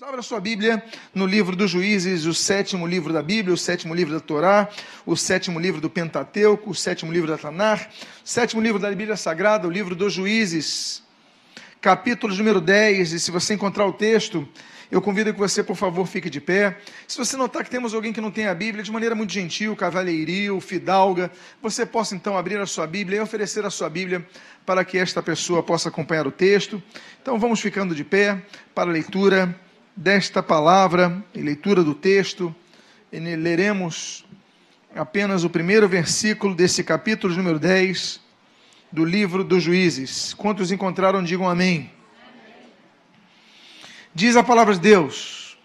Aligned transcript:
Abra 0.00 0.22
sua 0.22 0.38
Bíblia 0.38 0.80
no 1.12 1.26
livro 1.26 1.56
dos 1.56 1.72
Juízes, 1.72 2.24
o 2.24 2.32
sétimo 2.32 2.86
livro 2.86 3.12
da 3.12 3.20
Bíblia, 3.20 3.52
o 3.52 3.58
sétimo 3.58 3.92
livro 3.92 4.14
da 4.14 4.20
Torá, 4.20 4.68
o 5.04 5.16
sétimo 5.16 5.58
livro 5.58 5.80
do 5.80 5.90
Pentateuco, 5.90 6.70
o 6.70 6.74
sétimo 6.74 7.12
livro 7.12 7.28
da 7.28 7.36
Tanar, 7.36 7.90
o 8.24 8.28
sétimo 8.28 8.62
livro 8.62 8.78
da 8.78 8.88
Bíblia 8.90 9.16
Sagrada, 9.16 9.66
o 9.66 9.70
livro 9.70 9.96
dos 9.96 10.12
Juízes, 10.12 11.02
capítulo 11.80 12.32
número 12.36 12.60
10. 12.60 13.12
E 13.12 13.18
se 13.18 13.32
você 13.32 13.54
encontrar 13.54 13.86
o 13.86 13.92
texto, 13.92 14.48
eu 14.88 15.02
convido 15.02 15.32
que 15.34 15.38
você, 15.40 15.64
por 15.64 15.74
favor, 15.74 16.06
fique 16.06 16.30
de 16.30 16.40
pé. 16.40 16.78
Se 17.08 17.18
você 17.18 17.36
notar 17.36 17.64
que 17.64 17.70
temos 17.70 17.92
alguém 17.92 18.12
que 18.12 18.20
não 18.20 18.30
tem 18.30 18.46
a 18.46 18.54
Bíblia, 18.54 18.84
de 18.84 18.92
maneira 18.92 19.16
muito 19.16 19.32
gentil, 19.32 19.74
cavalheiril, 19.74 20.60
fidalga, 20.60 21.28
você 21.60 21.84
possa 21.84 22.14
então 22.14 22.38
abrir 22.38 22.60
a 22.60 22.66
sua 22.66 22.86
Bíblia 22.86 23.18
e 23.18 23.20
oferecer 23.20 23.66
a 23.66 23.70
sua 23.70 23.90
Bíblia 23.90 24.24
para 24.64 24.84
que 24.84 24.96
esta 24.96 25.20
pessoa 25.20 25.60
possa 25.60 25.88
acompanhar 25.88 26.24
o 26.24 26.30
texto. 26.30 26.80
Então 27.20 27.36
vamos 27.36 27.58
ficando 27.58 27.96
de 27.96 28.04
pé 28.04 28.40
para 28.72 28.88
a 28.88 28.92
leitura 28.92 29.58
desta 29.98 30.40
palavra 30.40 31.24
e 31.34 31.40
leitura 31.40 31.82
do 31.82 31.92
texto, 31.92 32.54
leremos 33.10 34.24
apenas 34.94 35.42
o 35.42 35.50
primeiro 35.50 35.88
versículo 35.88 36.54
desse 36.54 36.84
capítulo 36.84 37.34
número 37.34 37.58
10 37.58 38.20
do 38.92 39.04
livro 39.04 39.42
dos 39.42 39.60
Juízes. 39.60 40.32
Quantos 40.34 40.70
encontraram, 40.70 41.20
digam 41.20 41.48
amém. 41.50 41.90
Diz 44.14 44.36
a 44.36 44.44
palavra 44.44 44.74
de 44.74 44.80
Deus: 44.80 45.58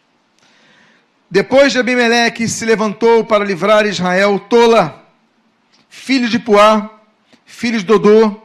Depois 1.30 1.72
de 1.72 1.78
Abimeleque 1.78 2.48
se 2.48 2.66
levantou 2.66 3.24
para 3.24 3.46
livrar 3.46 3.86
Israel, 3.86 4.40
Tola, 4.40 5.08
filho 5.88 6.28
de 6.28 6.40
Puá, 6.40 6.90
filho 7.46 7.78
de 7.78 7.86
Dodô, 7.86 8.42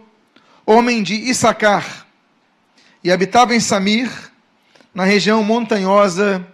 homem 0.67 1.03
de 1.03 1.15
Issacar, 1.15 2.07
e 3.03 3.11
habitava 3.11 3.55
em 3.55 3.61
Samir, 3.61 4.29
na 4.99 5.05
região 5.05 5.45
montanhosa 5.45 6.45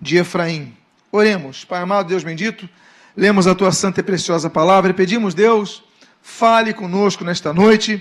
de 0.00 0.16
Efraim. 0.16 0.72
Oremos, 1.10 1.64
Pai 1.64 1.82
amado, 1.82 2.06
Deus 2.06 2.22
bendito, 2.22 2.68
lemos 3.16 3.48
a 3.48 3.54
tua 3.56 3.72
santa 3.72 3.98
e 3.98 4.02
preciosa 4.04 4.48
palavra 4.48 4.92
e 4.92 4.94
pedimos, 4.94 5.34
Deus, 5.34 5.82
fale 6.22 6.72
conosco 6.72 7.24
nesta 7.24 7.52
noite, 7.52 8.00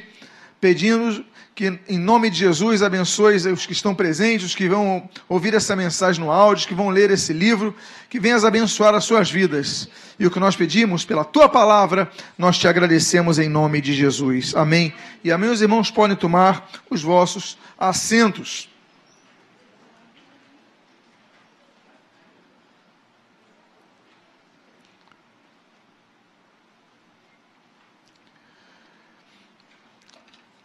pedimos 0.61 1.23
que, 1.55 1.79
em 1.89 1.97
nome 1.97 2.29
de 2.29 2.37
Jesus, 2.37 2.83
abençoe 2.83 3.37
os 3.51 3.65
que 3.65 3.73
estão 3.73 3.95
presentes, 3.95 4.45
os 4.45 4.53
que 4.53 4.69
vão 4.69 5.09
ouvir 5.27 5.55
essa 5.55 5.75
mensagem 5.75 6.23
no 6.23 6.29
áudio, 6.29 6.59
os 6.59 6.65
que 6.67 6.75
vão 6.75 6.89
ler 6.89 7.09
esse 7.09 7.33
livro, 7.33 7.75
que 8.11 8.19
venhas 8.19 8.45
abençoar 8.45 8.93
as 8.93 9.05
suas 9.05 9.31
vidas. 9.31 9.89
E 10.19 10.27
o 10.27 10.29
que 10.29 10.39
nós 10.39 10.55
pedimos, 10.55 11.03
pela 11.03 11.25
tua 11.25 11.49
palavra, 11.49 12.11
nós 12.37 12.59
te 12.59 12.67
agradecemos 12.67 13.39
em 13.39 13.49
nome 13.49 13.81
de 13.81 13.95
Jesus. 13.95 14.55
Amém. 14.55 14.93
E 15.23 15.31
amém, 15.31 15.49
os 15.49 15.63
irmãos 15.63 15.89
podem 15.89 16.15
tomar 16.15 16.69
os 16.91 17.01
vossos 17.01 17.57
assentos. 17.75 18.69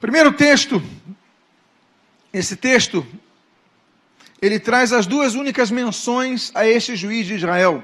Primeiro 0.04 0.34
texto, 0.34 0.82
esse 2.30 2.56
texto, 2.56 3.06
ele 4.42 4.60
traz 4.60 4.92
as 4.92 5.06
duas 5.06 5.34
únicas 5.34 5.70
menções 5.70 6.52
a 6.54 6.68
este 6.68 6.94
juiz 6.94 7.26
de 7.26 7.32
Israel. 7.32 7.82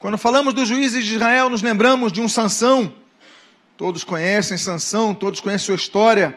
Quando 0.00 0.18
falamos 0.18 0.52
dos 0.52 0.66
juízes 0.68 1.06
de 1.06 1.14
Israel, 1.14 1.48
nos 1.48 1.62
lembramos 1.62 2.12
de 2.12 2.20
um 2.20 2.28
Sansão. 2.28 2.92
Todos 3.76 4.02
conhecem 4.02 4.58
Sansão, 4.58 5.14
todos 5.14 5.38
conhecem 5.38 5.66
sua 5.66 5.76
história, 5.76 6.36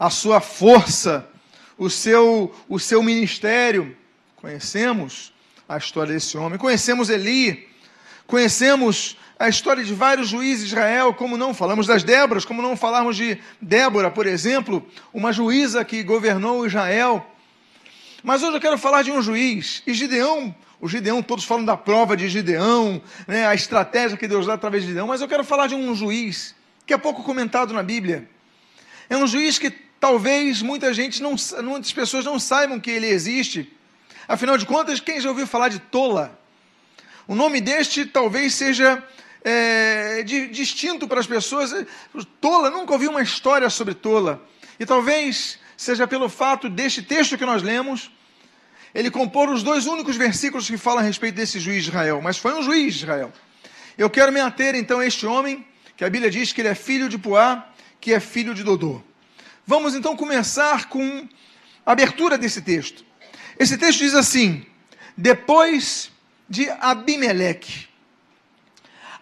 a 0.00 0.08
sua 0.08 0.40
força, 0.40 1.28
o 1.76 1.90
seu, 1.90 2.50
o 2.66 2.80
seu 2.80 3.02
ministério. 3.02 3.94
Conhecemos 4.36 5.34
a 5.68 5.76
história 5.76 6.14
desse 6.14 6.38
homem. 6.38 6.58
Conhecemos 6.58 7.10
Eli, 7.10 7.68
conhecemos 8.26 9.18
a 9.44 9.48
história 9.50 9.84
de 9.84 9.92
vários 9.92 10.28
juízes 10.30 10.68
de 10.68 10.74
Israel, 10.74 11.12
como 11.12 11.36
não 11.36 11.52
falamos 11.52 11.86
das 11.86 12.02
Déboras, 12.02 12.46
como 12.46 12.62
não 12.62 12.74
falarmos 12.74 13.14
de 13.14 13.38
Débora, 13.60 14.10
por 14.10 14.26
exemplo, 14.26 14.82
uma 15.12 15.34
juíza 15.34 15.84
que 15.84 16.02
governou 16.02 16.66
Israel. 16.66 17.24
Mas 18.22 18.42
hoje 18.42 18.56
eu 18.56 18.60
quero 18.60 18.78
falar 18.78 19.02
de 19.02 19.12
um 19.12 19.20
juiz, 19.20 19.82
e 19.86 19.92
Gideão, 19.92 20.54
o 20.80 20.88
Gideão, 20.88 21.22
todos 21.22 21.44
falam 21.44 21.62
da 21.62 21.76
prova 21.76 22.16
de 22.16 22.26
Gideão, 22.26 23.02
né, 23.28 23.46
a 23.46 23.54
estratégia 23.54 24.16
que 24.16 24.26
Deus 24.26 24.46
dá 24.46 24.54
através 24.54 24.82
de 24.82 24.88
Gideão, 24.88 25.08
mas 25.08 25.20
eu 25.20 25.28
quero 25.28 25.44
falar 25.44 25.66
de 25.66 25.74
um 25.74 25.94
juiz 25.94 26.54
que 26.86 26.94
é 26.94 26.96
pouco 26.96 27.22
comentado 27.22 27.74
na 27.74 27.82
Bíblia. 27.82 28.26
É 29.10 29.16
um 29.18 29.26
juiz 29.26 29.58
que 29.58 29.70
talvez 30.00 30.62
muita 30.62 30.94
gente 30.94 31.22
não, 31.22 31.36
muitas 31.62 31.92
pessoas 31.92 32.24
não 32.24 32.38
saibam 32.38 32.80
que 32.80 32.90
ele 32.90 33.08
existe. 33.08 33.70
Afinal 34.26 34.56
de 34.56 34.64
contas, 34.64 35.00
quem 35.00 35.20
já 35.20 35.28
ouviu 35.28 35.46
falar 35.46 35.68
de 35.68 35.80
Tola? 35.80 36.38
O 37.28 37.34
nome 37.34 37.60
deste 37.60 38.06
talvez 38.06 38.54
seja 38.54 39.02
é, 39.44 40.22
de, 40.22 40.48
distinto 40.48 41.06
para 41.06 41.20
as 41.20 41.26
pessoas. 41.26 41.72
Tola, 42.40 42.70
nunca 42.70 42.94
ouvi 42.94 43.06
uma 43.06 43.22
história 43.22 43.68
sobre 43.68 43.94
Tola. 43.94 44.42
E 44.80 44.86
talvez 44.86 45.58
seja 45.76 46.06
pelo 46.06 46.28
fato 46.28 46.68
deste 46.68 47.02
texto 47.02 47.36
que 47.36 47.44
nós 47.44 47.62
lemos, 47.62 48.10
ele 48.94 49.10
compor 49.10 49.50
os 49.50 49.62
dois 49.62 49.86
únicos 49.86 50.16
versículos 50.16 50.68
que 50.68 50.78
falam 50.78 51.00
a 51.00 51.02
respeito 51.02 51.34
desse 51.34 51.60
juiz 51.60 51.84
de 51.84 51.90
Israel. 51.90 52.20
Mas 52.22 52.38
foi 52.38 52.54
um 52.54 52.62
juiz 52.62 52.94
de 52.94 53.00
Israel. 53.00 53.32
Eu 53.98 54.08
quero 54.08 54.32
me 54.32 54.40
ater 54.40 54.74
então 54.74 55.00
a 55.00 55.06
este 55.06 55.26
homem, 55.26 55.64
que 55.96 56.04
a 56.04 56.10
Bíblia 56.10 56.30
diz 56.30 56.52
que 56.52 56.60
ele 56.60 56.68
é 56.68 56.74
filho 56.74 57.08
de 57.08 57.18
Puá, 57.18 57.68
que 58.00 58.12
é 58.12 58.20
filho 58.20 58.54
de 58.54 58.64
Dodô. 58.64 59.02
Vamos 59.66 59.94
então 59.94 60.16
começar 60.16 60.88
com 60.88 61.28
a 61.84 61.92
abertura 61.92 62.36
desse 62.38 62.62
texto. 62.62 63.04
Esse 63.58 63.78
texto 63.78 64.00
diz 64.00 64.14
assim: 64.14 64.64
depois 65.16 66.10
de 66.48 66.68
Abimeleque. 66.68 67.88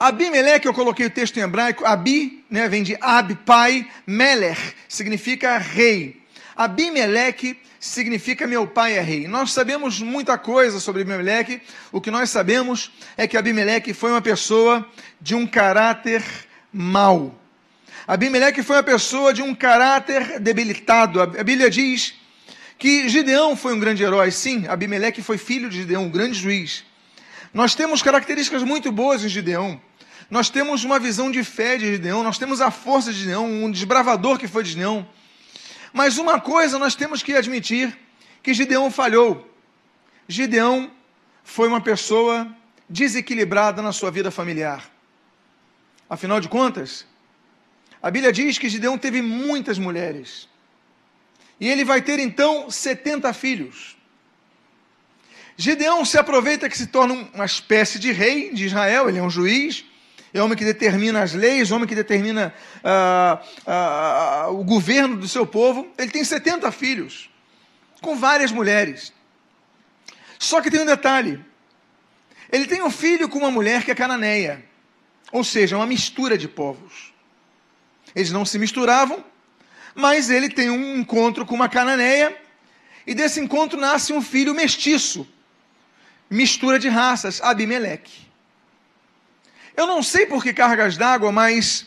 Abimeleque, 0.03 0.67
eu 0.67 0.75
coloquei 0.75 1.07
o 1.07 1.11
texto 1.11 1.37
em 1.37 1.43
hebraico, 1.43 1.85
Abi, 1.87 2.45
né, 2.51 2.69
vem 2.69 2.83
de 2.83 2.99
Ab, 3.01 3.37
pai, 3.47 3.89
Meler, 4.05 4.59
significa 4.89 5.59
rei. 5.59 6.21
Abimeleque 6.57 7.57
significa 7.79 8.45
meu 8.45 8.67
pai 8.67 8.99
é 8.99 9.01
rei. 9.01 9.29
Nós 9.29 9.53
sabemos 9.53 10.01
muita 10.01 10.37
coisa 10.37 10.81
sobre 10.81 11.03
Abimeleque. 11.03 11.63
O 11.93 12.01
que 12.01 12.11
nós 12.11 12.31
sabemos 12.31 12.91
é 13.17 13.29
que 13.29 13.37
Abimeleque 13.37 13.95
foi 13.95 14.11
uma 14.11 14.21
pessoa 14.21 14.85
de 15.21 15.37
um 15.37 15.47
caráter 15.47 16.25
mau. 16.73 17.39
Abimeleque 18.05 18.65
foi 18.65 18.79
uma 18.79 18.83
pessoa 18.83 19.33
de 19.33 19.41
um 19.41 19.55
caráter 19.55 20.41
debilitado. 20.41 21.23
A 21.23 21.27
Bíblia 21.29 21.71
diz 21.71 22.15
que 22.77 23.09
Gideão 23.09 23.55
foi 23.57 23.73
um 23.73 23.79
grande 23.79 24.03
herói. 24.03 24.33
Sim, 24.33 24.67
Abimeleque 24.67 25.23
foi 25.23 25.39
filho 25.39 25.71
de 25.71 25.77
Gideão, 25.77 26.07
um 26.07 26.11
grande 26.11 26.37
juiz. 26.37 26.83
Nós 27.55 27.77
temos 27.77 28.03
características 28.03 28.65
muito 28.65 28.91
boas 28.91 29.25
em 29.25 29.29
Gideão. 29.29 29.81
Nós 30.33 30.49
temos 30.49 30.83
uma 30.83 30.99
visão 30.99 31.31
de 31.31 31.45
fé 31.45 31.77
de 31.77 31.93
Gideão, 31.93 32.23
nós 32.23 32.39
temos 32.39 32.63
a 32.63 32.71
força 32.71 33.13
de 33.13 33.19
Gideão, 33.19 33.45
um 33.45 33.71
desbravador 33.71 34.39
que 34.39 34.49
foi 34.49 34.63
de 34.63 34.71
Gideão. 34.71 35.07
Mas 35.93 36.17
uma 36.17 36.41
coisa 36.41 36.79
nós 36.79 36.95
temos 36.95 37.23
que 37.23 37.35
admitir, 37.35 37.95
que 38.43 38.55
Gideão 38.55 38.91
falhou. 38.91 39.47
Gideão 40.27 40.91
foi 41.45 41.69
uma 41.69 41.83
pessoa 41.83 42.51
desequilibrada 42.89 43.83
na 43.83 43.93
sua 43.93 44.11
vida 44.11 44.31
familiar. 44.31 44.91
Afinal 46.09 46.41
de 46.41 46.49
contas, 46.49 47.07
a 48.03 48.11
Bíblia 48.11 48.33
diz 48.33 48.57
que 48.57 48.71
Gideão 48.71 48.97
teve 48.97 49.21
muitas 49.21 49.79
mulheres. 49.79 50.49
E 51.61 51.69
ele 51.69 51.85
vai 51.85 52.01
ter 52.01 52.19
então 52.19 52.71
70 52.71 53.35
filhos. 53.35 53.99
Gideão 55.59 56.07
se 56.07 56.17
aproveita 56.17 56.71
que 56.71 56.79
se 56.79 56.87
torna 56.87 57.29
uma 57.35 57.45
espécie 57.45 57.99
de 57.99 58.13
rei 58.13 58.51
de 58.51 58.65
Israel, 58.65 59.11
ele 59.11 59.19
é 59.19 59.23
um 59.23 59.29
juiz, 59.29 59.92
é 60.35 60.43
homem 60.43 60.57
que 60.57 60.65
determina 60.65 61.23
as 61.23 61.35
leis, 61.35 61.71
homem 61.71 61.87
que 61.87 61.95
determina 61.95 62.55
ah, 62.83 63.43
ah, 63.67 64.47
o 64.51 64.65
governo 64.65 65.17
do 65.17 65.29
seu 65.29 65.47
povo. 65.47 65.93
Ele 65.99 66.11
tem 66.11 66.25
70 66.25 66.73
filhos, 66.73 67.29
com 68.01 68.17
várias 68.17 68.51
mulheres. 68.51 69.13
Só 70.39 70.63
que 70.63 70.71
tem 70.71 70.81
um 70.81 70.87
detalhe: 70.87 71.45
ele 72.51 72.67
tem 72.67 72.83
um 72.83 72.91
filho 72.91 73.29
com 73.29 73.39
uma 73.39 73.51
mulher 73.51 73.85
que 73.85 73.91
é 73.91 73.95
cananeia, 73.95 74.65
ou 75.31 75.45
seja, 75.45 75.77
uma 75.77 75.87
mistura 75.87 76.39
de 76.39 76.49
povos. 76.49 77.13
Eles 78.15 78.31
não 78.31 78.45
se 78.45 78.59
misturavam, 78.59 79.23
mas 79.95 80.31
ele 80.31 80.49
tem 80.49 80.71
um 80.71 80.97
encontro 80.97 81.45
com 81.45 81.55
uma 81.55 81.69
cananeia, 81.69 82.35
e 83.07 83.15
desse 83.15 83.39
encontro 83.39 83.79
nasce 83.79 84.13
um 84.15 84.23
filho 84.23 84.55
mestiço, 84.55 85.27
mistura 86.31 86.79
de 86.79 86.89
raças, 86.89 87.41
Abimeleque. 87.43 88.22
Eu 89.77 89.87
não 89.87 90.03
sei 90.03 90.27
por 90.27 90.43
que 90.43 90.53
cargas 90.53 90.97
d'água, 90.97 91.33
mas 91.33 91.87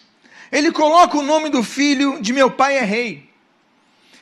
ele 0.51 0.71
coloca 0.71 1.17
o 1.17 1.21
nome 1.21 1.49
do 1.49 1.63
filho 1.63 2.19
de 2.21 2.33
meu 2.33 2.49
pai 2.49 2.77
é 2.77 2.81
rei. 2.81 3.29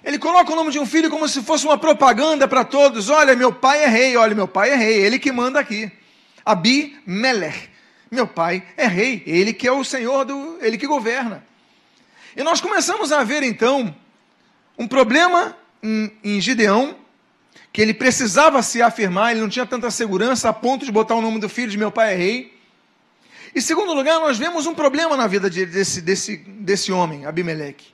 Ele 0.04 0.20
coloca 0.20 0.52
o 0.52 0.56
nome 0.56 0.72
de 0.72 0.80
um 0.80 0.86
filho 0.86 1.10
como 1.10 1.28
se 1.30 1.42
fosse 1.42 1.66
uma 1.66 1.78
propaganda 1.78 2.48
para 2.48 2.66
todos. 2.66 3.10
Olha, 3.10 3.36
meu 3.36 3.54
pai 3.54 3.84
é 3.84 3.88
rei, 3.88 4.18
olha, 4.18 4.36
meu 4.36 4.48
pai 4.48 4.72
é 4.72 4.76
rei, 4.76 4.98
ele 4.98 5.18
que 5.18 5.32
manda 5.32 5.60
aqui. 5.60 5.90
Abi 6.46 7.00
Meler. 7.06 7.70
Meu 8.12 8.28
pai 8.28 8.64
é 8.76 8.86
rei, 8.86 9.24
ele 9.26 9.54
que 9.54 9.68
é 9.68 9.72
o 9.72 9.84
senhor 9.84 10.26
do, 10.26 10.58
ele 10.62 10.78
que 10.78 10.86
governa. 10.86 11.44
E 12.36 12.44
nós 12.44 12.60
começamos 12.60 13.12
a 13.12 13.24
ver 13.24 13.44
então 13.44 13.96
um 14.78 14.88
problema 14.88 15.58
em, 15.82 16.12
em 16.24 16.42
Gideão 16.42 16.96
que 17.72 17.82
ele 17.82 17.94
precisava 17.94 18.62
se 18.62 18.84
afirmar, 18.84 19.32
ele 19.32 19.42
não 19.42 19.50
tinha 19.50 19.66
tanta 19.66 19.90
segurança 19.90 20.48
a 20.48 20.54
ponto 20.54 20.86
de 20.86 20.92
botar 20.92 21.16
o 21.16 21.22
nome 21.22 21.40
do 21.40 21.50
filho 21.50 21.72
de 21.72 21.78
meu 21.78 21.92
pai 21.92 22.14
é 22.14 22.16
rei. 22.16 22.53
E 23.56 23.62
segundo 23.62 23.94
lugar, 23.94 24.20
nós 24.20 24.38
vemos 24.38 24.66
um 24.66 24.74
problema 24.74 25.16
na 25.16 25.28
vida 25.28 25.50
de, 25.50 25.66
desse, 25.66 26.02
desse, 26.02 26.38
desse 26.38 26.92
homem, 26.92 27.26
Abimeleque. 27.26 27.94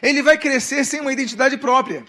Ele 0.00 0.22
vai 0.22 0.38
crescer 0.38 0.84
sem 0.84 1.00
uma 1.00 1.12
identidade 1.12 1.56
própria. 1.56 2.04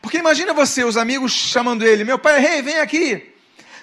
Porque 0.00 0.18
imagina 0.18 0.54
você, 0.54 0.84
os 0.84 0.96
amigos 0.96 1.32
chamando 1.32 1.84
ele, 1.84 2.04
meu 2.04 2.18
pai 2.18 2.36
é 2.36 2.38
rei, 2.38 2.62
vem 2.62 2.78
aqui. 2.78 3.34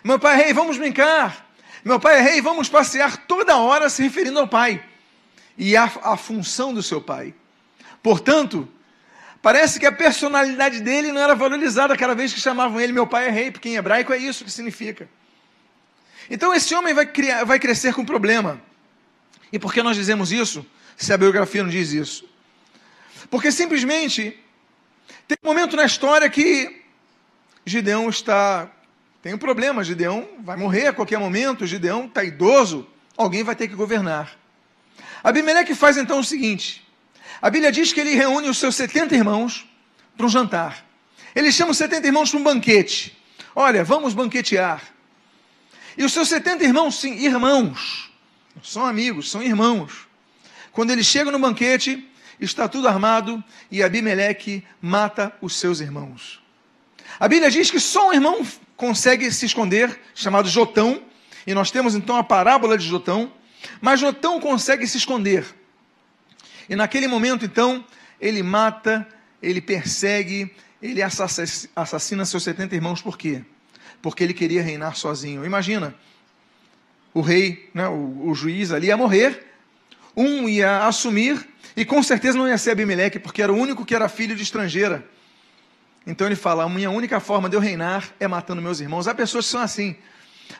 Meu 0.03 0.17
pai 0.17 0.39
é 0.39 0.45
rei, 0.45 0.53
vamos 0.53 0.77
brincar. 0.77 1.45
Meu 1.83 1.99
pai 1.99 2.17
é 2.17 2.21
rei, 2.21 2.41
vamos 2.41 2.67
passear 2.67 3.17
toda 3.27 3.57
hora 3.57 3.89
se 3.89 4.01
referindo 4.01 4.39
ao 4.39 4.47
pai. 4.47 4.83
E 5.57 5.77
a 5.77 6.17
função 6.17 6.73
do 6.73 6.81
seu 6.81 6.99
pai. 6.99 7.33
Portanto, 8.01 8.67
parece 9.41 9.79
que 9.79 9.85
a 9.85 9.91
personalidade 9.91 10.79
dele 10.79 11.11
não 11.11 11.21
era 11.21 11.35
valorizada 11.35 11.95
cada 11.95 12.15
vez 12.15 12.33
que 12.33 12.39
chamavam 12.39 12.79
ele 12.79 12.91
meu 12.91 13.05
pai 13.05 13.27
é 13.27 13.29
rei, 13.29 13.51
porque 13.51 13.69
em 13.69 13.75
hebraico 13.75 14.11
é 14.11 14.17
isso 14.17 14.43
que 14.43 14.51
significa. 14.51 15.07
Então 16.29 16.53
esse 16.53 16.73
homem 16.73 16.93
vai, 16.93 17.05
criar, 17.05 17.43
vai 17.43 17.59
crescer 17.59 17.93
com 17.93 18.03
problema. 18.03 18.61
E 19.51 19.59
por 19.59 19.73
que 19.73 19.83
nós 19.83 19.95
dizemos 19.95 20.31
isso, 20.31 20.65
se 20.97 21.13
a 21.13 21.17
biografia 21.17 21.63
não 21.63 21.69
diz 21.69 21.91
isso? 21.91 22.27
Porque 23.29 23.51
simplesmente 23.51 24.39
tem 25.27 25.37
um 25.43 25.47
momento 25.47 25.75
na 25.75 25.85
história 25.85 26.29
que 26.29 26.83
Gideão 27.65 28.09
está. 28.09 28.69
Tem 29.21 29.33
um 29.33 29.37
problema, 29.37 29.83
Gideão 29.83 30.27
vai 30.39 30.55
morrer 30.55 30.87
a 30.87 30.93
qualquer 30.93 31.17
momento, 31.17 31.65
Gideão 31.65 32.05
está 32.05 32.23
idoso, 32.23 32.87
alguém 33.17 33.43
vai 33.43 33.55
ter 33.55 33.67
que 33.67 33.75
governar. 33.75 34.37
Abimeleque 35.23 35.73
faz 35.73 35.97
então 35.97 36.19
o 36.19 36.23
seguinte: 36.23 36.87
a 37.41 37.49
Bíblia 37.49 37.71
diz 37.71 37.91
que 37.91 37.99
ele 37.99 38.13
reúne 38.13 38.49
os 38.49 38.57
seus 38.57 38.75
70 38.75 39.15
irmãos 39.15 39.67
para 40.15 40.25
um 40.25 40.29
jantar. 40.29 40.85
Ele 41.35 41.51
chama 41.51 41.71
os 41.71 41.77
70 41.77 42.07
irmãos 42.07 42.29
para 42.29 42.39
um 42.39 42.43
banquete. 42.43 43.17
Olha, 43.55 43.83
vamos 43.83 44.13
banquetear. 44.13 44.94
E 45.97 46.03
os 46.03 46.11
seus 46.11 46.27
70 46.29 46.63
irmãos, 46.63 46.99
sim, 46.99 47.13
irmãos, 47.25 48.11
são 48.61 48.85
amigos, 48.85 49.31
são 49.31 49.41
irmãos. 49.41 50.07
Quando 50.71 50.91
ele 50.91 51.03
chega 51.03 51.31
no 51.31 51.39
banquete, 51.39 52.05
está 52.39 52.67
tudo 52.67 52.87
armado 52.87 53.43
e 53.71 53.81
Abimeleque 53.81 54.63
mata 54.81 55.33
os 55.41 55.55
seus 55.55 55.79
irmãos. 55.79 56.41
A 57.19 57.27
Bíblia 57.27 57.49
diz 57.49 57.71
que 57.71 57.79
só 57.79 58.09
um 58.09 58.13
irmão 58.13 58.45
consegue 58.75 59.31
se 59.31 59.45
esconder, 59.45 59.97
chamado 60.13 60.49
Jotão, 60.49 61.01
e 61.47 61.53
nós 61.53 61.71
temos 61.71 61.95
então 61.95 62.17
a 62.17 62.23
parábola 62.23 62.77
de 62.77 62.85
Jotão, 62.85 63.31
mas 63.79 63.99
Jotão 63.99 64.39
consegue 64.39 64.85
se 64.85 64.97
esconder. 64.97 65.45
E 66.67 66.75
naquele 66.75 67.07
momento, 67.07 67.45
então, 67.45 67.85
ele 68.19 68.43
mata, 68.43 69.07
ele 69.41 69.61
persegue, 69.61 70.53
ele 70.81 71.01
assassina 71.01 72.25
seus 72.25 72.43
70 72.43 72.75
irmãos, 72.75 73.01
por 73.01 73.17
quê? 73.17 73.43
Porque 74.05 74.23
ele 74.23 74.35
queria 74.35 74.61
reinar 74.61 74.95
sozinho. 74.95 75.43
Imagina, 75.43 75.95
o 77.11 77.21
rei, 77.21 77.71
né, 77.73 77.87
o, 77.87 78.27
o 78.27 78.35
juiz 78.35 78.71
ali 78.71 78.85
ia 78.85 78.95
morrer, 78.95 79.47
um 80.15 80.47
ia 80.47 80.85
assumir 80.85 81.43
e 81.75 81.83
com 81.83 82.03
certeza 82.03 82.37
não 82.37 82.47
ia 82.47 82.55
ser 82.55 82.69
Abimeleque, 82.69 83.17
porque 83.17 83.41
era 83.41 83.51
o 83.51 83.55
único 83.55 83.83
que 83.83 83.95
era 83.95 84.07
filho 84.07 84.35
de 84.35 84.43
estrangeira. 84.43 85.03
Então 86.05 86.27
ele 86.27 86.35
fala: 86.35 86.65
a 86.65 86.69
minha 86.69 86.91
única 86.91 87.19
forma 87.19 87.49
de 87.49 87.55
eu 87.55 87.59
reinar 87.59 88.07
é 88.19 88.27
matando 88.27 88.61
meus 88.61 88.79
irmãos. 88.79 89.07
Há 89.07 89.15
pessoas 89.15 89.45
que 89.45 89.51
são 89.53 89.61
assim. 89.61 89.95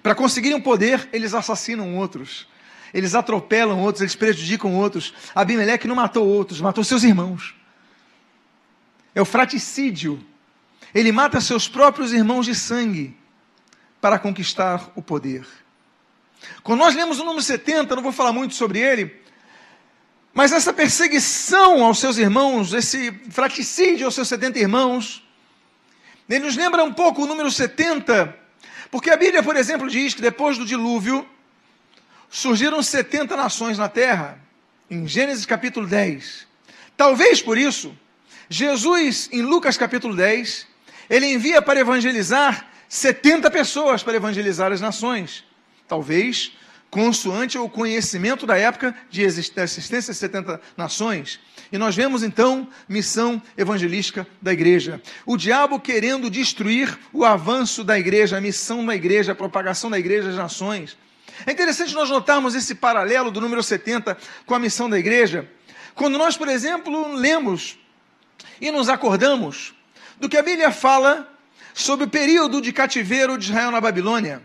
Para 0.02 0.16
conseguirem 0.16 0.60
poder, 0.60 1.08
eles 1.14 1.36
assassinam 1.36 1.96
outros. 1.98 2.48
Eles 2.92 3.14
atropelam 3.14 3.80
outros, 3.80 4.02
eles 4.02 4.16
prejudicam 4.16 4.74
outros. 4.74 5.14
Abimeleque 5.36 5.88
não 5.88 5.96
matou 5.96 6.28
outros, 6.28 6.60
matou 6.60 6.84
seus 6.84 7.04
irmãos. 7.04 7.54
É 9.14 9.22
o 9.22 9.26
fraticídio. 9.26 10.20
Ele 10.96 11.12
mata 11.12 11.40
seus 11.40 11.68
próprios 11.68 12.12
irmãos 12.12 12.48
de 12.48 12.56
sangue 12.56 13.16
para 14.06 14.20
conquistar 14.20 14.92
o 14.94 15.02
poder. 15.02 15.48
Quando 16.62 16.82
nós 16.82 16.94
lemos 16.94 17.20
o 17.20 17.24
número 17.24 17.42
70, 17.42 17.96
não 17.96 18.04
vou 18.04 18.12
falar 18.12 18.32
muito 18.32 18.54
sobre 18.54 18.78
ele, 18.78 19.20
mas 20.32 20.52
essa 20.52 20.72
perseguição 20.72 21.84
aos 21.84 21.98
seus 21.98 22.20
irmãos, 22.20 22.72
esse 22.72 23.12
fraticídio 23.32 24.06
aos 24.06 24.14
seus 24.14 24.28
70 24.28 24.60
irmãos, 24.60 25.28
ele 26.30 26.46
nos 26.46 26.56
lembra 26.56 26.84
um 26.84 26.94
pouco 26.94 27.24
o 27.24 27.26
número 27.26 27.50
70, 27.50 28.38
porque 28.92 29.10
a 29.10 29.18
Bíblia, 29.18 29.42
por 29.42 29.56
exemplo, 29.56 29.90
diz 29.90 30.14
que 30.14 30.22
depois 30.22 30.56
do 30.56 30.68
dilúvio 30.68 31.28
surgiram 32.30 32.84
70 32.84 33.36
nações 33.36 33.76
na 33.80 33.90
terra, 33.90 34.38
em 34.88 35.08
Gênesis 35.08 35.48
capítulo 35.48 35.88
10. 35.88 36.46
Talvez 36.96 37.42
por 37.42 37.58
isso, 37.58 37.98
Jesus, 38.48 39.30
em 39.32 39.42
Lucas 39.42 39.80
capítulo 39.80 40.16
10, 40.16 40.68
ele 41.10 41.26
envia 41.26 41.60
para 41.60 41.80
evangelizar 41.80 42.75
70 42.96 43.52
pessoas 43.52 44.02
para 44.02 44.16
evangelizar 44.16 44.72
as 44.72 44.80
nações. 44.80 45.44
Talvez 45.86 46.54
consoante 46.90 47.58
o 47.58 47.68
conhecimento 47.68 48.48
da 48.48 48.58
época 48.58 48.96
de 49.10 49.22
existência 49.22 49.82
de 49.82 50.14
70 50.18 50.62
nações. 50.78 51.42
E 51.74 51.78
nós 51.78 51.94
vemos 51.94 52.24
então 52.24 52.66
missão 52.88 53.42
evangelística 53.58 54.26
da 54.42 54.54
igreja. 54.54 55.02
O 55.26 55.36
diabo 55.36 55.78
querendo 55.78 56.30
destruir 56.30 56.98
o 57.12 57.26
avanço 57.26 57.84
da 57.84 58.00
igreja, 58.00 58.38
a 58.38 58.42
missão 58.42 58.86
da 58.86 58.96
igreja, 58.96 59.34
a 59.34 59.36
propagação 59.36 59.90
da 59.90 60.00
igreja 60.00 60.30
às 60.30 60.38
nações. 60.38 60.98
É 61.46 61.52
interessante 61.52 61.94
nós 61.94 62.10
notarmos 62.10 62.56
esse 62.56 62.76
paralelo 62.76 63.30
do 63.30 63.42
número 63.42 63.62
70 63.62 64.18
com 64.46 64.56
a 64.56 64.60
missão 64.60 64.90
da 64.90 64.98
igreja. 64.98 65.50
Quando 65.96 66.18
nós, 66.18 66.38
por 66.38 66.48
exemplo, 66.48 67.14
lemos 67.14 67.78
e 68.62 68.72
nos 68.72 68.88
acordamos 68.88 69.74
do 70.18 70.30
que 70.30 70.38
a 70.38 70.44
Bíblia 70.44 70.72
fala 70.72 71.35
sobre 71.76 72.06
o 72.06 72.10
período 72.10 72.62
de 72.62 72.72
cativeiro 72.72 73.38
de 73.38 73.50
Israel 73.50 73.70
na 73.70 73.82
Babilônia. 73.82 74.42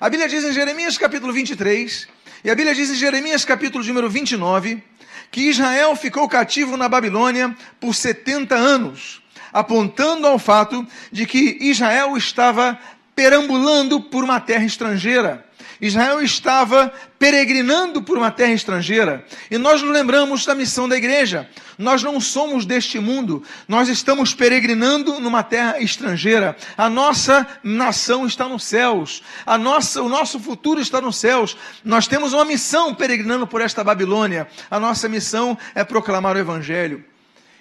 A 0.00 0.10
Bíblia 0.10 0.28
diz 0.28 0.42
em 0.42 0.52
Jeremias 0.52 0.98
capítulo 0.98 1.32
23, 1.32 2.08
e 2.42 2.50
a 2.50 2.54
Bíblia 2.56 2.74
diz 2.74 2.90
em 2.90 2.96
Jeremias 2.96 3.44
capítulo 3.44 3.84
número 3.84 4.10
29, 4.10 4.82
que 5.30 5.42
Israel 5.42 5.94
ficou 5.94 6.28
cativo 6.28 6.76
na 6.76 6.88
Babilônia 6.88 7.56
por 7.78 7.94
70 7.94 8.56
anos, 8.56 9.22
apontando 9.52 10.26
ao 10.26 10.40
fato 10.40 10.84
de 11.12 11.24
que 11.24 11.56
Israel 11.60 12.16
estava 12.16 12.76
perambulando 13.14 14.00
por 14.00 14.24
uma 14.24 14.40
terra 14.40 14.64
estrangeira. 14.64 15.46
Israel 15.82 16.22
estava 16.22 16.92
peregrinando 17.18 18.00
por 18.00 18.16
uma 18.16 18.30
terra 18.30 18.52
estrangeira. 18.52 19.26
E 19.50 19.58
nós 19.58 19.82
nos 19.82 19.90
lembramos 19.90 20.46
da 20.46 20.54
missão 20.54 20.88
da 20.88 20.96
igreja. 20.96 21.50
Nós 21.76 22.04
não 22.04 22.20
somos 22.20 22.64
deste 22.64 23.00
mundo, 23.00 23.42
nós 23.66 23.88
estamos 23.88 24.32
peregrinando 24.32 25.18
numa 25.18 25.42
terra 25.42 25.80
estrangeira. 25.80 26.56
A 26.76 26.88
nossa 26.88 27.44
nação 27.64 28.26
está 28.26 28.48
nos 28.48 28.62
céus, 28.62 29.24
a 29.44 29.58
nossa, 29.58 30.00
o 30.00 30.08
nosso 30.08 30.38
futuro 30.38 30.80
está 30.80 31.00
nos 31.00 31.16
céus. 31.16 31.56
Nós 31.84 32.06
temos 32.06 32.32
uma 32.32 32.44
missão 32.44 32.94
peregrinando 32.94 33.44
por 33.44 33.60
esta 33.60 33.82
Babilônia. 33.82 34.46
A 34.70 34.78
nossa 34.78 35.08
missão 35.08 35.58
é 35.74 35.82
proclamar 35.82 36.36
o 36.36 36.38
Evangelho. 36.38 37.04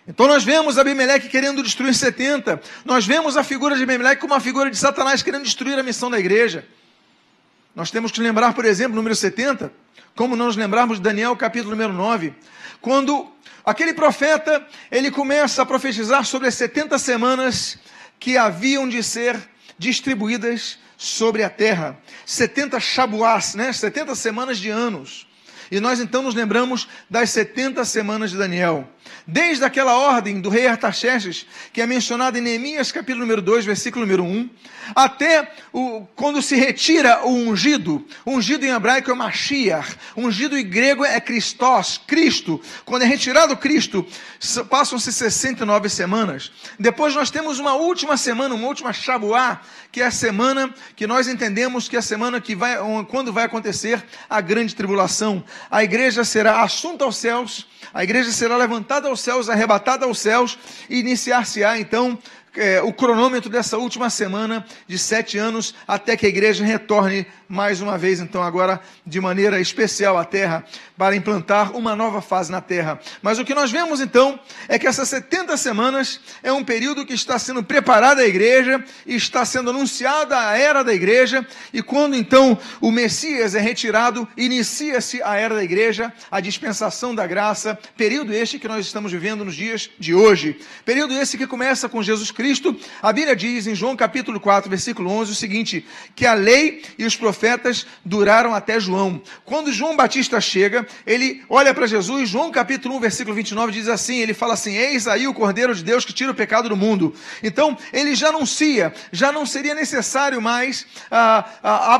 Então 0.07 0.27
nós 0.27 0.43
vemos 0.43 0.77
Abimeleque 0.77 1.27
querendo 1.27 1.63
destruir 1.63 1.95
70. 1.95 2.61
Nós 2.85 3.03
vemos 3.07 3.35
a 3.35 3.43
figura 3.43 3.75
de 3.75 3.81
Abimeleque 3.81 4.21
como 4.21 4.33
uma 4.35 4.39
figura 4.39 4.69
de 4.69 4.77
Satanás 4.77 5.23
querendo 5.23 5.43
destruir 5.43 5.79
a 5.79 5.83
missão 5.83 6.11
da 6.11 6.19
igreja. 6.19 6.67
Nós 7.73 7.89
temos 7.89 8.11
que 8.11 8.19
lembrar, 8.19 8.53
por 8.53 8.65
exemplo, 8.65 8.95
número 8.95 9.15
70, 9.15 9.71
como 10.15 10.35
não 10.35 10.47
nos 10.47 10.57
lembrarmos 10.57 10.97
de 10.97 11.03
Daniel, 11.03 11.35
capítulo 11.37 11.71
número 11.71 11.93
9, 11.93 12.33
quando 12.81 13.31
aquele 13.63 13.93
profeta, 13.93 14.65
ele 14.91 15.09
começa 15.09 15.61
a 15.61 15.65
profetizar 15.65 16.25
sobre 16.25 16.49
as 16.49 16.55
70 16.55 16.99
semanas 16.99 17.79
que 18.19 18.37
haviam 18.37 18.89
de 18.89 19.01
ser 19.01 19.39
distribuídas 19.77 20.79
sobre 20.97 21.43
a 21.43 21.49
terra. 21.49 21.97
70 22.25 22.79
shabuás, 22.79 23.55
né? 23.55 23.71
70 23.71 24.15
semanas 24.15 24.57
de 24.57 24.69
anos. 24.69 25.25
E 25.71 25.79
nós 25.79 26.01
então 26.01 26.21
nos 26.21 26.35
lembramos 26.35 26.85
das 27.09 27.29
70 27.29 27.85
semanas 27.85 28.31
de 28.31 28.37
Daniel. 28.37 28.85
Desde 29.25 29.63
aquela 29.63 29.97
ordem 29.97 30.41
do 30.41 30.49
rei 30.49 30.67
Artaxerxes, 30.67 31.45
que 31.71 31.81
é 31.81 31.87
mencionada 31.87 32.37
em 32.37 32.41
Neemias 32.41 32.91
capítulo 32.91 33.21
número 33.21 33.41
2, 33.41 33.63
versículo 33.63 34.05
número 34.05 34.23
1, 34.23 34.49
até 34.93 35.49
o, 35.71 36.05
quando 36.15 36.41
se 36.41 36.55
retira 36.55 37.25
o 37.25 37.29
ungido, 37.29 38.05
ungido 38.25 38.65
em 38.65 38.69
hebraico 38.69 39.11
é 39.11 39.13
Mashiach, 39.13 39.95
ungido 40.17 40.57
em 40.57 40.67
grego 40.67 41.05
é 41.05 41.19
Christos, 41.21 42.01
Cristo. 42.05 42.59
Quando 42.83 43.03
é 43.03 43.05
retirado 43.05 43.55
Cristo, 43.55 44.05
passam-se 44.69 45.13
69 45.13 45.87
semanas. 45.87 46.51
Depois 46.77 47.15
nós 47.15 47.31
temos 47.31 47.59
uma 47.59 47.75
última 47.75 48.17
semana, 48.17 48.55
uma 48.55 48.67
última 48.67 48.91
Shabuá, 48.91 49.61
que 49.91 50.01
é 50.01 50.05
a 50.05 50.11
semana 50.11 50.73
que 50.95 51.05
nós 51.05 51.27
entendemos 51.27 51.89
que 51.89 51.95
é 51.95 51.99
a 51.99 52.01
semana 52.03 52.39
que 52.39 52.55
vai, 52.55 52.77
quando 53.09 53.33
vai 53.33 53.45
acontecer 53.45 54.03
a 54.29 54.39
grande 54.39 54.75
tribulação. 54.75 55.43
A 55.69 55.83
igreja 55.83 56.23
será 56.23 56.61
assunta 56.61 57.03
aos 57.03 57.17
céus, 57.17 57.67
a 57.93 58.03
igreja 58.03 58.31
será 58.31 58.55
levantada 58.55 59.09
aos 59.09 59.19
céus, 59.19 59.49
arrebatada 59.49 60.05
aos 60.05 60.19
céus, 60.19 60.57
e 60.89 60.99
iniciar-se-á 60.99 61.77
então 61.77 62.17
é, 62.55 62.81
o 62.81 62.91
cronômetro 62.91 63.49
dessa 63.49 63.77
última 63.77 64.09
semana 64.09 64.65
de 64.87 64.97
sete 64.97 65.37
anos 65.37 65.73
até 65.87 66.17
que 66.17 66.25
a 66.25 66.29
igreja 66.29 66.63
retorne 66.63 67.25
mais 67.51 67.81
uma 67.81 67.97
vez, 67.97 68.21
então, 68.21 68.41
agora 68.41 68.79
de 69.05 69.19
maneira 69.19 69.59
especial 69.59 70.17
à 70.17 70.23
terra, 70.23 70.63
para 70.97 71.17
implantar 71.17 71.75
uma 71.75 71.97
nova 71.97 72.21
fase 72.21 72.49
na 72.49 72.61
terra. 72.61 72.97
Mas 73.21 73.39
o 73.39 73.43
que 73.43 73.53
nós 73.53 73.69
vemos 73.69 73.99
então 73.99 74.39
é 74.69 74.79
que 74.79 74.87
essas 74.87 75.09
70 75.09 75.57
semanas 75.57 76.21
é 76.41 76.53
um 76.53 76.63
período 76.63 77.05
que 77.05 77.13
está 77.13 77.37
sendo 77.37 77.61
preparada 77.61 78.21
a 78.21 78.25
igreja, 78.25 78.81
está 79.05 79.43
sendo 79.43 79.71
anunciada 79.71 80.47
a 80.47 80.57
era 80.57 80.81
da 80.81 80.93
igreja, 80.93 81.45
e 81.73 81.81
quando 81.83 82.15
então 82.15 82.57
o 82.79 82.89
Messias 82.89 83.53
é 83.53 83.59
retirado, 83.59 84.25
inicia-se 84.37 85.21
a 85.21 85.35
era 85.35 85.55
da 85.55 85.63
igreja, 85.63 86.13
a 86.31 86.39
dispensação 86.39 87.13
da 87.13 87.27
graça, 87.27 87.77
período 87.97 88.33
este 88.33 88.59
que 88.59 88.67
nós 88.67 88.85
estamos 88.85 89.11
vivendo 89.11 89.43
nos 89.43 89.55
dias 89.55 89.89
de 89.99 90.13
hoje. 90.13 90.57
Período 90.85 91.13
esse 91.15 91.37
que 91.37 91.45
começa 91.45 91.89
com 91.89 92.01
Jesus 92.01 92.31
Cristo. 92.31 92.79
A 93.01 93.11
Bíblia 93.11 93.35
diz 93.35 93.67
em 93.67 93.75
João 93.75 93.93
capítulo 93.97 94.39
4, 94.39 94.69
versículo 94.69 95.11
11 95.11 95.33
o 95.33 95.35
seguinte: 95.35 95.85
que 96.15 96.25
a 96.25 96.33
lei 96.33 96.81
e 96.97 97.05
os 97.05 97.17
profetas 97.17 97.40
duraram 98.03 98.53
até 98.53 98.79
João. 98.79 99.21
Quando 99.45 99.71
João 99.71 99.95
Batista 99.95 100.39
chega, 100.41 100.85
ele 101.05 101.43
olha 101.49 101.73
para 101.73 101.87
Jesus, 101.87 102.29
João 102.29 102.51
capítulo 102.51 102.95
1, 102.97 102.99
versículo 102.99 103.35
29 103.35 103.71
diz 103.71 103.87
assim, 103.87 104.17
ele 104.17 104.33
fala 104.33 104.53
assim, 104.53 104.75
eis 104.75 105.07
aí 105.07 105.27
o 105.27 105.33
Cordeiro 105.33 105.73
de 105.73 105.83
Deus 105.83 106.05
que 106.05 106.13
tira 106.13 106.31
o 106.31 106.35
pecado 106.35 106.69
do 106.69 106.75
mundo. 106.75 107.13
Então, 107.41 107.77
ele 107.93 108.15
já 108.15 108.29
anuncia, 108.29 108.93
já 109.11 109.31
não 109.31 109.45
seria 109.45 109.73
necessário 109.73 110.41
mais 110.41 110.85
ah, 111.09 111.45
ah, 111.63 111.97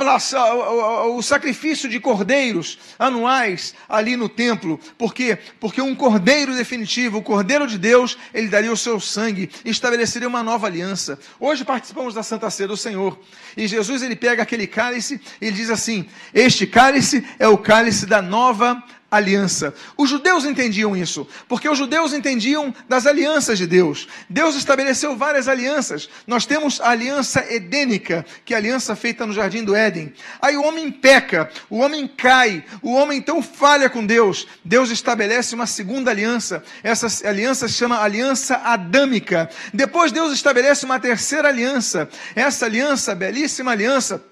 o, 1.08 1.18
o 1.18 1.22
sacrifício 1.22 1.90
de 1.90 2.00
cordeiros 2.00 2.78
anuais 2.98 3.74
ali 3.88 4.16
no 4.16 4.28
templo. 4.28 4.80
Por 4.98 5.14
quê? 5.14 5.38
Porque 5.60 5.82
um 5.82 5.96
cordeiro 5.96 6.56
definitivo, 6.56 7.18
o 7.18 7.24
Cordeiro 7.24 7.68
de 7.68 7.78
Deus, 7.78 8.18
ele 8.34 8.48
daria 8.48 8.72
o 8.72 8.78
seu 8.78 9.00
sangue 9.00 9.50
estabeleceria 9.66 10.28
uma 10.28 10.44
nova 10.44 10.68
aliança. 10.68 11.20
Hoje 11.40 11.64
participamos 11.64 12.14
da 12.14 12.24
Santa 12.24 12.50
Ceia 12.50 12.68
do 12.68 12.78
Senhor. 12.78 13.20
E 13.56 13.68
Jesus, 13.68 14.02
ele 14.02 14.16
pega 14.16 14.44
aquele 14.44 14.68
cálice 14.68 15.20
ele 15.40 15.52
diz 15.56 15.70
assim, 15.70 16.08
este 16.34 16.66
cálice 16.68 17.26
é 17.40 17.48
o 17.48 17.58
cálice 17.58 18.06
da 18.06 18.22
nova 18.22 18.84
aliança. 19.12 19.74
Os 19.98 20.10
judeus 20.10 20.46
entendiam 20.46 20.96
isso, 20.96 21.28
porque 21.50 21.68
os 21.68 21.78
judeus 21.78 22.14
entendiam 22.14 22.74
das 22.88 23.06
alianças 23.06 23.58
de 23.58 23.68
Deus. 23.68 24.08
Deus 24.30 24.56
estabeleceu 24.56 25.18
várias 25.18 25.50
alianças. 25.50 26.10
Nós 26.26 26.46
temos 26.46 26.80
a 26.80 26.92
aliança 26.92 27.46
edênica, 27.54 28.26
que 28.46 28.54
é 28.54 28.56
a 28.56 28.60
aliança 28.60 28.96
feita 28.96 29.26
no 29.26 29.34
jardim 29.34 29.66
do 29.66 29.76
Éden. 29.76 30.14
Aí 30.42 30.56
o 30.56 30.64
homem 30.64 30.90
peca, 30.90 31.52
o 31.70 31.80
homem 31.80 32.08
cai, 32.08 32.64
o 32.82 32.94
homem 32.94 33.18
então 33.18 33.44
falha 33.44 33.90
com 33.90 34.06
Deus. 34.06 34.48
Deus 34.64 34.90
estabelece 34.90 35.54
uma 35.54 35.68
segunda 35.68 36.10
aliança. 36.10 36.64
Essa 36.82 37.28
aliança 37.28 37.68
se 37.68 37.74
chama 37.74 38.00
aliança 38.00 38.56
adâmica. 38.64 39.50
Depois 39.74 40.14
Deus 40.14 40.32
estabelece 40.32 40.86
uma 40.86 41.00
terceira 41.00 41.50
aliança. 41.50 42.08
Essa 42.34 42.66
aliança, 42.66 43.14
belíssima 43.14 43.72
aliança, 43.72 44.24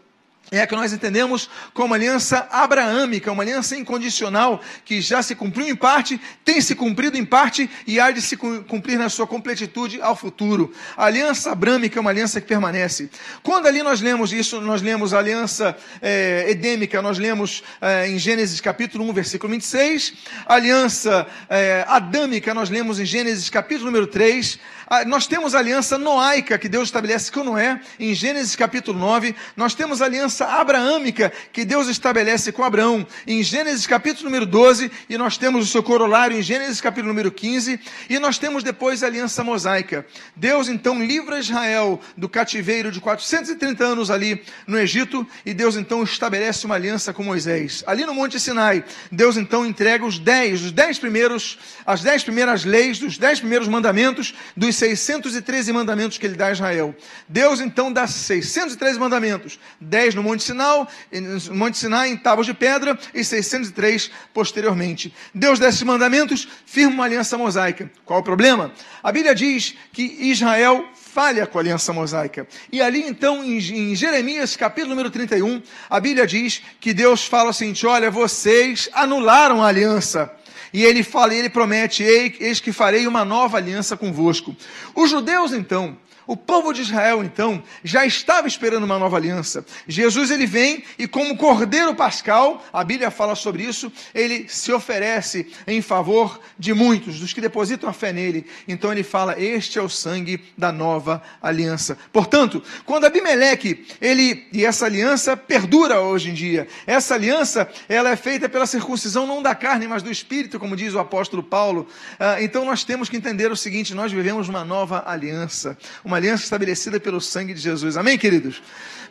é 0.52 0.62
a 0.62 0.68
que 0.68 0.76
nós 0.76 0.92
entendemos 0.92 1.50
como 1.74 1.94
aliança 1.94 2.48
abraâmica, 2.52 3.32
uma 3.32 3.44
aliança 3.44 3.76
incondicional, 3.76 4.62
que 4.84 5.00
já 5.00 5.22
se 5.22 5.36
cumpriu 5.36 5.68
em 5.68 5.76
parte, 5.76 6.20
tem 6.44 6.60
se 6.60 6.74
cumprido 6.74 7.18
em 7.18 7.26
parte 7.26 7.70
e 7.86 8.00
há 8.00 8.10
de 8.10 8.22
se 8.22 8.36
cumprir 8.36 8.98
na 8.98 9.10
sua 9.10 9.28
completitude 9.28 10.02
ao 10.02 10.16
futuro. 10.16 10.74
A 10.98 11.06
aliança 11.06 11.52
abrâmica 11.52 12.00
é 12.00 12.02
uma 12.02 12.10
aliança 12.10 12.42
que 12.42 12.48
permanece. 12.48 13.10
Quando 13.44 13.68
ali 13.68 13.84
nós 13.84 14.02
lemos 14.02 14.34
isso, 14.34 14.60
nós 14.60 14.82
lemos 14.82 15.14
a 15.14 15.20
aliança 15.20 15.78
é, 16.02 16.46
edêmica, 16.50 17.00
nós 17.02 17.20
lemos 17.20 17.64
é, 17.80 18.08
em 18.10 18.18
Gênesis 18.18 18.60
capítulo 18.60 19.08
1, 19.10 19.14
versículo 19.14 19.52
26, 19.54 20.14
a 20.48 20.56
aliança 20.56 21.28
é, 21.48 21.86
adâmica, 21.88 22.54
nós 22.56 22.70
lemos 22.70 23.00
em 23.00 23.06
Gênesis 23.06 23.50
capítulo 23.50 23.86
número 23.86 24.08
3, 24.08 24.60
ah, 24.92 25.06
nós 25.06 25.28
temos 25.28 25.54
a 25.54 25.60
aliança 25.60 26.00
noaica 26.00 26.58
que 26.58 26.68
Deus 26.68 26.88
estabelece 26.88 27.32
com 27.32 27.44
Noé, 27.44 27.80
em 28.00 28.12
Gênesis 28.16 28.56
capítulo 28.56 28.98
9. 28.98 29.36
Nós 29.56 29.76
temos 29.76 30.02
a 30.02 30.06
aliança 30.06 30.39
abraâmica 30.46 31.32
que 31.52 31.66
Deus 31.66 31.88
estabelece 31.88 32.52
com 32.52 32.64
Abraão, 32.64 33.06
em 33.26 33.42
Gênesis 33.44 33.86
capítulo 33.86 34.26
número 34.26 34.46
12. 34.46 34.92
E 35.10 35.18
nós 35.18 35.38
temos 35.38 35.66
o 35.66 35.72
seu 35.72 35.84
corolário 35.84 36.38
em 36.38 36.42
Gênesis 36.42 36.82
capítulo 36.82 37.10
número 37.10 37.32
15. 37.32 37.80
E 38.10 38.20
nós 38.20 38.38
temos 38.38 38.64
depois 38.64 39.04
a 39.04 39.08
aliança 39.08 39.44
mosaica. 39.44 40.06
Deus 40.36 40.70
então 40.70 41.04
livra 41.04 41.40
Israel 41.40 42.00
do 42.16 42.30
cativeiro 42.30 42.92
de 42.92 43.00
430 43.00 43.84
anos 43.84 44.12
ali 44.12 44.44
no 44.68 44.78
Egito. 44.78 45.26
E 45.46 45.54
Deus 45.54 45.76
então 45.76 46.04
estabelece 46.04 46.66
uma 46.66 46.76
aliança 46.76 47.14
com 47.14 47.24
Moisés. 47.24 47.84
Ali 47.88 48.06
no 48.06 48.14
Monte 48.14 48.40
Sinai, 48.40 48.84
Deus 49.12 49.38
então 49.38 49.66
entrega 49.66 50.06
os 50.06 50.20
dez, 50.20 50.64
os 50.64 50.72
dez 50.72 51.00
primeiros, 51.00 51.58
as 51.86 52.02
dez 52.02 52.24
primeiras 52.24 52.66
leis, 52.66 53.00
dos 53.00 53.18
dez 53.18 53.40
primeiros 53.40 53.68
mandamentos 53.68 54.34
dos 54.56 54.76
613 54.76 55.72
mandamentos 55.74 56.18
que 56.18 56.26
ele 56.26 56.36
dá 56.36 56.48
a 56.48 56.52
Israel. 56.52 56.96
Deus 57.28 57.60
então 57.60 57.92
dá 57.92 58.08
613 58.08 59.00
mandamentos, 59.00 59.60
10 59.80 60.16
no 60.16 60.24
Monte 60.24 60.29
Sinai, 60.38 60.88
no 61.12 61.56
Monte 61.56 61.78
Sinai 61.78 62.10
em 62.10 62.18
tábuas 62.18 62.46
de 62.46 62.54
pedra 62.54 62.98
e 63.14 63.24
603 63.24 64.12
posteriormente. 64.34 65.14
Deus 65.34 65.58
dá 65.58 65.70
esses 65.70 65.82
mandamentos, 65.82 66.48
firma 66.66 66.94
uma 66.94 67.06
aliança 67.06 67.38
mosaica. 67.38 67.90
Qual 68.06 68.20
o 68.20 68.24
problema? 68.24 68.72
A 69.02 69.12
Bíblia 69.12 69.34
diz 69.34 69.76
que 69.92 70.04
Israel 70.04 70.86
falha 70.94 71.48
com 71.48 71.58
a 71.58 71.62
aliança 71.62 71.92
mosaica. 71.92 72.48
E 72.72 72.82
ali 72.82 73.02
então, 73.02 73.44
em, 73.44 73.58
em, 73.58 73.96
Jeremias, 73.96 74.56
capítulo 74.56 74.92
número 74.92 75.10
31, 75.10 75.62
a 75.90 76.00
Bíblia 76.00 76.28
diz 76.28 76.62
que 76.80 76.94
Deus 76.94 77.26
fala 77.26 77.52
seguinte: 77.54 77.86
olha, 77.86 78.12
vocês 78.12 78.90
anularam 78.94 79.64
a 79.64 79.68
aliança. 79.68 80.32
E 80.72 80.84
ele 80.84 81.04
fala, 81.04 81.34
ele 81.34 81.50
promete: 81.50 82.04
Eis 82.04 82.60
que 82.60 82.72
farei 82.72 83.08
uma 83.08 83.26
nova 83.26 83.58
aliança 83.58 83.98
convosco. 83.98 84.56
Os 84.94 85.10
judeus, 85.10 85.52
então, 85.52 85.98
o 86.30 86.38
povo 86.38 86.72
de 86.72 86.84
Israel, 86.84 87.24
então, 87.24 87.64
já 87.84 88.06
estava 88.06 88.48
esperando 88.48 88.84
uma 88.84 89.00
nova 89.00 89.18
aliança. 89.18 89.66
Jesus, 89.88 90.30
ele 90.30 90.46
vem 90.46 90.84
e, 91.00 91.08
como 91.08 91.36
cordeiro 91.36 91.96
pascal, 91.96 92.64
a 92.72 92.84
Bíblia 92.84 93.10
fala 93.10 93.34
sobre 93.34 93.64
isso, 93.64 93.92
ele 94.14 94.48
se 94.48 94.72
oferece 94.72 95.48
em 95.66 95.82
favor 95.82 96.40
de 96.56 96.72
muitos, 96.72 97.20
dos 97.20 97.34
que 97.34 97.42
depositam 97.42 97.90
a 97.90 97.94
fé 97.94 98.14
nele. 98.14 98.46
Então, 98.68 98.92
ele 98.92 99.02
fala: 99.02 99.42
Este 99.42 99.80
é 99.80 99.82
o 99.82 99.90
sangue 99.90 100.40
da 100.56 100.72
nova 100.72 101.20
aliança. 101.42 101.98
Portanto, 102.14 102.62
quando 102.86 103.06
Abimeleque, 103.06 103.88
ele, 104.00 104.48
e 104.54 104.64
essa 104.64 104.86
aliança 104.86 105.36
perdura 105.36 106.00
hoje 106.00 106.30
em 106.30 106.34
dia, 106.36 106.68
essa 106.86 107.16
aliança, 107.16 107.68
ela 107.88 108.12
é 108.12 108.16
feita 108.16 108.48
pela 108.48 108.68
circuncisão 108.68 109.26
não 109.26 109.42
da 109.42 109.56
carne, 109.56 109.88
mas 109.88 110.04
do 110.04 110.12
espírito, 110.12 110.60
como 110.60 110.76
diz 110.76 110.94
o 110.94 111.00
apóstolo 111.00 111.42
Paulo. 111.42 111.88
Ah, 112.20 112.40
então, 112.40 112.64
nós 112.66 112.84
temos 112.84 113.10
que 113.10 113.18
entender 113.18 113.52
o 113.52 113.58
seguinte: 113.58 113.96
nós 113.96 114.12
vivemos 114.12 114.48
uma 114.48 114.64
nova 114.64 115.02
aliança, 115.08 115.76
uma 116.06 116.19
aliança 116.20 116.44
estabelecida 116.44 117.00
pelo 117.00 117.20
sangue 117.20 117.54
de 117.54 117.60
Jesus. 117.60 117.98
Amém, 117.98 118.18
queridos? 118.18 118.62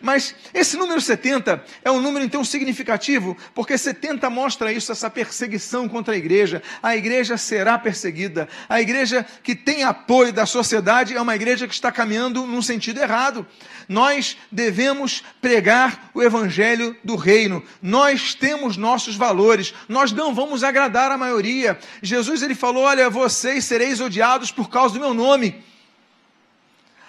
Mas 0.00 0.34
esse 0.54 0.76
número 0.76 1.00
70 1.00 1.62
é 1.84 1.90
um 1.90 2.00
número 2.00 2.24
então 2.24 2.44
significativo, 2.44 3.36
porque 3.54 3.76
70 3.76 4.30
mostra 4.30 4.72
isso, 4.72 4.92
essa 4.92 5.10
perseguição 5.10 5.88
contra 5.88 6.14
a 6.14 6.16
igreja. 6.16 6.62
A 6.82 6.96
igreja 6.96 7.36
será 7.36 7.78
perseguida. 7.78 8.48
A 8.68 8.80
igreja 8.80 9.26
que 9.42 9.54
tem 9.54 9.82
apoio 9.82 10.32
da 10.32 10.46
sociedade 10.46 11.16
é 11.16 11.20
uma 11.20 11.34
igreja 11.34 11.66
que 11.66 11.74
está 11.74 11.90
caminhando 11.90 12.46
num 12.46 12.62
sentido 12.62 13.00
errado. 13.00 13.46
Nós 13.88 14.36
devemos 14.52 15.24
pregar 15.40 16.10
o 16.14 16.22
evangelho 16.22 16.96
do 17.02 17.16
reino. 17.16 17.62
Nós 17.82 18.34
temos 18.34 18.76
nossos 18.76 19.16
valores. 19.16 19.74
Nós 19.88 20.12
não 20.12 20.34
vamos 20.34 20.62
agradar 20.62 21.10
a 21.10 21.18
maioria. 21.18 21.78
Jesus 22.02 22.42
ele 22.42 22.54
falou: 22.54 22.84
"Olha, 22.84 23.10
vocês 23.10 23.64
sereis 23.64 24.00
odiados 24.00 24.52
por 24.52 24.68
causa 24.68 24.94
do 24.94 25.00
meu 25.00 25.14
nome". 25.14 25.64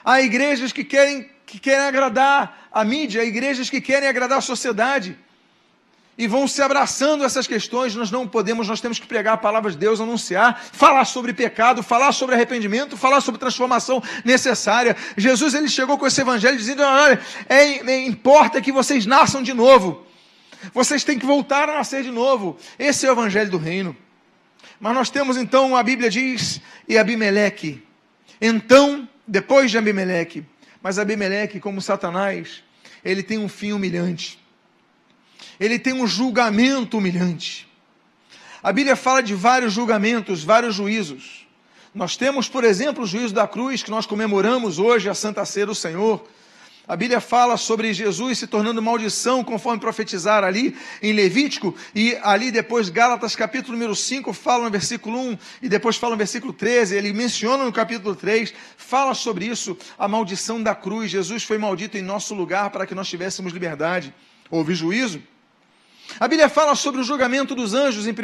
Há 0.04 0.22
igrejas 0.22 0.72
que 0.72 0.84
querem, 0.84 1.30
que 1.46 1.60
querem 1.60 1.86
agradar 1.86 2.68
a 2.72 2.84
mídia, 2.84 3.22
há 3.22 3.26
igrejas 3.26 3.70
que 3.70 3.82
querem 3.82 4.08
agradar 4.08 4.38
a 4.38 4.42
sociedade. 4.42 5.18
E 6.18 6.28
vão 6.28 6.50
se 6.50 6.62
abraçando 6.62 7.24
essas 7.24 7.48
questões. 7.48 7.96
Nós 7.96 8.12
não 8.12 8.28
podemos, 8.28 8.68
nós 8.68 8.82
temos 8.82 9.00
que 9.00 9.08
pregar 9.08 9.36
a 9.36 9.38
palavra 9.38 9.72
de 9.72 9.78
Deus, 9.78 10.02
anunciar, 10.02 10.62
falar 10.74 11.06
sobre 11.06 11.32
pecado, 11.32 11.82
falar 11.82 12.12
sobre 12.12 12.36
arrependimento, 12.36 12.98
falar 12.98 13.22
sobre 13.22 13.40
transformação 13.40 14.04
necessária. 14.26 14.98
Jesus 15.16 15.54
ele 15.54 15.70
chegou 15.70 15.98
com 15.98 16.06
esse 16.06 16.20
evangelho 16.20 16.58
dizendo: 16.58 16.84
olha, 16.84 17.22
é, 17.48 17.90
é, 17.90 18.06
importa 18.06 18.62
que 18.62 18.70
vocês 18.70 19.06
nasçam 19.06 19.42
de 19.42 19.54
novo. 19.54 20.06
Vocês 20.74 21.06
têm 21.06 21.18
que 21.18 21.26
voltar 21.26 21.70
a 21.70 21.78
nascer 21.78 22.04
de 22.04 22.12
novo. 22.12 22.58
Esse 22.78 23.06
é 23.06 23.10
o 23.10 23.14
evangelho 23.14 23.50
do 23.50 23.58
reino. 23.58 23.96
Mas 24.78 24.94
nós 24.94 25.10
temos 25.10 25.38
então, 25.38 25.76
a 25.76 25.84
Bíblia 25.84 26.10
diz, 26.10 26.62
e 26.88 26.98
Abimeleque. 26.98 27.82
Então 28.42 29.08
depois 29.30 29.70
de 29.70 29.78
Abimeleque. 29.78 30.44
Mas 30.82 30.98
Abimeleque, 30.98 31.60
como 31.60 31.82
Satanás, 31.82 32.64
ele 33.06 33.22
tem 33.22 33.38
um 33.38 33.48
fim 33.48 33.72
humilhante. 33.72 34.40
Ele 35.60 35.78
tem 35.78 35.94
um 35.94 36.08
julgamento 36.08 36.98
humilhante. 36.98 37.68
A 38.64 38.74
Bíblia 38.74 38.96
fala 38.96 39.22
de 39.22 39.36
vários 39.36 39.72
julgamentos, 39.72 40.44
vários 40.44 40.76
juízos. 40.76 41.48
Nós 41.94 42.18
temos, 42.18 42.50
por 42.50 42.64
exemplo, 42.64 43.04
o 43.04 43.08
juízo 43.08 43.34
da 43.34 43.48
cruz, 43.48 43.84
que 43.84 43.92
nós 43.92 44.06
comemoramos 44.06 44.80
hoje, 44.80 45.10
a 45.10 45.14
Santa 45.14 45.46
Ceia 45.46 45.68
do 45.68 45.76
Senhor, 45.76 46.28
A 46.90 46.96
Bíblia 46.96 47.22
fala 47.22 47.56
sobre 47.56 47.94
Jesus 47.94 48.40
se 48.40 48.48
tornando 48.48 48.82
maldição, 48.82 49.44
conforme 49.44 49.80
profetizar 49.80 50.44
ali 50.44 50.76
em 51.04 51.14
Levítico, 51.14 51.76
e 51.94 52.18
ali 52.24 52.50
depois, 52.50 52.90
Gálatas 52.90 53.36
capítulo 53.36 53.74
número 53.78 53.96
5, 53.96 54.34
fala 54.34 54.64
no 54.64 54.72
versículo 54.72 55.20
1, 55.20 55.38
e 55.62 55.70
depois 55.70 55.98
fala 55.98 56.14
no 56.14 56.18
versículo 56.18 56.52
13, 56.52 56.96
ele 56.96 57.14
menciona 57.14 57.64
no 57.64 57.72
capítulo 57.72 58.16
3, 58.16 58.52
fala 58.76 59.14
sobre 59.14 59.46
isso, 59.46 59.78
a 60.00 60.08
maldição 60.08 60.64
da 60.64 60.74
cruz. 60.74 61.12
Jesus 61.12 61.44
foi 61.44 61.60
maldito 61.60 61.96
em 61.96 62.02
nosso 62.02 62.34
lugar 62.34 62.72
para 62.72 62.88
que 62.88 62.96
nós 62.96 63.08
tivéssemos 63.08 63.54
liberdade. 63.54 64.12
Houve 64.50 64.74
juízo. 64.74 65.22
A 66.20 66.28
Bíblia 66.28 66.50
fala 66.50 66.74
sobre 66.74 67.02
o 67.02 67.04
julgamento 67.04 67.54
dos 67.54 67.76
anjos 67.76 68.08
em 68.08 68.14
1 68.14 68.16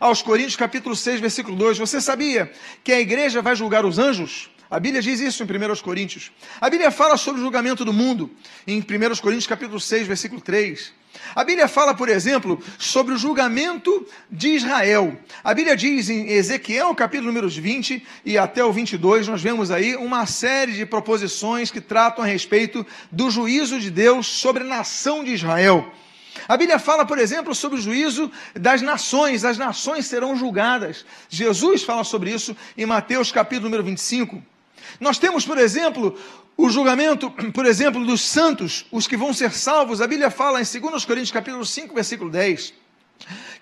aos 0.00 0.22
Coríntios, 0.22 0.56
capítulo 0.56 0.96
6, 0.96 1.20
versículo 1.20 1.54
2. 1.54 1.76
Você 1.76 2.00
sabia 2.00 2.50
que 2.82 2.92
a 2.92 2.98
igreja 2.98 3.42
vai 3.42 3.54
julgar 3.54 3.84
os 3.84 3.98
anjos? 3.98 4.48
A 4.70 4.78
Bíblia 4.78 5.02
diz 5.02 5.18
isso 5.18 5.42
em 5.42 5.46
1 5.46 5.76
Coríntios. 5.82 6.30
A 6.60 6.70
Bíblia 6.70 6.92
fala 6.92 7.16
sobre 7.16 7.40
o 7.40 7.44
julgamento 7.44 7.84
do 7.84 7.92
mundo 7.92 8.30
em 8.64 8.78
1 8.78 8.84
Coríntios 9.20 9.48
capítulo 9.48 9.80
6, 9.80 10.06
versículo 10.06 10.40
3. 10.40 10.92
A 11.34 11.42
Bíblia 11.42 11.66
fala, 11.66 11.92
por 11.92 12.08
exemplo, 12.08 12.62
sobre 12.78 13.12
o 13.12 13.18
julgamento 13.18 14.06
de 14.30 14.50
Israel. 14.50 15.18
A 15.42 15.52
Bíblia 15.52 15.76
diz 15.76 16.08
em 16.08 16.28
Ezequiel, 16.28 16.94
capítulo 16.94 17.26
números 17.26 17.56
20 17.56 18.00
e 18.24 18.38
até 18.38 18.64
o 18.64 18.72
22, 18.72 19.26
nós 19.26 19.42
vemos 19.42 19.72
aí 19.72 19.96
uma 19.96 20.24
série 20.24 20.72
de 20.72 20.86
proposições 20.86 21.72
que 21.72 21.80
tratam 21.80 22.22
a 22.22 22.26
respeito 22.28 22.86
do 23.10 23.28
juízo 23.28 23.80
de 23.80 23.90
Deus 23.90 24.28
sobre 24.28 24.62
a 24.62 24.66
nação 24.66 25.24
de 25.24 25.32
Israel. 25.32 25.92
A 26.46 26.56
Bíblia 26.56 26.78
fala, 26.78 27.04
por 27.04 27.18
exemplo, 27.18 27.56
sobre 27.56 27.78
o 27.78 27.82
juízo 27.82 28.30
das 28.54 28.82
nações, 28.82 29.44
as 29.44 29.58
nações 29.58 30.06
serão 30.06 30.36
julgadas. 30.36 31.04
Jesus 31.28 31.82
fala 31.82 32.04
sobre 32.04 32.32
isso 32.32 32.56
em 32.78 32.86
Mateus 32.86 33.32
capítulo 33.32 33.64
número 33.68 33.82
25. 33.82 34.40
Nós 34.98 35.18
temos, 35.18 35.44
por 35.44 35.58
exemplo, 35.58 36.18
o 36.56 36.68
julgamento, 36.68 37.30
por 37.52 37.66
exemplo, 37.66 38.04
dos 38.04 38.22
santos, 38.22 38.86
os 38.90 39.06
que 39.06 39.16
vão 39.16 39.32
ser 39.32 39.52
salvos. 39.52 40.00
A 40.00 40.06
Bíblia 40.06 40.30
fala 40.30 40.60
em 40.60 40.64
2 40.64 41.04
Coríntios 41.04 41.32
capítulo 41.32 41.64
5, 41.64 41.94
versículo 41.94 42.30
10, 42.30 42.74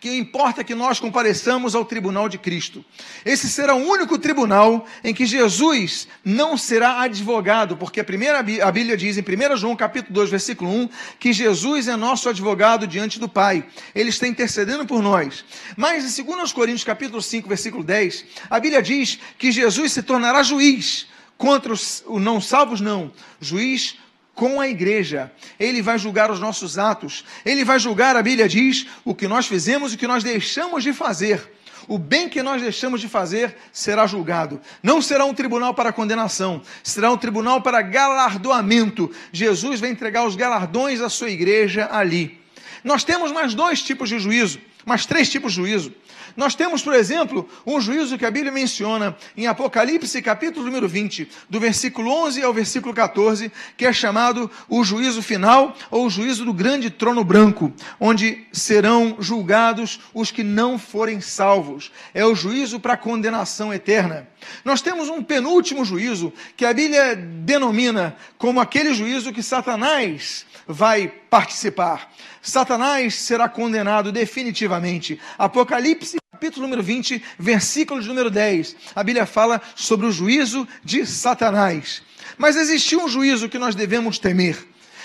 que 0.00 0.16
importa 0.16 0.62
que 0.62 0.74
nós 0.74 1.00
compareçamos 1.00 1.74
ao 1.74 1.84
tribunal 1.84 2.28
de 2.28 2.38
Cristo. 2.38 2.84
Esse 3.24 3.48
será 3.48 3.74
o 3.74 3.84
único 3.84 4.18
tribunal 4.18 4.86
em 5.02 5.12
que 5.12 5.26
Jesus 5.26 6.06
não 6.24 6.56
será 6.56 7.00
advogado, 7.00 7.76
porque 7.76 8.00
a 8.00 8.04
primeira 8.04 8.38
a 8.38 8.72
Bíblia 8.72 8.96
diz 8.96 9.16
em 9.16 9.22
1 9.22 9.56
João 9.56 9.76
capítulo 9.76 10.14
2, 10.14 10.30
versículo 10.30 10.70
1, 10.70 10.88
que 11.18 11.32
Jesus 11.32 11.88
é 11.88 11.96
nosso 11.96 12.28
advogado 12.28 12.86
diante 12.86 13.18
do 13.18 13.28
Pai. 13.28 13.64
Ele 13.94 14.10
está 14.10 14.26
intercedendo 14.26 14.86
por 14.86 15.02
nós. 15.02 15.44
Mas 15.76 16.18
em 16.18 16.24
2 16.24 16.52
Coríntios 16.52 16.84
capítulo 16.84 17.20
5, 17.20 17.48
versículo 17.48 17.82
10, 17.82 18.24
a 18.48 18.60
Bíblia 18.60 18.82
diz 18.82 19.18
que 19.36 19.50
Jesus 19.50 19.92
se 19.92 20.02
tornará 20.02 20.42
juiz 20.42 21.06
contra 21.38 21.72
os 21.72 22.04
não 22.20 22.40
salvos, 22.40 22.80
não. 22.80 23.10
Juiz 23.40 23.96
com 24.34 24.60
a 24.60 24.68
igreja. 24.68 25.32
Ele 25.58 25.80
vai 25.80 25.98
julgar 25.98 26.30
os 26.30 26.38
nossos 26.38 26.78
atos. 26.78 27.24
Ele 27.44 27.64
vai 27.64 27.78
julgar, 27.78 28.16
a 28.16 28.22
Bíblia 28.22 28.48
diz, 28.48 28.86
o 29.04 29.14
que 29.14 29.26
nós 29.26 29.46
fizemos 29.46 29.92
e 29.92 29.94
o 29.94 29.98
que 29.98 30.06
nós 30.06 30.22
deixamos 30.22 30.82
de 30.82 30.92
fazer. 30.92 31.54
O 31.88 31.98
bem 31.98 32.28
que 32.28 32.42
nós 32.42 32.60
deixamos 32.60 33.00
de 33.00 33.08
fazer 33.08 33.56
será 33.72 34.06
julgado. 34.06 34.60
Não 34.82 35.00
será 35.00 35.24
um 35.24 35.32
tribunal 35.32 35.72
para 35.72 35.92
condenação, 35.92 36.60
será 36.82 37.10
um 37.10 37.16
tribunal 37.16 37.62
para 37.62 37.80
galardoamento. 37.80 39.10
Jesus 39.32 39.80
vai 39.80 39.90
entregar 39.90 40.26
os 40.26 40.36
galardões 40.36 41.00
à 41.00 41.08
sua 41.08 41.30
igreja 41.30 41.88
ali. 41.90 42.38
Nós 42.84 43.04
temos 43.04 43.32
mais 43.32 43.54
dois 43.54 43.82
tipos 43.82 44.08
de 44.10 44.18
juízo, 44.18 44.60
mais 44.84 45.06
três 45.06 45.30
tipos 45.30 45.52
de 45.52 45.56
juízo. 45.56 45.92
Nós 46.38 46.54
temos, 46.54 46.82
por 46.82 46.94
exemplo, 46.94 47.48
um 47.66 47.80
juízo 47.80 48.16
que 48.16 48.24
a 48.24 48.30
Bíblia 48.30 48.52
menciona 48.52 49.16
em 49.36 49.48
Apocalipse, 49.48 50.22
capítulo 50.22 50.64
número 50.64 50.88
20, 50.88 51.28
do 51.50 51.58
versículo 51.58 52.12
11 52.12 52.44
ao 52.44 52.54
versículo 52.54 52.94
14, 52.94 53.50
que 53.76 53.84
é 53.84 53.92
chamado 53.92 54.48
o 54.68 54.84
juízo 54.84 55.20
final 55.20 55.76
ou 55.90 56.06
o 56.06 56.10
juízo 56.10 56.44
do 56.44 56.54
grande 56.54 56.90
trono 56.90 57.24
branco, 57.24 57.72
onde 57.98 58.46
serão 58.52 59.16
julgados 59.18 59.98
os 60.14 60.30
que 60.30 60.44
não 60.44 60.78
forem 60.78 61.20
salvos. 61.20 61.90
É 62.14 62.24
o 62.24 62.36
juízo 62.36 62.78
para 62.78 62.96
condenação 62.96 63.74
eterna. 63.74 64.28
Nós 64.64 64.80
temos 64.80 65.08
um 65.08 65.20
penúltimo 65.24 65.84
juízo 65.84 66.32
que 66.56 66.64
a 66.64 66.72
Bíblia 66.72 67.16
denomina 67.16 68.16
como 68.38 68.60
aquele 68.60 68.94
juízo 68.94 69.32
que 69.32 69.42
Satanás 69.42 70.46
vai 70.68 71.08
participar. 71.08 72.12
Satanás 72.42 73.14
será 73.14 73.48
condenado 73.48 74.12
definitivamente. 74.12 75.18
Apocalipse, 75.38 76.18
capítulo 76.30 76.66
número 76.66 76.82
20, 76.82 77.22
versículo 77.38 78.02
de 78.02 78.06
número 78.06 78.30
10. 78.30 78.76
A 78.94 79.02
Bíblia 79.02 79.24
fala 79.24 79.60
sobre 79.74 80.06
o 80.06 80.12
juízo 80.12 80.68
de 80.84 81.06
Satanás. 81.06 82.02
Mas 82.36 82.54
existe 82.54 82.94
um 82.94 83.08
juízo 83.08 83.48
que 83.48 83.58
nós 83.58 83.74
devemos 83.74 84.18
temer. 84.18 84.56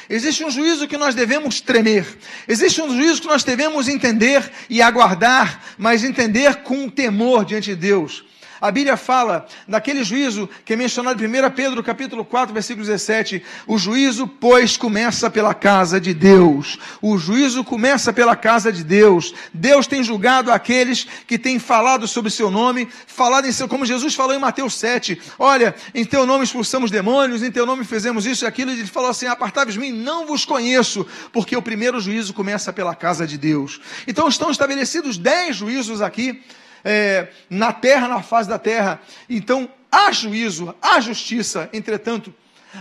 Existe 0.10 0.44
um 0.44 0.52
juízo 0.52 0.88
que 0.88 0.98
nós 0.98 1.16
devemos 1.16 1.62
tremer. 1.62 2.06
Existe 2.48 2.82
um 2.82 2.94
juízo 2.94 3.22
que 3.22 3.28
nós 3.28 3.44
devemos 3.44 3.88
entender 3.88 4.52
e 4.70 4.82
aguardar, 4.82 5.62
mas 5.78 6.04
entender 6.04 6.58
com 6.58 6.90
temor 6.90 7.46
diante 7.46 7.68
de 7.68 7.76
Deus. 7.78 8.26
A 8.64 8.72
Bíblia 8.72 8.96
fala 8.96 9.46
daquele 9.68 10.06
juízo 10.06 10.50
que 10.64 10.72
é 10.72 10.76
mencionado 10.78 11.22
em 11.22 11.28
1 11.28 11.52
Pedro 11.52 11.84
capítulo 11.84 12.24
4, 12.24 12.54
versículo 12.54 12.86
17. 12.86 13.44
O 13.68 13.78
juízo, 13.78 14.26
pois, 14.26 14.78
começa 14.78 15.30
pela 15.30 15.54
casa 15.54 16.00
de 16.00 16.14
Deus. 16.14 16.80
O 17.02 17.18
juízo 17.18 17.66
começa 17.66 18.14
pela 18.14 18.38
casa 18.38 18.72
de 18.72 18.82
Deus. 18.82 19.34
Deus 19.54 19.86
tem 19.86 20.02
julgado 20.02 20.50
aqueles 20.50 21.06
que 21.28 21.38
têm 21.38 21.60
falado 21.60 22.08
sobre 22.08 22.32
seu 22.32 22.50
nome, 22.50 22.88
falado 23.06 23.46
em 23.46 23.52
seu, 23.52 23.68
como 23.68 23.86
Jesus 23.86 24.16
falou 24.16 24.34
em 24.34 24.40
Mateus 24.40 24.76
7. 24.76 25.22
Olha, 25.38 25.76
em 25.94 26.06
teu 26.06 26.26
nome 26.26 26.46
expulsamos 26.46 26.90
demônios, 26.90 27.44
em 27.44 27.52
teu 27.52 27.66
nome 27.66 27.84
fizemos 27.84 28.26
isso 28.26 28.46
e 28.46 28.48
aquilo. 28.48 28.72
E 28.72 28.76
ele 28.80 28.88
falou 28.88 29.10
assim: 29.10 29.26
apartai-vos 29.26 29.74
de 29.74 29.80
mim, 29.82 29.92
não 29.92 30.26
vos 30.26 30.46
conheço, 30.46 31.06
porque 31.34 31.54
o 31.54 31.62
primeiro 31.62 32.00
juízo 32.00 32.34
começa 32.34 32.72
pela 32.72 32.96
casa 32.96 33.28
de 33.28 33.38
Deus. 33.38 33.82
Então 34.08 34.30
estão 34.30 34.50
estabelecidos 34.50 35.18
dez 35.18 35.58
juízos 35.58 36.02
aqui 36.02 36.42
é, 36.84 37.28
na 37.50 37.72
terra, 37.72 38.08
na 38.08 38.22
face 38.22 38.50
da 38.50 38.60
terra. 38.60 39.02
Então, 39.30 39.70
há 39.92 40.12
juízo, 40.12 40.76
há 40.82 41.00
justiça. 41.00 41.70
Entretanto, 41.72 42.34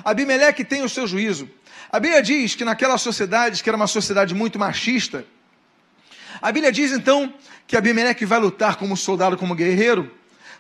Abimeleque 0.04 0.64
tem 0.64 0.82
o 0.82 0.88
seu 0.88 1.06
juízo. 1.06 1.48
A 1.90 2.00
Bíblia 2.00 2.22
diz 2.22 2.54
que 2.54 2.64
naquela 2.64 2.96
sociedade, 2.96 3.62
que 3.62 3.68
era 3.68 3.76
uma 3.76 3.86
sociedade 3.86 4.34
muito 4.34 4.58
machista, 4.58 5.26
a 6.40 6.50
Bíblia 6.50 6.72
diz 6.72 6.90
então 6.90 7.32
que 7.66 7.76
Abimeleque 7.76 8.24
vai 8.24 8.40
lutar 8.40 8.76
como 8.76 8.96
soldado, 8.96 9.36
como 9.36 9.54
guerreiro, 9.54 10.10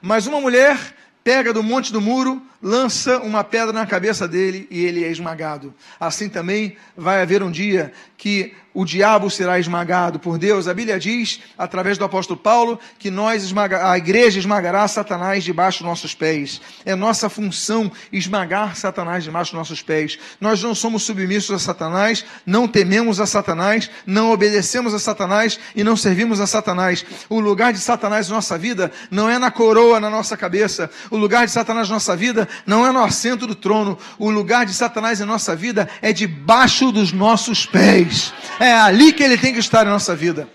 mas 0.00 0.26
uma 0.26 0.40
mulher 0.40 0.78
pega 1.24 1.52
do 1.52 1.62
monte 1.62 1.92
do 1.92 2.00
muro, 2.00 2.42
lança 2.60 3.18
uma 3.18 3.42
pedra 3.44 3.72
na 3.72 3.86
cabeça 3.86 4.26
dele 4.28 4.66
e 4.70 4.84
ele 4.84 5.04
é 5.04 5.08
esmagado. 5.08 5.74
Assim 5.98 6.28
também 6.28 6.76
vai 6.96 7.22
haver 7.22 7.42
um 7.42 7.50
dia 7.50 7.92
que 8.16 8.54
o 8.74 8.84
diabo 8.84 9.28
será 9.30 9.58
esmagado 9.58 10.18
por 10.18 10.38
Deus. 10.38 10.66
A 10.66 10.74
Bíblia 10.74 10.98
diz, 10.98 11.40
através 11.58 11.98
do 11.98 12.04
apóstolo 12.04 12.38
Paulo, 12.38 12.78
que 12.98 13.10
nós 13.10 13.42
esmaga, 13.42 13.90
a 13.90 13.98
igreja 13.98 14.38
esmagará 14.38 14.86
Satanás 14.88 15.44
debaixo 15.44 15.80
dos 15.80 15.88
nossos 15.88 16.14
pés. 16.14 16.60
É 16.84 16.94
nossa 16.94 17.28
função 17.28 17.90
esmagar 18.12 18.76
Satanás 18.76 19.24
debaixo 19.24 19.52
dos 19.52 19.58
nossos 19.58 19.82
pés. 19.82 20.18
Nós 20.40 20.62
não 20.62 20.74
somos 20.74 21.02
submissos 21.02 21.54
a 21.54 21.58
Satanás, 21.58 22.24
não 22.46 22.66
tememos 22.66 23.20
a 23.20 23.26
Satanás, 23.26 23.90
não 24.06 24.30
obedecemos 24.30 24.94
a 24.94 24.98
Satanás 24.98 25.58
e 25.76 25.84
não 25.84 25.96
servimos 25.96 26.40
a 26.40 26.46
Satanás. 26.46 27.04
O 27.28 27.40
lugar 27.40 27.72
de 27.72 27.78
Satanás 27.78 28.28
na 28.28 28.36
nossa 28.36 28.56
vida 28.56 28.90
não 29.10 29.28
é 29.28 29.38
na 29.38 29.50
coroa 29.50 30.00
na 30.00 30.08
nossa 30.08 30.36
cabeça. 30.36 30.90
O 31.10 31.16
lugar 31.16 31.46
de 31.46 31.52
Satanás 31.52 31.88
na 31.88 31.96
nossa 31.96 32.16
vida 32.16 32.48
não 32.66 32.86
é 32.86 32.92
no 32.92 33.02
assento 33.02 33.46
do 33.46 33.54
trono. 33.54 33.98
O 34.18 34.30
lugar 34.30 34.64
de 34.64 34.72
Satanás 34.72 35.20
em 35.20 35.24
nossa 35.24 35.54
vida 35.54 35.88
é 36.00 36.12
debaixo 36.12 36.90
dos 36.90 37.12
nossos 37.12 37.66
pés. 37.66 38.32
É 38.62 38.72
ali 38.72 39.12
que 39.12 39.24
ele 39.24 39.36
tem 39.36 39.52
que 39.52 39.58
estar 39.58 39.84
em 39.84 39.90
nossa 39.90 40.14
vida. 40.14 40.48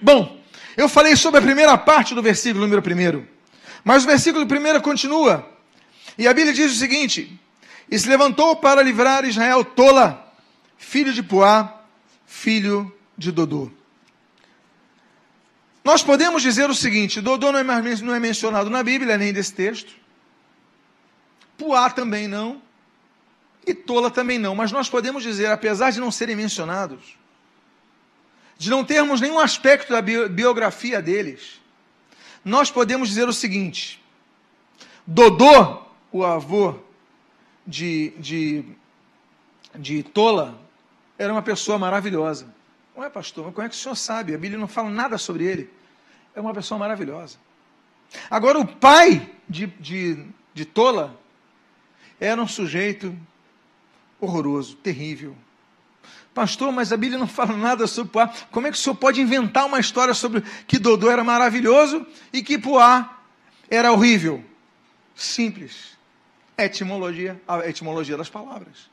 Bom, 0.00 0.40
eu 0.76 0.88
falei 0.88 1.16
sobre 1.16 1.40
a 1.40 1.42
primeira 1.42 1.76
parte 1.76 2.14
do 2.14 2.22
versículo 2.22 2.62
número 2.62 2.80
primeiro. 2.80 3.26
Mas 3.82 4.04
o 4.04 4.06
versículo 4.06 4.46
primeiro 4.46 4.80
continua. 4.80 5.44
E 6.16 6.28
a 6.28 6.32
Bíblia 6.32 6.54
diz 6.54 6.70
o 6.70 6.78
seguinte: 6.78 7.36
E 7.90 7.98
se 7.98 8.08
levantou 8.08 8.54
para 8.54 8.80
livrar 8.80 9.24
Israel 9.24 9.64
Tola, 9.64 10.32
filho 10.78 11.12
de 11.12 11.20
Puá, 11.20 11.82
filho 12.26 12.94
de 13.18 13.32
Dodô. 13.32 13.72
Nós 15.82 16.00
podemos 16.00 16.42
dizer 16.42 16.70
o 16.70 16.74
seguinte: 16.76 17.20
Dodô 17.20 17.50
não 17.50 17.58
é, 17.58 17.64
não 18.02 18.14
é 18.14 18.20
mencionado 18.20 18.70
na 18.70 18.84
Bíblia, 18.84 19.18
nem 19.18 19.32
desse 19.32 19.52
texto. 19.52 19.92
Puá 21.58 21.90
também 21.90 22.28
não 22.28 22.62
e 23.66 23.74
tola 23.74 24.10
também 24.10 24.38
não. 24.38 24.54
Mas 24.54 24.72
nós 24.72 24.88
podemos 24.88 25.22
dizer, 25.22 25.46
apesar 25.46 25.90
de 25.90 26.00
não 26.00 26.10
serem 26.10 26.36
mencionados, 26.36 27.16
de 28.56 28.70
não 28.70 28.84
termos 28.84 29.20
nenhum 29.20 29.38
aspecto 29.38 29.92
da 29.92 30.00
biografia 30.00 31.02
deles, 31.02 31.60
nós 32.44 32.70
podemos 32.70 33.08
dizer 33.08 33.28
o 33.28 33.32
seguinte: 33.32 34.02
Dodô, 35.06 35.82
o 36.12 36.24
avô 36.24 36.76
de, 37.66 38.10
de, 38.18 38.64
de 39.74 40.02
Tola, 40.02 40.60
era 41.18 41.32
uma 41.32 41.42
pessoa 41.42 41.78
maravilhosa. 41.78 42.52
Não 42.96 43.02
é, 43.02 43.10
pastor? 43.10 43.46
Mas 43.46 43.54
como 43.54 43.66
é 43.66 43.68
que 43.68 43.74
o 43.74 43.78
senhor 43.78 43.96
sabe? 43.96 44.34
A 44.34 44.38
Bíblia 44.38 44.58
não 44.58 44.68
fala 44.68 44.90
nada 44.90 45.18
sobre 45.18 45.44
ele. 45.44 45.70
É 46.34 46.40
uma 46.40 46.54
pessoa 46.54 46.78
maravilhosa. 46.78 47.38
Agora, 48.30 48.58
o 48.58 48.66
pai 48.66 49.30
de, 49.48 49.66
de, 49.66 50.24
de 50.52 50.64
Tola 50.64 51.18
era 52.20 52.40
um 52.40 52.46
sujeito 52.46 53.16
horroroso, 54.24 54.76
terrível. 54.76 55.36
Pastor, 56.34 56.72
mas 56.72 56.92
a 56.92 56.96
Bíblia 56.96 57.18
não 57.18 57.28
fala 57.28 57.56
nada 57.56 57.86
sobre 57.86 58.10
Puá. 58.10 58.28
Como 58.50 58.66
é 58.66 58.70
que 58.70 58.76
o 58.76 58.80
senhor 58.80 58.96
pode 58.96 59.20
inventar 59.20 59.66
uma 59.66 59.78
história 59.78 60.12
sobre 60.12 60.42
que 60.66 60.78
Dodô 60.78 61.08
era 61.08 61.22
maravilhoso 61.22 62.04
e 62.32 62.42
que 62.42 62.58
Puá 62.58 63.18
era 63.70 63.92
horrível? 63.92 64.44
Simples. 65.14 65.96
Etimologia, 66.58 67.40
a 67.46 67.68
etimologia 67.68 68.16
das 68.16 68.28
palavras. 68.28 68.90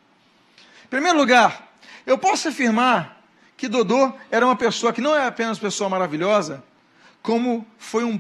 Em 0.86 0.88
primeiro 0.88 1.18
lugar, 1.18 1.72
eu 2.06 2.18
posso 2.18 2.48
afirmar 2.48 3.24
que 3.58 3.68
Dodô 3.68 4.14
era 4.30 4.46
uma 4.46 4.56
pessoa 4.56 4.94
que 4.94 5.02
não 5.02 5.16
é 5.16 5.26
apenas 5.26 5.58
pessoa 5.58 5.90
maravilhosa, 5.90 6.64
como 7.22 7.66
foi 7.78 8.04
um, 8.04 8.20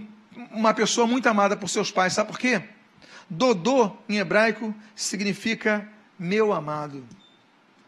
uma 0.52 0.74
pessoa 0.74 1.06
muito 1.06 1.28
amada 1.28 1.56
por 1.56 1.70
seus 1.70 1.92
pais. 1.92 2.14
Sabe 2.14 2.30
por 2.30 2.40
quê? 2.40 2.62
Dodô, 3.30 3.92
em 4.10 4.18
hebraico, 4.18 4.74
significa 4.96 5.88
meu 6.22 6.54
amado. 6.54 7.04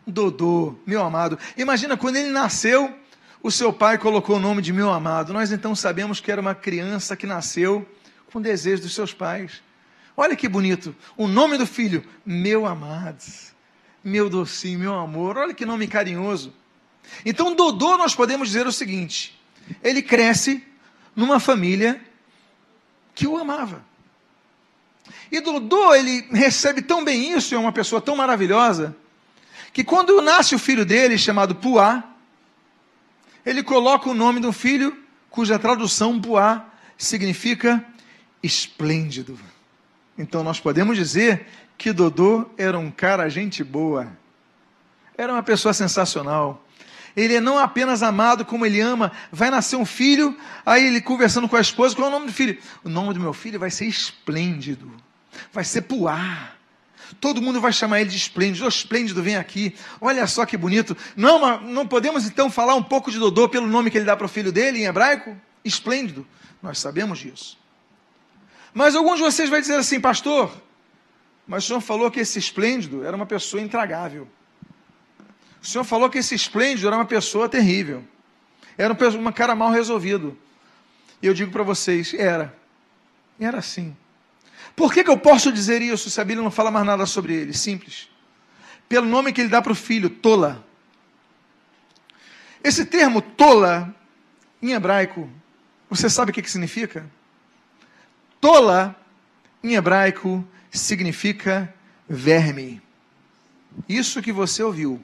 Dodô, 0.08 0.76
meu 0.88 1.04
amado. 1.04 1.38
Imagina 1.56 1.96
quando 1.96 2.16
ele 2.16 2.32
nasceu, 2.32 2.92
o 3.44 3.52
seu 3.52 3.72
pai 3.72 4.00
colocou 4.00 4.38
o 4.38 4.40
nome 4.40 4.60
de 4.60 4.74
meu 4.74 4.90
amado. 4.90 5.32
Nós 5.32 5.52
então 5.52 5.76
sabemos 5.76 6.20
que 6.20 6.32
era 6.32 6.42
uma 6.42 6.56
criança 6.56 7.16
que 7.16 7.28
nasceu 7.28 7.88
com 8.32 8.42
desejo 8.42 8.82
dos 8.82 8.96
seus 8.96 9.14
pais. 9.14 9.62
Olha 10.18 10.36
que 10.36 10.50
bonito. 10.50 10.96
O 11.16 11.28
nome 11.28 11.60
do 11.60 11.68
filho, 11.68 12.04
meu 12.26 12.66
amado. 12.66 13.24
Meu 14.04 14.28
docinho, 14.28 14.80
meu 14.80 14.96
amor. 14.96 15.38
Olha 15.38 15.54
que 15.54 15.64
nome 15.64 15.88
carinhoso. 15.88 16.52
Então, 17.24 17.56
Dodô, 17.56 17.98
nós 17.98 18.16
podemos 18.16 18.48
dizer 18.48 18.66
o 18.66 18.72
seguinte: 18.72 19.40
ele 19.84 20.02
cresce 20.02 20.64
numa 21.16 21.40
família 21.40 22.02
que 23.14 23.28
o 23.28 23.38
amava. 23.38 23.86
E 25.32 25.40
Dodô, 25.42 25.94
ele 25.94 26.28
recebe 26.32 26.82
tão 26.82 27.04
bem 27.04 27.36
isso, 27.36 27.56
é 27.56 27.58
uma 27.58 27.72
pessoa 27.72 28.02
tão 28.02 28.16
maravilhosa, 28.16 28.96
que 29.72 29.84
quando 29.84 30.22
nasce 30.22 30.54
o 30.54 30.60
filho 30.60 30.86
dele, 30.86 31.18
chamado 31.18 31.56
Puá, 31.56 32.04
ele 33.46 33.64
coloca 33.64 34.10
o 34.10 34.14
nome 34.14 34.40
do 34.40 34.54
filho, 34.54 34.96
cuja 35.30 35.60
tradução 35.60 36.22
Puá 36.22 36.66
significa 36.98 37.84
esplêndido. 38.42 39.38
Então 40.18 40.44
nós 40.44 40.60
podemos 40.60 40.96
dizer 40.96 41.48
que 41.78 41.92
Dodô 41.92 42.50
era 42.58 42.78
um 42.78 42.92
cara 42.92 43.28
gente 43.30 43.64
boa. 43.64 44.08
Era 45.18 45.34
uma 45.34 45.44
pessoa 45.44 45.74
sensacional. 45.74 46.64
Ele 47.16 47.36
é 47.36 47.42
não 47.42 47.58
apenas 47.58 48.02
amado 48.02 48.44
como 48.44 48.66
ele 48.66 48.80
ama, 48.80 49.12
vai 49.32 49.50
nascer 49.52 49.76
um 49.76 49.86
filho, 49.86 50.38
aí 50.66 50.86
ele 50.86 51.02
conversando 51.02 51.48
com 51.48 51.56
a 51.56 51.62
esposa, 51.62 51.96
qual 51.96 52.08
é 52.08 52.10
o 52.10 52.12
nome 52.12 52.28
do 52.28 52.34
filho? 52.34 52.58
O 52.84 52.90
nome 52.90 53.14
do 53.14 53.20
meu 53.20 53.34
filho 53.34 53.60
vai 53.60 53.70
ser 53.70 53.86
esplêndido. 53.86 54.92
Vai 55.52 55.64
ser 55.64 55.84
Puá. 55.84 56.52
Todo 57.20 57.42
mundo 57.42 57.62
vai 57.62 57.72
chamar 57.72 58.02
ele 58.02 58.10
de 58.10 58.18
esplêndido. 58.18 58.66
Ô, 58.66 58.68
esplêndido, 58.68 59.22
vem 59.22 59.36
aqui. 59.36 59.76
Olha 60.02 60.26
só 60.26 60.46
que 60.46 60.58
bonito. 60.58 60.98
Não, 61.16 61.62
não 61.62 61.88
podemos 61.88 62.26
então 62.26 62.50
falar 62.50 62.76
um 62.76 62.84
pouco 62.84 63.12
de 63.12 63.20
Dodô 63.20 63.48
pelo 63.48 63.68
nome 63.68 63.92
que 63.92 63.98
ele 63.98 64.06
dá 64.06 64.18
para 64.18 64.26
o 64.26 64.30
filho 64.30 64.52
dele 64.52 64.80
em 64.80 64.86
hebraico? 64.86 65.38
Esplêndido. 65.64 66.26
Nós 66.62 66.80
sabemos 66.80 67.20
disso. 67.20 67.58
Mas 68.74 68.96
alguns 68.96 69.18
de 69.18 69.22
vocês 69.22 69.50
vão 69.50 69.62
dizer 69.62 69.76
assim, 69.76 70.00
pastor, 70.00 70.52
mas 71.48 71.64
o 71.64 71.68
senhor 71.68 71.82
falou 71.82 72.10
que 72.10 72.20
esse 72.20 72.40
esplêndido 72.40 73.06
era 73.06 73.16
uma 73.16 73.26
pessoa 73.26 73.62
intragável. 73.62 74.28
O 75.64 75.66
senhor 75.66 75.86
falou 75.86 76.10
que 76.10 76.18
esse 76.18 76.36
esplêndido 76.36 76.88
era 76.88 76.98
uma 76.98 77.06
pessoa 77.06 77.48
terrível. 77.48 78.04
Era 78.78 78.94
um 78.94 79.32
cara 79.32 79.56
mal 79.56 79.72
resolvido. 79.72 80.38
E 81.22 81.26
eu 81.26 81.34
digo 81.34 81.54
para 81.54 81.64
vocês, 81.64 82.14
era. 82.14 82.54
Era 83.40 83.60
assim. 83.60 83.96
Por 84.76 84.92
que, 84.94 85.06
que 85.06 85.10
eu 85.10 85.18
posso 85.18 85.54
dizer 85.54 85.82
isso 85.82 86.10
se 86.10 86.20
a 86.20 86.26
Bíblia 86.26 86.44
não 86.44 86.52
fala 86.52 86.70
mais 86.70 86.86
nada 86.86 87.06
sobre 87.06 87.34
ele? 87.34 87.54
Simples. 87.54 88.10
Pelo 88.90 89.08
nome 89.08 89.32
que 89.32 89.40
ele 89.40 89.50
dá 89.50 89.62
para 89.62 89.72
o 89.72 89.76
filho, 89.76 90.10
Tola. 90.10 90.66
Esse 92.62 92.86
termo 92.86 93.22
Tola, 93.22 93.96
em 94.62 94.74
hebraico, 94.74 95.30
você 95.90 96.10
sabe 96.10 96.32
o 96.32 96.34
que, 96.34 96.42
que 96.42 96.52
significa? 96.52 97.10
Tola, 98.42 98.94
em 99.64 99.76
hebraico, 99.76 100.46
significa 100.70 101.74
verme. 102.10 102.82
Isso 103.88 104.22
que 104.22 104.32
você 104.32 104.62
ouviu, 104.62 105.02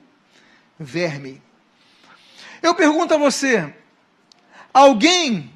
verme. 0.80 1.42
Eu 2.62 2.74
pergunto 2.74 3.14
a 3.14 3.18
você: 3.18 3.74
alguém 4.74 5.52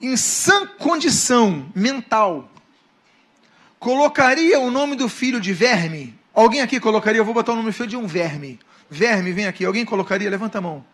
em 0.00 0.16
sã 0.16 0.66
condição 0.66 1.70
mental 1.74 2.50
colocaria 3.78 4.58
o 4.58 4.70
nome 4.70 4.96
do 4.96 5.08
filho 5.08 5.40
de 5.40 5.52
verme? 5.52 6.18
Alguém 6.32 6.60
aqui 6.60 6.80
colocaria? 6.80 7.20
Eu 7.20 7.24
vou 7.24 7.34
botar 7.34 7.52
o 7.52 7.56
nome 7.56 7.70
do 7.70 7.72
filho 7.72 7.88
de 7.88 7.96
um 7.96 8.06
verme. 8.06 8.58
Verme, 8.90 9.32
vem 9.32 9.46
aqui. 9.46 9.64
Alguém 9.64 9.84
colocaria? 9.84 10.28
Levanta 10.28 10.58
a 10.58 10.60
mão. 10.60 10.84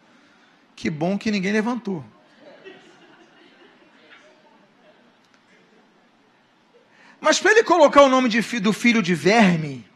Que 0.76 0.90
bom 0.90 1.16
que 1.16 1.31
ninguém 1.31 1.53
levantou. 1.53 2.05
Mas 7.20 7.38
para 7.38 7.53
ele 7.53 7.62
colocar 7.62 8.03
o 8.03 8.09
nome 8.09 8.29
de, 8.29 8.40
do 8.61 8.72
filho 8.72 9.03
de 9.03 9.14
verme, 9.14 9.87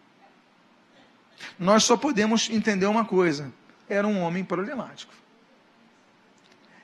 nós 1.59 1.85
só 1.85 1.97
podemos 1.97 2.49
entender 2.51 2.87
uma 2.87 3.05
coisa: 3.05 3.53
era 3.89 4.07
um 4.07 4.21
homem 4.23 4.45
problemático. 4.45 5.13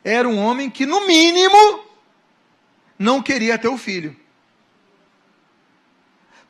Era 0.03 0.29
um 0.29 0.39
homem 0.39 0.71
que, 0.71 0.87
no 0.87 1.07
mínimo, 1.07 1.85
não 2.99 3.23
queria 3.23 3.59
ter 3.59 3.69
o 3.69 3.77
filho. 3.77 4.17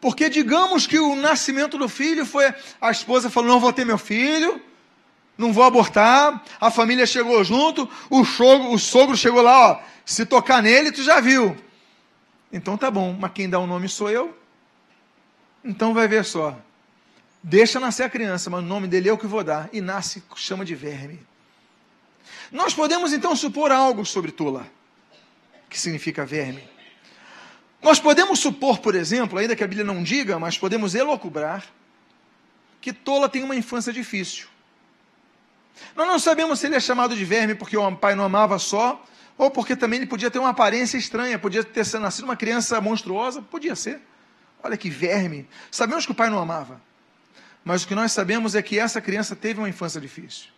Porque 0.00 0.30
digamos 0.30 0.86
que 0.86 0.98
o 0.98 1.14
nascimento 1.14 1.76
do 1.76 1.88
filho 1.88 2.24
foi 2.24 2.54
a 2.80 2.90
esposa 2.90 3.28
falou: 3.28 3.50
"Não 3.50 3.60
vou 3.60 3.72
ter 3.72 3.84
meu 3.84 3.98
filho, 3.98 4.60
não 5.36 5.52
vou 5.52 5.62
abortar". 5.62 6.42
A 6.60 6.70
família 6.70 7.06
chegou 7.06 7.44
junto, 7.44 7.88
o 8.08 8.24
sogro, 8.24 8.72
o 8.72 8.78
sogro 8.78 9.16
chegou 9.16 9.42
lá, 9.42 9.72
ó, 9.72 9.82
se 10.04 10.24
tocar 10.24 10.62
nele, 10.62 10.90
tu 10.90 11.02
já 11.02 11.20
viu. 11.20 11.56
Então 12.52 12.76
tá 12.76 12.90
bom, 12.90 13.16
mas 13.18 13.32
quem 13.32 13.48
dá 13.48 13.58
o 13.58 13.66
nome 13.66 13.88
sou 13.88 14.10
eu. 14.10 14.36
Então 15.62 15.92
vai 15.92 16.08
ver 16.08 16.24
só. 16.24 16.58
Deixa 17.42 17.80
nascer 17.80 18.02
a 18.02 18.10
criança, 18.10 18.50
mas 18.50 18.60
o 18.60 18.66
nome 18.66 18.86
dele 18.86 19.08
é 19.08 19.12
o 19.12 19.18
que 19.18 19.26
vou 19.26 19.42
dar. 19.42 19.68
E 19.72 19.80
nasce, 19.80 20.22
chama 20.36 20.64
de 20.64 20.74
verme. 20.74 21.20
Nós 22.52 22.74
podemos 22.74 23.12
então 23.12 23.34
supor 23.34 23.70
algo 23.72 24.04
sobre 24.04 24.30
Tula, 24.30 24.66
que 25.68 25.78
significa 25.78 26.26
verme. 26.26 26.62
Nós 27.82 27.98
podemos 27.98 28.40
supor, 28.40 28.78
por 28.78 28.94
exemplo, 28.94 29.38
ainda 29.38 29.56
que 29.56 29.64
a 29.64 29.66
Bíblia 29.66 29.84
não 29.84 30.02
diga, 30.02 30.38
mas 30.38 30.58
podemos 30.58 30.94
elocubrar, 30.94 31.64
que 32.80 32.92
Tola 32.92 33.28
tem 33.28 33.42
uma 33.42 33.56
infância 33.56 33.92
difícil. 33.92 34.48
Nós 35.96 36.06
não 36.06 36.18
sabemos 36.18 36.60
se 36.60 36.66
ele 36.66 36.74
é 36.74 36.80
chamado 36.80 37.16
de 37.16 37.24
verme 37.24 37.54
porque 37.54 37.76
o 37.76 37.96
pai 37.96 38.14
não 38.14 38.24
amava 38.24 38.58
só, 38.58 39.02
ou 39.38 39.50
porque 39.50 39.74
também 39.74 39.98
ele 39.98 40.06
podia 40.06 40.30
ter 40.30 40.38
uma 40.38 40.50
aparência 40.50 40.98
estranha, 40.98 41.38
podia 41.38 41.64
ter 41.64 41.86
nascido 41.98 42.24
uma 42.24 42.36
criança 42.36 42.78
monstruosa, 42.80 43.40
podia 43.40 43.74
ser. 43.74 44.00
Olha 44.62 44.76
que 44.76 44.90
verme. 44.90 45.48
Sabemos 45.70 46.04
que 46.04 46.12
o 46.12 46.14
pai 46.14 46.28
não 46.28 46.38
amava. 46.38 46.82
Mas 47.64 47.82
o 47.82 47.88
que 47.88 47.94
nós 47.94 48.12
sabemos 48.12 48.54
é 48.54 48.62
que 48.62 48.78
essa 48.78 49.00
criança 49.00 49.36
teve 49.36 49.60
uma 49.60 49.68
infância 49.68 50.00
difícil. 50.00 50.48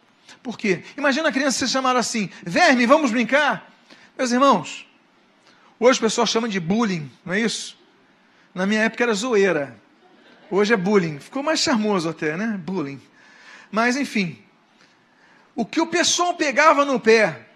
Por 0.43 0.57
quê? 0.57 0.83
Imagina 0.97 1.29
a 1.29 1.33
criança 1.33 1.59
ser 1.59 1.69
chamada 1.69 1.99
assim: 1.99 2.31
verme, 2.43 2.87
vamos 2.87 3.11
brincar? 3.11 3.71
Meus 4.17 4.31
irmãos, 4.31 4.87
Hoje 5.85 5.99
o 5.99 6.03
pessoal 6.03 6.29
chama 6.29 6.49
de 6.49 6.61
bullying, 6.61 7.11
não 7.25 7.35
é 7.35 7.41
isso? 7.41 7.77
Na 8.55 8.65
minha 8.65 8.83
época 8.83 9.03
era 9.03 9.13
zoeira. 9.15 9.77
Hoje 10.49 10.73
é 10.73 10.77
bullying. 10.77 11.19
Ficou 11.19 11.43
mais 11.43 11.59
charmoso 11.59 12.09
até, 12.09 12.37
né? 12.37 12.57
Bullying. 12.57 13.03
Mas 13.69 13.97
enfim. 13.97 14.41
O 15.57 15.67
que 15.67 15.81
o 15.81 15.87
pessoal 15.89 16.35
pegava 16.35 16.85
no 16.85 17.01
pé 17.01 17.49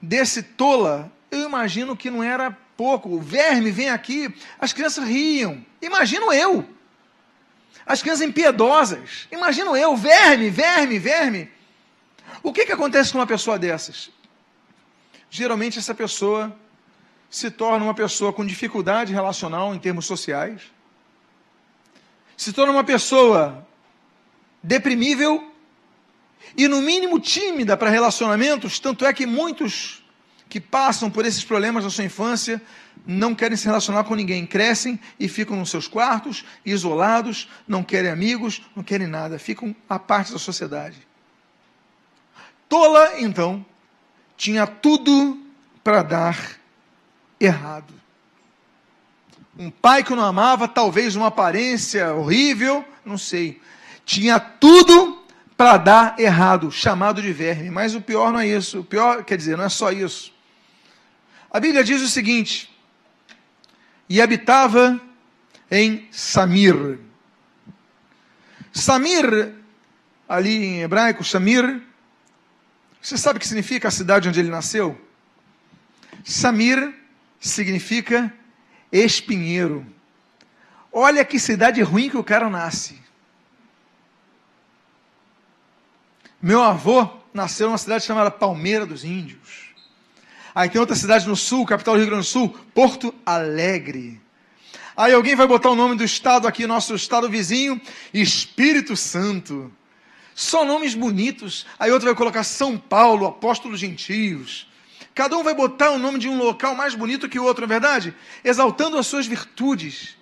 desse 0.00 0.42
tola, 0.42 1.12
eu 1.30 1.46
imagino 1.46 1.94
que 1.94 2.10
não 2.10 2.22
era 2.22 2.56
pouco. 2.74 3.20
Verme 3.20 3.70
vem 3.70 3.90
aqui, 3.90 4.34
as 4.58 4.72
crianças 4.72 5.06
riam. 5.06 5.62
Imagino 5.82 6.32
eu. 6.32 6.66
As 7.88 8.02
crianças 8.02 8.28
impiedosas. 8.28 9.26
Imagino 9.32 9.76
eu, 9.76 9.96
verme, 9.96 10.50
verme, 10.50 10.98
verme. 10.98 11.50
O 12.42 12.52
que, 12.52 12.66
que 12.66 12.72
acontece 12.72 13.10
com 13.10 13.18
uma 13.18 13.26
pessoa 13.26 13.58
dessas? 13.58 14.10
geralmente 15.30 15.78
essa 15.78 15.94
pessoa 15.94 16.54
se 17.30 17.50
torna 17.50 17.84
uma 17.84 17.94
pessoa 17.94 18.32
com 18.32 18.44
dificuldade 18.44 19.12
relacional 19.12 19.74
em 19.74 19.78
termos 19.78 20.06
sociais, 20.06 20.62
se 22.36 22.52
torna 22.52 22.72
uma 22.72 22.84
pessoa 22.84 23.66
deprimível 24.62 25.52
e, 26.56 26.66
no 26.68 26.80
mínimo, 26.80 27.20
tímida 27.20 27.76
para 27.76 27.90
relacionamentos. 27.90 28.78
Tanto 28.78 29.04
é 29.04 29.12
que 29.12 29.26
muitos 29.26 30.02
que 30.48 30.60
passam 30.60 31.10
por 31.10 31.26
esses 31.26 31.44
problemas 31.44 31.84
na 31.84 31.90
sua 31.90 32.04
infância 32.04 32.60
não 33.06 33.34
querem 33.34 33.56
se 33.56 33.66
relacionar 33.66 34.04
com 34.04 34.14
ninguém, 34.14 34.46
crescem 34.46 34.98
e 35.18 35.28
ficam 35.28 35.56
nos 35.56 35.70
seus 35.70 35.86
quartos, 35.86 36.44
isolados, 36.64 37.48
não 37.66 37.82
querem 37.82 38.10
amigos, 38.10 38.62
não 38.74 38.82
querem 38.82 39.06
nada, 39.06 39.38
ficam 39.38 39.74
à 39.88 39.98
parte 39.98 40.32
da 40.32 40.38
sociedade. 40.38 40.96
Tola, 42.68 43.20
então, 43.20 43.64
tinha 44.36 44.66
tudo 44.66 45.42
para 45.82 46.02
dar 46.02 46.58
errado. 47.40 47.94
Um 49.58 49.70
pai 49.70 50.04
que 50.04 50.14
não 50.14 50.24
amava, 50.24 50.68
talvez 50.68 51.16
uma 51.16 51.28
aparência 51.28 52.14
horrível, 52.14 52.84
não 53.04 53.18
sei. 53.18 53.60
Tinha 54.04 54.38
tudo 54.38 55.24
para 55.56 55.76
dar 55.76 56.20
errado, 56.20 56.70
chamado 56.70 57.20
de 57.20 57.32
verme. 57.32 57.70
Mas 57.70 57.94
o 57.94 58.00
pior 58.00 58.32
não 58.32 58.38
é 58.38 58.46
isso. 58.46 58.80
O 58.80 58.84
pior, 58.84 59.24
quer 59.24 59.36
dizer, 59.36 59.56
não 59.56 59.64
é 59.64 59.68
só 59.68 59.90
isso. 59.90 60.32
A 61.50 61.60
Bíblia 61.60 61.82
diz 61.82 62.02
o 62.02 62.08
seguinte: 62.08 62.70
e 64.08 64.22
habitava 64.22 65.00
em 65.70 66.08
Samir. 66.10 66.98
Samir, 68.72 69.54
ali 70.28 70.64
em 70.64 70.82
hebraico, 70.82 71.24
Samir, 71.24 71.82
você 73.00 73.18
sabe 73.18 73.36
o 73.36 73.40
que 73.40 73.46
significa 73.46 73.88
a 73.88 73.90
cidade 73.90 74.28
onde 74.28 74.40
ele 74.40 74.50
nasceu? 74.50 74.98
Samir 76.24 76.94
significa 77.38 78.32
espinheiro. 78.90 79.86
Olha 80.90 81.24
que 81.24 81.38
cidade 81.38 81.82
ruim 81.82 82.08
que 82.08 82.16
o 82.16 82.24
cara 82.24 82.48
nasce. 82.48 82.98
Meu 86.40 86.62
avô 86.62 87.08
nasceu 87.34 87.68
numa 87.68 87.78
cidade 87.78 88.04
chamada 88.04 88.30
Palmeira 88.30 88.86
dos 88.86 89.04
Índios. 89.04 89.67
Aí 90.58 90.68
tem 90.68 90.80
outra 90.80 90.96
cidade 90.96 91.28
no 91.28 91.36
sul, 91.36 91.64
capital 91.64 91.94
do 91.94 91.98
Rio 91.98 92.08
Grande 92.08 92.26
do 92.26 92.28
Sul, 92.28 92.48
Porto 92.74 93.14
Alegre. 93.24 94.20
Aí 94.96 95.12
alguém 95.12 95.36
vai 95.36 95.46
botar 95.46 95.70
o 95.70 95.76
nome 95.76 95.94
do 95.94 96.02
estado 96.02 96.48
aqui, 96.48 96.66
nosso 96.66 96.96
estado 96.96 97.30
vizinho, 97.30 97.80
Espírito 98.12 98.96
Santo. 98.96 99.72
Só 100.34 100.64
nomes 100.64 100.96
bonitos. 100.96 101.64
Aí 101.78 101.92
outro 101.92 102.06
vai 102.06 102.14
colocar 102.16 102.42
São 102.42 102.76
Paulo, 102.76 103.24
Apóstolos 103.24 103.78
Gentios. 103.78 104.68
Cada 105.14 105.38
um 105.38 105.44
vai 105.44 105.54
botar 105.54 105.92
o 105.92 105.98
nome 105.98 106.18
de 106.18 106.28
um 106.28 106.36
local 106.36 106.74
mais 106.74 106.92
bonito 106.92 107.28
que 107.28 107.38
o 107.38 107.44
outro, 107.44 107.64
não 107.64 107.72
é 107.72 107.78
verdade? 107.78 108.12
Exaltando 108.42 108.98
as 108.98 109.06
suas 109.06 109.28
virtudes. 109.28 110.16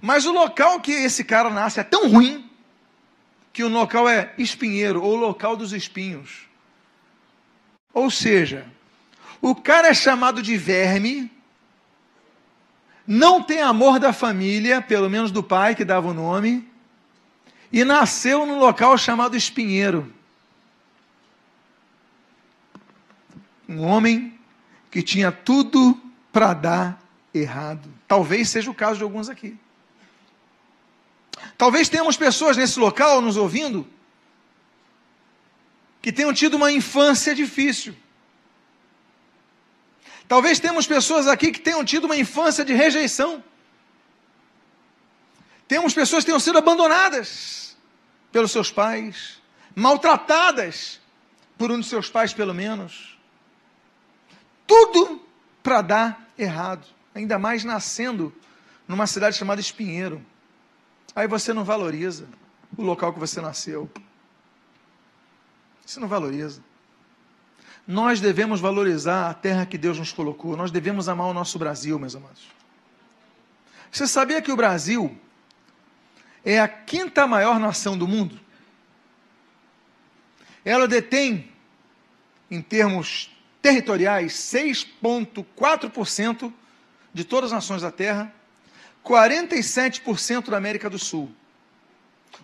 Mas 0.00 0.24
o 0.24 0.32
local 0.32 0.80
que 0.80 0.92
esse 0.92 1.24
cara 1.24 1.50
nasce 1.50 1.78
é 1.78 1.84
tão 1.84 2.08
ruim 2.08 2.50
que 3.52 3.62
o 3.62 3.68
local 3.68 4.08
é 4.08 4.32
espinheiro, 4.38 5.02
ou 5.02 5.14
local 5.14 5.58
dos 5.58 5.74
espinhos. 5.74 6.48
Ou 7.92 8.10
seja, 8.10 8.77
o 9.40 9.54
cara 9.54 9.88
é 9.88 9.94
chamado 9.94 10.42
de 10.42 10.56
verme, 10.56 11.30
não 13.06 13.42
tem 13.42 13.60
amor 13.60 13.98
da 13.98 14.12
família, 14.12 14.82
pelo 14.82 15.08
menos 15.08 15.30
do 15.30 15.42
pai 15.42 15.74
que 15.74 15.84
dava 15.84 16.08
o 16.08 16.14
nome, 16.14 16.68
e 17.72 17.84
nasceu 17.84 18.44
num 18.46 18.58
local 18.58 18.96
chamado 18.98 19.36
espinheiro. 19.36 20.12
um 23.68 23.82
homem 23.82 24.38
que 24.90 25.02
tinha 25.02 25.30
tudo 25.30 26.00
para 26.32 26.54
dar 26.54 27.02
errado. 27.34 27.92
Talvez 28.06 28.48
seja 28.48 28.70
o 28.70 28.74
caso 28.74 28.96
de 28.96 29.02
alguns 29.02 29.28
aqui. 29.28 29.56
Talvez 31.58 31.88
tenhamos 31.88 32.16
pessoas 32.16 32.56
nesse 32.56 32.80
local 32.80 33.20
nos 33.20 33.36
ouvindo 33.36 33.86
que 36.00 36.12
tenham 36.12 36.32
tido 36.32 36.56
uma 36.56 36.72
infância 36.72 37.34
difícil. 37.34 37.94
Talvez 40.28 40.60
tenhamos 40.60 40.86
pessoas 40.86 41.26
aqui 41.26 41.50
que 41.50 41.60
tenham 41.60 41.84
tido 41.84 42.04
uma 42.04 42.16
infância 42.16 42.64
de 42.64 42.74
rejeição. 42.74 43.42
Temos 45.66 45.94
pessoas 45.94 46.22
que 46.22 46.26
tenham 46.26 46.40
sido 46.40 46.58
abandonadas 46.58 47.76
pelos 48.30 48.52
seus 48.52 48.70
pais, 48.70 49.40
maltratadas 49.74 51.00
por 51.56 51.72
um 51.72 51.80
de 51.80 51.86
seus 51.86 52.10
pais, 52.10 52.32
pelo 52.32 52.54
menos 52.54 53.18
tudo 54.68 55.20
para 55.62 55.80
dar 55.80 56.28
errado. 56.36 56.86
Ainda 57.14 57.38
mais 57.38 57.64
nascendo 57.64 58.32
numa 58.86 59.06
cidade 59.06 59.36
chamada 59.36 59.60
Espinheiro. 59.60 60.24
Aí 61.16 61.26
você 61.26 61.52
não 61.54 61.64
valoriza 61.64 62.28
o 62.76 62.82
local 62.82 63.12
que 63.12 63.18
você 63.18 63.40
nasceu. 63.40 63.90
Você 65.84 65.98
não 65.98 66.06
valoriza. 66.06 66.62
Nós 67.88 68.20
devemos 68.20 68.60
valorizar 68.60 69.28
a 69.30 69.34
terra 69.34 69.64
que 69.64 69.78
Deus 69.78 69.98
nos 69.98 70.12
colocou. 70.12 70.54
Nós 70.54 70.70
devemos 70.70 71.08
amar 71.08 71.26
o 71.26 71.32
nosso 71.32 71.58
Brasil, 71.58 71.98
meus 71.98 72.14
amados. 72.14 72.42
Você 73.90 74.06
sabia 74.06 74.42
que 74.42 74.52
o 74.52 74.56
Brasil 74.56 75.16
é 76.44 76.60
a 76.60 76.68
quinta 76.68 77.26
maior 77.26 77.58
nação 77.58 77.96
do 77.96 78.06
mundo? 78.06 78.38
Ela 80.62 80.86
detém, 80.86 81.50
em 82.50 82.60
termos 82.60 83.34
territoriais, 83.62 84.34
6,4% 84.34 86.52
de 87.14 87.24
todas 87.24 87.54
as 87.54 87.56
nações 87.56 87.80
da 87.80 87.90
Terra, 87.90 88.30
47% 89.02 90.50
da 90.50 90.58
América 90.58 90.90
do 90.90 90.98
Sul. 90.98 91.32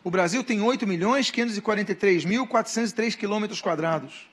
O 0.03 0.11
Brasil 0.11 0.43
tem 0.43 0.63
8 0.63 0.87
milhões 0.87 1.31
543 1.31 2.25
mil 2.25 2.47
403 2.47 3.15
quilômetros 3.15 3.61
quadrados. 3.61 4.33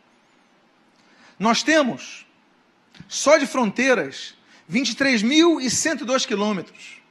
Nós 1.41 1.61
temos, 1.63 2.25
só 3.07 3.35
de 3.35 3.47
fronteiras, 3.47 4.35
23.102 4.71 6.27
quilômetros. 6.27 7.01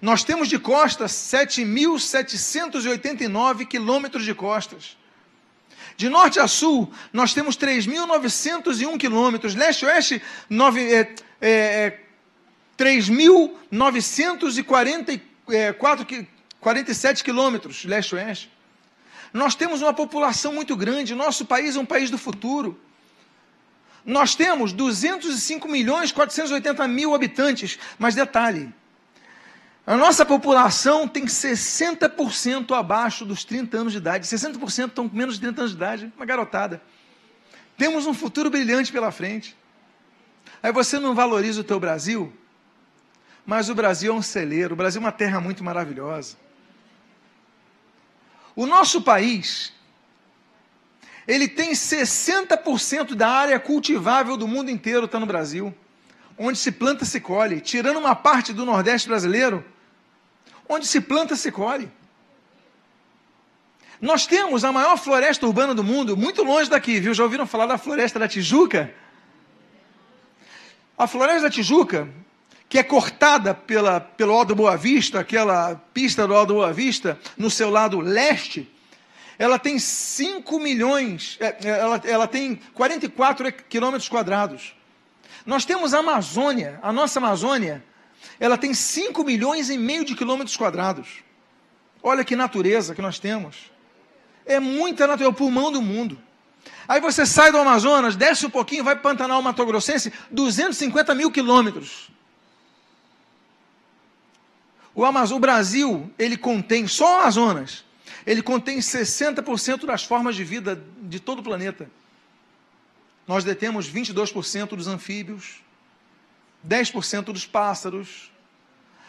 Nós 0.00 0.24
temos 0.24 0.48
de 0.48 0.58
costas 0.58 1.12
7.789 1.12 3.66
quilômetros 3.66 4.24
de 4.24 4.34
costas. 4.34 4.96
De 5.94 6.08
norte 6.08 6.40
a 6.40 6.48
sul, 6.48 6.90
nós 7.12 7.34
temos 7.34 7.54
3.901 7.58 8.96
quilômetros. 8.96 9.54
Leste-oeste, 9.54 10.22
é, 10.78 11.14
é, 11.42 11.98
3.947 12.78 15.20
é, 15.52 15.74
quilômetros, 17.22 17.84
leste-oeste. 17.84 18.50
Nós 19.34 19.54
temos 19.54 19.82
uma 19.82 19.92
população 19.92 20.54
muito 20.54 20.74
grande, 20.74 21.14
nosso 21.14 21.44
país 21.44 21.76
é 21.76 21.78
um 21.78 21.84
país 21.84 22.08
do 22.08 22.16
futuro. 22.16 22.80
Nós 24.04 24.34
temos 24.34 24.72
205 24.72 25.68
milhões 25.68 26.12
480 26.12 26.86
mil 26.88 27.14
habitantes, 27.14 27.78
mas 27.98 28.14
detalhe, 28.14 28.72
a 29.86 29.96
nossa 29.96 30.24
população 30.24 31.08
tem 31.08 31.24
60% 31.24 32.78
abaixo 32.78 33.24
dos 33.24 33.44
30 33.44 33.76
anos 33.76 33.92
de 33.92 33.98
idade. 33.98 34.26
60% 34.26 34.88
estão 34.88 35.08
com 35.08 35.16
menos 35.16 35.34
de 35.34 35.40
30 35.40 35.60
anos 35.60 35.70
de 35.72 35.76
idade. 35.76 36.12
Uma 36.16 36.24
garotada. 36.24 36.80
Temos 37.76 38.06
um 38.06 38.14
futuro 38.14 38.50
brilhante 38.50 38.92
pela 38.92 39.10
frente. 39.10 39.56
Aí 40.62 40.70
você 40.70 40.98
não 40.98 41.14
valoriza 41.14 41.62
o 41.62 41.64
teu 41.64 41.80
Brasil, 41.80 42.32
mas 43.44 43.68
o 43.68 43.74
Brasil 43.74 44.12
é 44.12 44.16
um 44.16 44.22
celeiro. 44.22 44.74
O 44.74 44.76
Brasil 44.76 45.00
é 45.00 45.04
uma 45.04 45.12
terra 45.12 45.40
muito 45.40 45.64
maravilhosa. 45.64 46.36
O 48.54 48.66
nosso 48.66 49.00
país, 49.00 49.72
ele 51.32 51.48
tem 51.48 51.72
60% 51.72 53.14
da 53.14 53.28
área 53.28 53.60
cultivável 53.60 54.36
do 54.36 54.48
mundo 54.48 54.70
inteiro 54.70 55.06
está 55.06 55.20
no 55.20 55.26
Brasil 55.26 55.74
onde 56.42 56.58
se 56.58 56.72
planta 56.72 57.04
se 57.04 57.20
colhe, 57.20 57.60
tirando 57.60 57.98
uma 57.98 58.16
parte 58.16 58.50
do 58.50 58.64
Nordeste 58.64 59.06
brasileiro, 59.06 59.62
onde 60.66 60.86
se 60.86 60.98
planta 60.98 61.36
se 61.36 61.52
colhe. 61.52 61.90
Nós 64.00 64.26
temos 64.26 64.64
a 64.64 64.72
maior 64.72 64.96
floresta 64.96 65.46
urbana 65.46 65.74
do 65.74 65.84
mundo, 65.84 66.16
muito 66.16 66.42
longe 66.42 66.70
daqui, 66.70 66.98
viu? 66.98 67.12
Já 67.12 67.24
ouviram 67.24 67.46
falar 67.46 67.66
da 67.66 67.76
floresta 67.76 68.18
da 68.18 68.26
Tijuca? 68.26 68.90
A 70.96 71.06
floresta 71.06 71.42
da 71.42 71.50
Tijuca, 71.50 72.08
que 72.70 72.78
é 72.78 72.82
cortada 72.82 73.52
pela, 73.52 74.00
pelo 74.00 74.32
Alto 74.32 74.54
Boa 74.54 74.78
Vista, 74.78 75.20
aquela 75.20 75.74
pista 75.92 76.26
do 76.26 76.34
Alto 76.34 76.54
Boa 76.54 76.72
Vista, 76.72 77.20
no 77.36 77.50
seu 77.50 77.68
lado 77.68 78.00
leste, 78.00 78.66
ela 79.40 79.58
tem 79.58 79.78
5 79.78 80.60
milhões, 80.60 81.38
é, 81.40 81.66
ela, 81.66 81.98
ela 82.04 82.28
tem 82.28 82.56
44 82.74 83.50
quilômetros 83.70 84.06
quadrados. 84.06 84.76
Nós 85.46 85.64
temos 85.64 85.94
a 85.94 86.00
Amazônia, 86.00 86.78
a 86.82 86.92
nossa 86.92 87.20
Amazônia, 87.20 87.82
ela 88.38 88.58
tem 88.58 88.74
5 88.74 89.24
milhões 89.24 89.70
e 89.70 89.78
meio 89.78 90.04
de 90.04 90.14
quilômetros 90.14 90.58
quadrados. 90.58 91.24
Olha 92.02 92.22
que 92.22 92.36
natureza 92.36 92.94
que 92.94 93.00
nós 93.00 93.18
temos. 93.18 93.72
É 94.44 94.60
muita 94.60 95.06
natureza, 95.06 95.30
é 95.30 95.32
o 95.32 95.34
pulmão 95.34 95.72
do 95.72 95.80
mundo. 95.80 96.20
Aí 96.86 97.00
você 97.00 97.24
sai 97.24 97.50
do 97.50 97.56
Amazonas, 97.56 98.16
desce 98.16 98.44
um 98.44 98.50
pouquinho, 98.50 98.84
vai 98.84 98.94
para 98.94 99.00
o 99.00 99.10
Pantanal 99.10 99.40
Mato 99.40 99.64
Grossense, 99.64 100.12
250 100.30 101.14
mil 101.14 101.30
quilômetros. 101.30 102.10
O, 104.94 105.02
Amaz... 105.02 105.32
o 105.32 105.38
Brasil, 105.38 106.12
ele 106.18 106.36
contém, 106.36 106.86
só 106.86 107.06
o 107.06 107.20
Amazonas, 107.20 107.88
ele 108.30 108.42
contém 108.42 108.78
60% 108.78 109.86
das 109.86 110.04
formas 110.04 110.36
de 110.36 110.44
vida 110.44 110.80
de 111.02 111.18
todo 111.18 111.40
o 111.40 111.42
planeta. 111.42 111.90
Nós 113.26 113.42
detemos 113.42 113.90
22% 113.90 114.68
dos 114.76 114.86
anfíbios, 114.86 115.60
10% 116.64 117.24
dos 117.24 117.44
pássaros. 117.44 118.30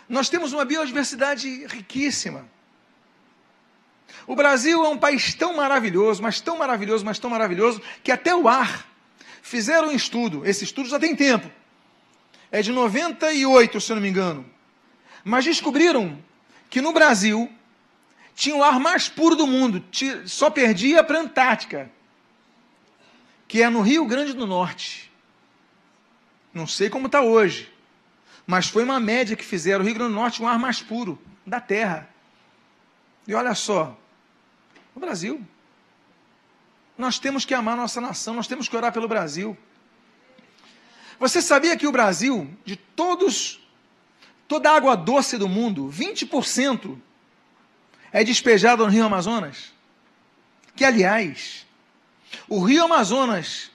Nós 0.09 0.27
temos 0.27 0.53
uma 0.53 0.65
biodiversidade 0.65 1.67
riquíssima. 1.67 2.49
O 4.25 4.35
Brasil 4.35 4.83
é 4.83 4.89
um 4.89 4.97
país 4.97 5.35
tão 5.35 5.55
maravilhoso, 5.55 6.19
mas 6.23 6.41
tão 6.41 6.57
maravilhoso, 6.57 7.05
mas 7.05 7.19
tão 7.19 7.29
maravilhoso, 7.29 7.79
que 8.03 8.11
até 8.11 8.35
o 8.35 8.47
ar 8.47 8.87
fizeram 9.43 9.89
um 9.89 9.95
estudo. 9.95 10.43
Esse 10.47 10.63
estudo 10.63 10.89
já 10.89 10.99
tem 10.99 11.15
tempo. 11.15 11.47
é 12.51 12.63
de 12.63 12.71
98, 12.71 13.79
se 13.79 13.91
eu 13.91 13.97
não 13.97 14.01
me 14.01 14.09
engano. 14.09 14.49
Mas 15.23 15.45
descobriram 15.45 16.17
que 16.71 16.81
no 16.81 16.91
Brasil 16.91 17.47
tinha 18.35 18.55
o 18.55 18.63
ar 18.63 18.79
mais 18.79 19.07
puro 19.09 19.35
do 19.35 19.45
mundo, 19.45 19.83
só 20.25 20.49
perdia 20.49 21.03
para 21.03 21.19
a 21.19 21.21
Antártica, 21.21 21.91
que 23.47 23.61
é 23.61 23.69
no 23.69 23.81
Rio 23.81 24.05
Grande 24.05 24.33
do 24.33 24.47
Norte. 24.47 25.11
Não 26.53 26.67
sei 26.67 26.89
como 26.89 27.05
está 27.05 27.21
hoje, 27.21 27.71
mas 28.45 28.67
foi 28.67 28.83
uma 28.83 28.99
média 28.99 29.35
que 29.35 29.43
fizeram. 29.43 29.83
O 29.83 29.85
Rio 29.85 29.95
Grande 29.95 30.11
do 30.11 30.15
Norte 30.15 30.41
um 30.41 30.47
ar 30.47 30.59
mais 30.59 30.81
puro 30.81 31.19
da 31.45 31.59
Terra. 31.59 32.09
E 33.27 33.33
olha 33.33 33.53
só, 33.55 33.97
o 34.95 34.99
Brasil. 34.99 35.45
Nós 36.97 37.17
temos 37.17 37.45
que 37.45 37.53
amar 37.53 37.75
nossa 37.75 38.01
nação, 38.01 38.33
nós 38.33 38.47
temos 38.47 38.67
que 38.67 38.75
orar 38.75 38.91
pelo 38.91 39.07
Brasil. 39.07 39.57
Você 41.19 41.41
sabia 41.41 41.77
que 41.77 41.87
o 41.87 41.91
Brasil, 41.91 42.49
de 42.65 42.75
todos, 42.75 43.59
toda 44.47 44.69
a 44.69 44.75
água 44.75 44.95
doce 44.95 45.37
do 45.37 45.47
mundo, 45.47 45.87
20% 45.87 46.97
é 48.11 48.23
despejada 48.23 48.83
no 48.83 48.89
Rio 48.89 49.05
Amazonas? 49.05 49.71
Que, 50.75 50.85
aliás, 50.85 51.65
o 52.47 52.63
Rio 52.63 52.83
Amazonas, 52.83 53.71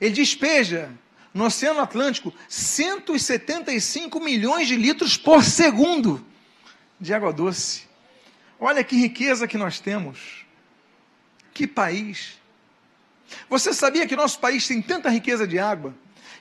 ele 0.00 0.14
despeja 0.14 0.90
no 1.32 1.44
Oceano 1.44 1.80
Atlântico 1.80 2.32
175 2.48 4.20
milhões 4.20 4.68
de 4.68 4.76
litros 4.76 5.16
por 5.16 5.44
segundo 5.44 6.24
de 7.00 7.12
água 7.14 7.32
doce. 7.32 7.82
Olha 8.58 8.84
que 8.84 8.96
riqueza 8.96 9.48
que 9.48 9.58
nós 9.58 9.80
temos. 9.80 10.46
Que 11.52 11.66
país. 11.66 12.38
Você 13.48 13.72
sabia 13.72 14.06
que 14.06 14.14
nosso 14.14 14.38
país 14.38 14.66
tem 14.66 14.80
tanta 14.80 15.08
riqueza 15.08 15.46
de 15.46 15.58
água 15.58 15.94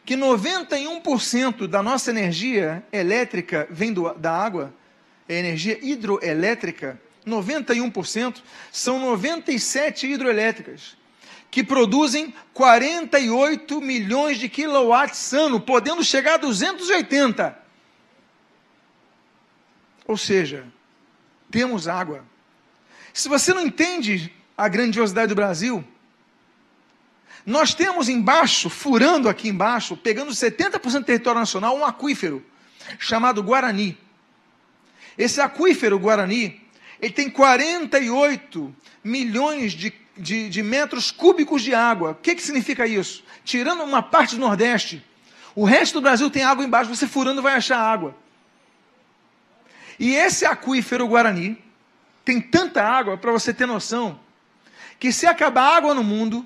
que 0.05 0.15
91% 0.15 1.67
da 1.67 1.83
nossa 1.83 2.09
energia 2.09 2.83
elétrica 2.91 3.67
vem 3.69 3.93
do, 3.93 4.13
da 4.15 4.31
água? 4.31 4.73
É 5.27 5.35
energia 5.35 5.77
hidroelétrica. 5.81 6.99
91% 7.25 8.41
são 8.71 8.99
97 8.99 10.07
hidroelétricas 10.07 10.97
que 11.51 11.63
produzem 11.63 12.33
48 12.53 13.81
milhões 13.81 14.39
de 14.39 14.47
quilowatts 14.47 15.33
ano, 15.33 15.59
podendo 15.59 16.03
chegar 16.03 16.35
a 16.35 16.37
280. 16.37 17.59
Ou 20.07 20.15
seja, 20.15 20.65
temos 21.51 21.89
água. 21.89 22.23
Se 23.13 23.27
você 23.27 23.53
não 23.53 23.65
entende 23.65 24.33
a 24.57 24.67
grandiosidade 24.69 25.27
do 25.27 25.35
Brasil, 25.35 25.85
nós 27.45 27.73
temos 27.73 28.07
embaixo, 28.07 28.69
furando 28.69 29.27
aqui 29.27 29.49
embaixo, 29.49 29.97
pegando 29.97 30.31
70% 30.31 30.99
do 30.99 31.03
território 31.03 31.39
nacional, 31.39 31.75
um 31.75 31.85
aquífero 31.85 32.45
chamado 32.97 33.43
Guarani. 33.43 33.97
Esse 35.17 35.41
aquífero 35.41 35.99
Guarani, 35.99 36.61
ele 37.01 37.11
tem 37.11 37.29
48 37.29 38.75
milhões 39.03 39.73
de 39.73 39.91
de, 40.21 40.49
de 40.49 40.61
metros 40.61 41.09
cúbicos 41.11 41.63
de 41.63 41.73
água. 41.73 42.11
O 42.11 42.15
que, 42.15 42.35
que 42.35 42.43
significa 42.43 42.85
isso? 42.85 43.23
Tirando 43.43 43.83
uma 43.83 44.03
parte 44.03 44.35
do 44.35 44.41
Nordeste, 44.41 45.03
o 45.55 45.65
resto 45.65 45.95
do 45.95 46.01
Brasil 46.01 46.29
tem 46.29 46.43
água 46.43 46.63
embaixo, 46.63 46.93
você 46.93 47.07
furando 47.07 47.41
vai 47.41 47.55
achar 47.55 47.79
água. 47.79 48.15
E 49.99 50.13
esse 50.15 50.45
aquífero 50.45 51.07
Guarani 51.07 51.61
tem 52.23 52.39
tanta 52.39 52.83
água, 52.83 53.17
para 53.17 53.31
você 53.31 53.53
ter 53.53 53.65
noção, 53.65 54.19
que 54.99 55.11
se 55.11 55.25
acabar 55.25 55.75
água 55.75 55.93
no 55.93 56.03
mundo, 56.03 56.45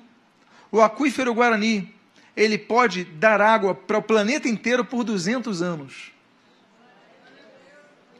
o 0.72 0.80
aquífero 0.80 1.34
Guarani, 1.34 1.94
ele 2.34 2.58
pode 2.58 3.04
dar 3.04 3.40
água 3.40 3.74
para 3.74 3.98
o 3.98 4.02
planeta 4.02 4.48
inteiro 4.48 4.84
por 4.84 5.04
200 5.04 5.62
anos. 5.62 6.12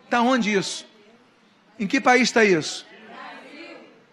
Está 0.05 0.21
onde 0.21 0.53
isso? 0.53 0.87
Em 1.79 1.87
que 1.87 2.01
país 2.01 2.23
está 2.23 2.45
isso? 2.45 2.87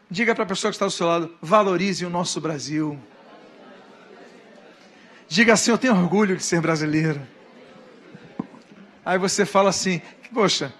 Diga 0.10 0.36
para 0.36 0.43
a 0.43 0.47
pessoa 0.47 0.69
que 0.69 0.76
está 0.76 0.86
do 0.86 0.91
seu 0.91 1.08
lado: 1.08 1.36
valorize 1.41 2.06
o 2.06 2.10
nosso 2.10 2.41
Brasil. 2.41 2.99
Diga 5.28 5.54
assim: 5.54 5.71
Eu 5.71 5.78
tenho 5.78 5.95
orgulho 5.95 6.36
de 6.36 6.43
ser 6.43 6.62
brasileiro. 6.62 7.26
Aí 9.06 9.17
você 9.17 9.45
fala 9.45 9.69
assim: 9.69 10.02
Poxa, 10.34 10.73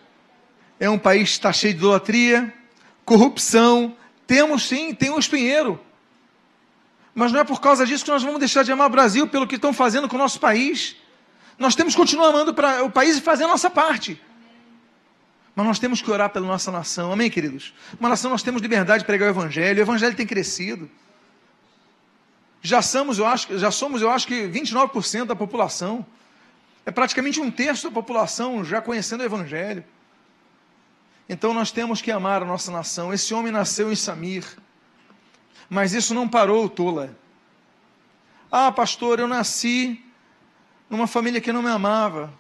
é 0.80 0.90
um 0.90 1.00
país 1.00 1.30
que 1.30 1.36
está 1.36 1.54
cheio 1.54 1.74
de 1.74 1.80
idolatria, 1.80 2.54
corrupção. 3.06 3.96
Temos 4.28 4.68
sim, 4.68 4.94
tem 4.94 5.10
um 5.10 5.20
espinheiro. 5.20 5.80
Mas 7.16 7.32
não 7.32 7.40
é 7.40 7.44
por 7.44 7.62
causa 7.62 7.86
disso 7.86 8.04
que 8.04 8.12
nós 8.12 8.24
vamos 8.24 8.40
deixar 8.40 8.64
de 8.64 8.72
amar 8.72 8.88
o 8.88 8.90
Brasil 8.90 9.28
pelo 9.28 9.48
que 9.48 9.56
estão 9.56 9.72
fazendo 9.72 10.10
com 10.10 10.16
o 10.16 10.20
nosso 10.20 10.40
país. 10.40 10.96
Nós 11.58 11.76
temos 11.76 11.94
que 11.94 12.02
continuar 12.02 12.30
amando 12.30 12.54
o 12.84 12.92
país 12.92 13.18
e 13.18 13.22
fazer 13.22 13.44
a 13.44 13.48
nossa 13.48 13.70
parte. 13.70 14.20
Mas 15.56 15.66
nós 15.66 15.80
temos 15.80 16.02
que 16.02 16.10
orar 16.10 16.30
pela 16.30 16.48
nossa 16.48 16.72
nação, 16.72 17.12
amém, 17.12 17.30
queridos? 17.30 17.74
Uma 18.00 18.10
nação 18.10 18.32
nós 18.32 18.42
temos 18.42 18.62
liberdade 18.62 19.00
de 19.00 19.06
pregar 19.06 19.28
o 19.28 19.32
Evangelho, 19.32 19.80
o 19.80 19.82
Evangelho 19.82 20.16
tem 20.16 20.26
crescido. 20.26 20.90
Já 22.62 22.82
somos, 22.82 23.20
eu 23.20 23.26
acho, 23.26 23.58
já 23.60 23.70
somos, 23.70 24.02
eu 24.02 24.10
acho 24.10 24.26
que 24.26 24.48
29% 24.48 25.26
da 25.26 25.36
população. 25.36 26.06
É 26.86 26.92
praticamente 26.92 27.40
um 27.40 27.52
terço 27.52 27.88
da 27.88 27.94
população 27.94 28.64
já 28.64 28.82
conhecendo 28.82 29.22
o 29.22 29.26
Evangelho. 29.26 29.84
Então 31.30 31.54
nós 31.54 31.72
temos 31.72 32.02
que 32.02 32.12
amar 32.12 32.42
a 32.42 32.46
nossa 32.46 32.72
nação. 32.72 33.14
Esse 33.14 33.34
homem 33.34 33.52
nasceu 33.52 33.92
em 33.92 33.96
Samir, 33.96 34.46
mas 35.70 35.94
isso 35.94 36.14
não 36.14 36.28
parou 36.28 36.68
Tola. 36.68 37.16
Ah, 38.52 38.72
pastor, 38.72 39.20
eu 39.20 39.28
nasci 39.28 40.04
numa 40.90 41.08
família 41.08 41.42
que 41.42 41.52
não 41.52 41.62
me 41.62 41.70
amava. 41.70 42.34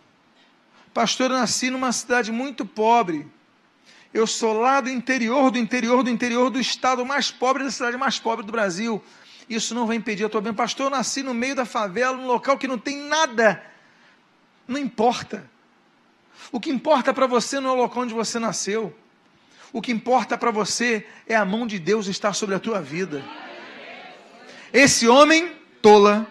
Pastor, 0.93 1.31
eu 1.31 1.37
nasci 1.37 1.69
numa 1.69 1.91
cidade 1.91 2.31
muito 2.31 2.65
pobre. 2.65 3.27
Eu 4.13 4.27
sou 4.27 4.53
lá 4.53 4.79
do 4.79 4.89
interior, 4.89 5.49
do 5.49 5.57
interior, 5.57 6.03
do 6.03 6.09
interior 6.09 6.51
do 6.51 6.59
estado 6.59 7.03
mais 7.03 7.31
pobre, 7.31 7.63
da 7.63 7.71
cidade 7.71 7.97
mais 7.97 8.19
pobre 8.19 8.45
do 8.45 8.51
Brasil. 8.51 9.03
Isso 9.49 9.73
não 9.73 9.87
vai 9.87 9.95
impedir 9.95 10.23
a 10.23 10.29
tua 10.29 10.39
bem. 10.39 10.53
Pastor, 10.53 10.85
eu 10.85 10.89
nasci 10.91 11.23
no 11.23 11.33
meio 11.33 11.55
da 11.55 11.65
favela, 11.65 12.15
num 12.15 12.27
local 12.27 12.57
que 12.57 12.67
não 12.67 12.77
tem 12.77 12.97
nada. 12.97 13.63
Não 14.67 14.79
importa. 14.79 15.49
O 16.51 16.59
que 16.59 16.69
importa 16.69 17.11
para 17.11 17.25
você 17.25 17.59
não 17.59 17.71
é 17.71 17.73
o 17.73 17.77
local 17.77 18.03
onde 18.03 18.13
você 18.13 18.37
nasceu. 18.37 18.95
O 19.71 19.81
que 19.81 19.91
importa 19.91 20.37
para 20.37 20.51
você 20.51 21.07
é 21.27 21.35
a 21.35 21.43
mão 21.43 21.65
de 21.65 21.79
Deus 21.79 22.05
estar 22.05 22.33
sobre 22.33 22.53
a 22.53 22.59
tua 22.59 22.79
vida. 22.79 23.25
Esse 24.71 25.07
homem, 25.07 25.55
tola, 25.81 26.27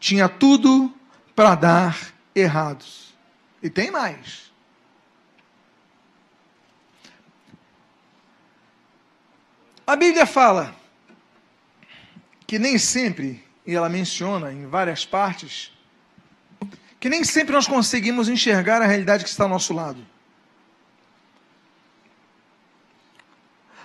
tinha 0.00 0.28
tudo 0.28 0.92
para 1.34 1.54
dar 1.54 2.12
errados. 2.34 3.09
E 3.62 3.68
tem 3.68 3.90
mais. 3.90 4.50
A 9.86 9.96
Bíblia 9.96 10.24
fala 10.24 10.74
que 12.46 12.58
nem 12.58 12.78
sempre, 12.78 13.44
e 13.66 13.74
ela 13.74 13.88
menciona 13.88 14.52
em 14.52 14.66
várias 14.66 15.04
partes, 15.04 15.72
que 16.98 17.08
nem 17.08 17.24
sempre 17.24 17.54
nós 17.54 17.66
conseguimos 17.66 18.28
enxergar 18.28 18.82
a 18.82 18.86
realidade 18.86 19.24
que 19.24 19.30
está 19.30 19.44
ao 19.44 19.50
nosso 19.50 19.72
lado. 19.72 20.06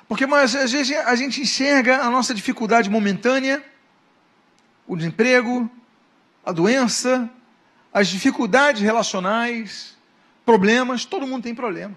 Porque 0.08 0.26
às 0.26 0.72
vezes 0.72 0.96
a 0.96 1.16
gente 1.16 1.42
enxerga 1.42 2.02
a 2.02 2.10
nossa 2.10 2.34
dificuldade 2.34 2.90
momentânea, 2.90 3.64
o 4.88 4.96
desemprego, 4.96 5.70
a 6.46 6.52
doença, 6.52 7.30
as 7.96 8.10
dificuldades 8.10 8.82
relacionais, 8.82 9.96
problemas, 10.46 11.06
todo 11.06 11.26
mundo 11.26 11.44
tem 11.44 11.56
problema. 11.56 11.96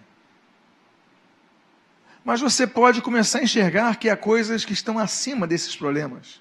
Mas 2.25 2.41
você 2.41 2.69
pode 2.69 3.03
começar 3.03 3.41
a 3.41 3.43
enxergar 3.43 3.97
que 3.97 4.09
há 4.09 4.17
coisas 4.17 4.65
que 4.65 4.73
estão 4.73 4.97
acima 4.97 5.45
desses 5.45 5.75
problemas. 5.75 6.41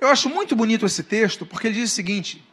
Eu 0.00 0.08
acho 0.08 0.28
muito 0.28 0.56
bonito 0.56 0.84
esse 0.84 1.04
texto, 1.04 1.46
porque 1.46 1.68
ele 1.68 1.76
diz 1.76 1.92
o 1.92 1.94
seguinte: 1.94 2.44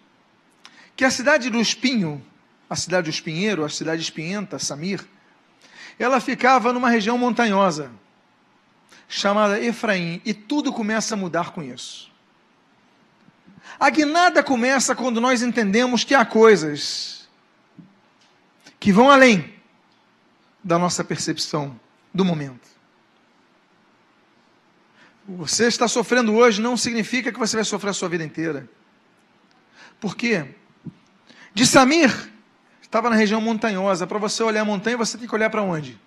que 0.95 1.03
a 1.03 1.09
cidade 1.09 1.49
do 1.49 1.59
espinho, 1.59 2.23
a 2.69 2.75
cidade 2.75 3.09
do 3.09 3.13
espinheiro, 3.13 3.65
a 3.65 3.69
cidade 3.69 4.03
espinhenta, 4.03 4.59
Samir, 4.59 5.03
ela 5.97 6.19
ficava 6.19 6.71
numa 6.71 6.89
região 6.91 7.17
montanhosa, 7.17 7.89
chamada 9.09 9.59
Efraim, 9.59 10.21
e 10.23 10.35
tudo 10.35 10.71
começa 10.71 11.15
a 11.15 11.17
mudar 11.17 11.49
com 11.49 11.63
isso. 11.63 12.12
A 13.79 13.89
guinada 13.89 14.43
começa 14.43 14.95
quando 14.95 15.19
nós 15.19 15.41
entendemos 15.41 16.03
que 16.03 16.15
há 16.15 16.25
coisas 16.25 17.27
que 18.79 18.91
vão 18.91 19.09
além 19.09 19.53
da 20.63 20.77
nossa 20.77 21.03
percepção 21.03 21.79
do 22.13 22.23
momento. 22.23 22.67
Você 25.27 25.67
está 25.67 25.87
sofrendo 25.87 26.33
hoje 26.33 26.61
não 26.61 26.75
significa 26.75 27.31
que 27.31 27.39
você 27.39 27.55
vai 27.55 27.63
sofrer 27.63 27.91
a 27.91 27.93
sua 27.93 28.09
vida 28.09 28.23
inteira. 28.23 28.67
Por 29.99 30.15
quê? 30.15 30.53
De 31.53 31.65
Samir, 31.65 32.11
estava 32.81 33.09
na 33.09 33.15
região 33.15 33.39
montanhosa. 33.39 34.05
Para 34.05 34.19
você 34.19 34.43
olhar 34.43 34.61
a 34.61 34.65
montanha, 34.65 34.97
você 34.97 35.17
tem 35.17 35.27
que 35.27 35.33
olhar 35.33 35.49
para 35.49 35.61
onde? 35.61 35.99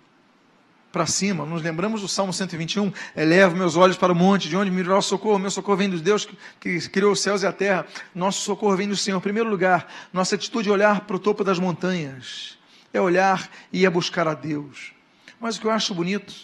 Para 0.96 1.04
cima. 1.04 1.44
Nos 1.44 1.62
lembramos 1.62 2.00
do 2.00 2.08
Salmo 2.08 2.32
121, 2.32 2.90
elevo 3.14 3.54
meus 3.54 3.76
olhos 3.76 3.98
para 3.98 4.10
o 4.10 4.16
monte, 4.16 4.48
de 4.48 4.56
onde 4.56 4.70
me 4.70 4.82
virá 4.82 4.96
o 4.96 5.02
socorro. 5.02 5.38
Meu 5.38 5.50
socorro 5.50 5.76
vem 5.76 5.90
dos 5.90 6.00
Deus 6.00 6.26
que, 6.58 6.88
criou 6.88 7.12
os 7.12 7.20
céus 7.20 7.42
e 7.42 7.46
a 7.46 7.52
terra. 7.52 7.86
Nosso 8.14 8.40
socorro 8.40 8.74
vem 8.78 8.88
do 8.88 8.96
Senhor. 8.96 9.18
Em 9.18 9.20
primeiro 9.20 9.50
lugar, 9.50 9.92
nossa 10.10 10.36
atitude 10.36 10.70
é 10.70 10.72
olhar 10.72 11.02
para 11.02 11.14
o 11.14 11.18
topo 11.18 11.44
das 11.44 11.58
montanhas. 11.58 12.56
É 12.94 13.00
olhar 13.00 13.46
e 13.70 13.84
ir 13.84 13.90
buscar 13.90 14.26
a 14.26 14.32
Deus. 14.32 14.94
Mas 15.38 15.58
o 15.58 15.60
que 15.60 15.66
eu 15.66 15.70
acho 15.70 15.94
bonito, 15.94 16.34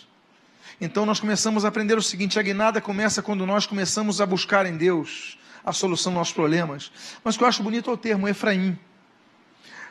então 0.78 1.06
nós 1.06 1.18
começamos 1.18 1.64
a 1.64 1.68
aprender 1.68 1.96
o 1.96 2.02
seguinte: 2.02 2.38
a 2.38 2.42
guinada 2.42 2.78
começa 2.78 3.22
quando 3.22 3.46
nós 3.46 3.64
começamos 3.64 4.20
a 4.20 4.26
buscar 4.26 4.66
em 4.66 4.76
Deus 4.76 5.38
a 5.64 5.72
solução 5.72 6.12
dos 6.12 6.18
nossos 6.18 6.34
problemas. 6.34 6.92
Mas 7.24 7.36
o 7.36 7.38
que 7.38 7.44
eu 7.44 7.48
acho 7.48 7.62
bonito 7.62 7.88
é 7.88 7.92
o 7.94 7.96
termo 7.96 8.28
Efraim. 8.28 8.78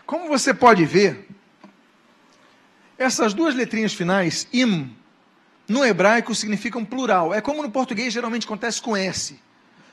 Como 0.06 0.28
você 0.28 0.54
pode 0.54 0.86
ver, 0.86 1.28
essas 3.02 3.34
duas 3.34 3.56
letrinhas 3.56 3.94
finais, 3.94 4.48
im, 4.54 4.96
no 5.68 5.84
hebraico 5.84 6.36
significam 6.36 6.86
plural. 6.86 7.34
É 7.34 7.42
como 7.42 7.64
no 7.64 7.72
português 7.72 8.14
geralmente 8.14 8.46
acontece 8.46 8.82
com 8.82 8.96
S. 8.96 9.40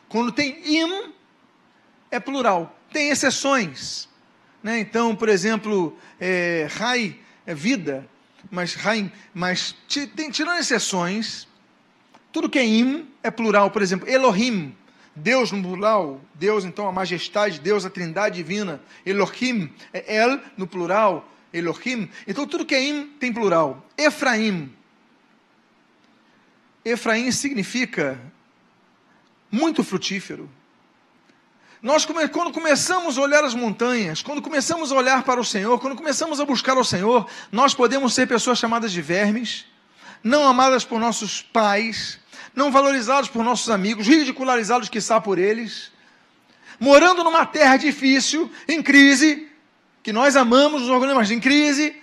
Quando 0.08 0.30
tem 0.30 0.60
im, 0.64 1.12
é 2.10 2.20
plural. 2.20 2.78
Tem 2.92 3.10
exceções. 3.10 4.08
Né? 4.62 4.80
Então, 4.80 5.14
por 5.16 5.28
exemplo, 5.28 5.96
é, 6.20 6.68
rai 6.70 7.18
é 7.46 7.54
vida, 7.54 8.06
mas 8.50 8.74
raim, 8.74 9.10
mas 9.32 9.74
tem, 10.14 10.30
tirando 10.30 10.58
exceções, 10.58 11.48
tudo 12.30 12.48
que 12.48 12.58
é 12.58 12.64
im 12.64 13.08
é 13.22 13.30
plural. 13.30 13.70
Por 13.70 13.80
exemplo, 13.80 14.08
Elohim, 14.08 14.74
Deus 15.14 15.50
no 15.50 15.62
plural, 15.62 16.20
Deus 16.34 16.64
então 16.64 16.86
a 16.86 16.92
majestade, 16.92 17.60
Deus 17.60 17.86
a 17.86 17.90
trindade 17.90 18.36
divina. 18.36 18.80
Elohim 19.06 19.72
é 19.92 20.16
El 20.16 20.40
no 20.56 20.66
plural. 20.66 21.26
Elohim. 21.52 22.10
Então 22.26 22.46
tudo 22.46 22.66
que 22.66 22.74
é 22.74 22.82
im 22.82 23.06
tem 23.06 23.32
plural. 23.32 23.86
Efraim. 23.96 24.72
Efraim 26.84 27.30
significa 27.32 28.20
muito 29.50 29.82
frutífero. 29.82 30.48
Nós, 31.80 32.04
quando 32.04 32.52
começamos 32.52 33.16
a 33.16 33.20
olhar 33.20 33.44
as 33.44 33.54
montanhas, 33.54 34.20
quando 34.20 34.42
começamos 34.42 34.90
a 34.90 34.96
olhar 34.96 35.22
para 35.22 35.40
o 35.40 35.44
Senhor, 35.44 35.78
quando 35.78 35.94
começamos 35.94 36.40
a 36.40 36.44
buscar 36.44 36.76
o 36.76 36.84
Senhor, 36.84 37.28
nós 37.52 37.72
podemos 37.72 38.14
ser 38.14 38.26
pessoas 38.26 38.58
chamadas 38.58 38.90
de 38.90 39.00
vermes, 39.00 39.64
não 40.22 40.46
amadas 40.46 40.84
por 40.84 40.98
nossos 40.98 41.40
pais, 41.40 42.18
não 42.52 42.72
valorizados 42.72 43.30
por 43.30 43.44
nossos 43.44 43.70
amigos, 43.70 44.08
ridicularizados, 44.08 44.88
quiçá, 44.88 45.20
por 45.20 45.38
eles, 45.38 45.92
morando 46.80 47.22
numa 47.22 47.46
terra 47.46 47.76
difícil, 47.76 48.50
em 48.66 48.82
crise, 48.82 49.47
que 50.02 50.12
nós 50.12 50.36
amamos 50.36 50.82
os 50.82 50.88
organismos 50.88 51.30
em 51.30 51.40
crise, 51.40 51.96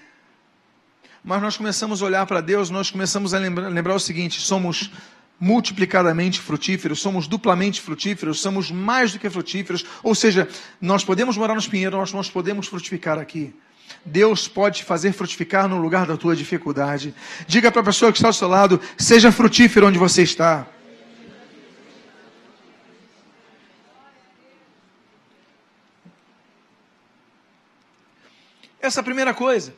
mas 1.23 1.41
nós 1.41 1.57
começamos 1.57 2.01
a 2.01 2.05
olhar 2.05 2.25
para 2.25 2.41
Deus, 2.41 2.69
nós 2.69 2.91
começamos 2.91 3.33
a 3.33 3.39
lembrar, 3.39 3.69
lembrar 3.69 3.95
o 3.95 3.99
seguinte: 3.99 4.39
somos 4.39 4.91
multiplicadamente 5.39 6.39
frutíferos, 6.39 7.01
somos 7.01 7.27
duplamente 7.27 7.81
frutíferos, 7.81 8.39
somos 8.39 8.71
mais 8.71 9.11
do 9.11 9.19
que 9.19 9.29
frutíferos, 9.29 9.85
ou 10.03 10.15
seja, 10.15 10.47
nós 10.79 11.03
podemos 11.03 11.35
morar 11.35 11.55
nos 11.55 11.67
pinheiros, 11.67 11.97
nós, 11.97 12.13
nós 12.13 12.29
podemos 12.29 12.67
frutificar 12.67 13.17
aqui. 13.17 13.53
Deus 14.03 14.47
pode 14.47 14.83
fazer 14.83 15.11
frutificar 15.11 15.67
no 15.67 15.79
lugar 15.79 16.05
da 16.05 16.15
tua 16.17 16.35
dificuldade. 16.35 17.13
Diga 17.47 17.71
para 17.71 17.81
a 17.81 17.85
pessoa 17.85 18.11
que 18.11 18.17
está 18.17 18.29
ao 18.29 18.33
seu 18.33 18.47
lado: 18.47 18.79
seja 18.97 19.31
frutífero 19.31 19.87
onde 19.87 19.97
você 19.97 20.23
está. 20.23 20.67
Essa 28.85 28.99
é 28.99 29.01
a 29.01 29.03
primeira 29.03 29.33
coisa. 29.33 29.75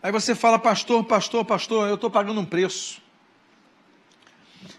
Aí 0.00 0.12
você 0.12 0.36
fala, 0.36 0.56
pastor, 0.56 1.02
pastor, 1.02 1.44
pastor, 1.44 1.88
eu 1.88 1.96
estou 1.96 2.08
pagando 2.08 2.40
um 2.40 2.44
preço. 2.44 3.02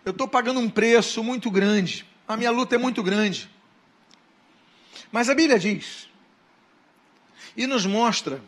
Eu 0.05 0.11
estou 0.11 0.25
pagando 0.25 0.61
um 0.61 0.69
preço 0.69 1.21
muito 1.21 1.51
grande. 1.51 2.05
A 2.25 2.37
minha 2.37 2.49
luta 2.49 2.75
é 2.75 2.77
muito 2.77 3.03
grande. 3.03 3.49
Mas 5.11 5.29
a 5.29 5.35
Bíblia 5.35 5.59
diz, 5.59 6.07
e 7.57 7.67
nos 7.67 7.85
mostra, 7.85 8.41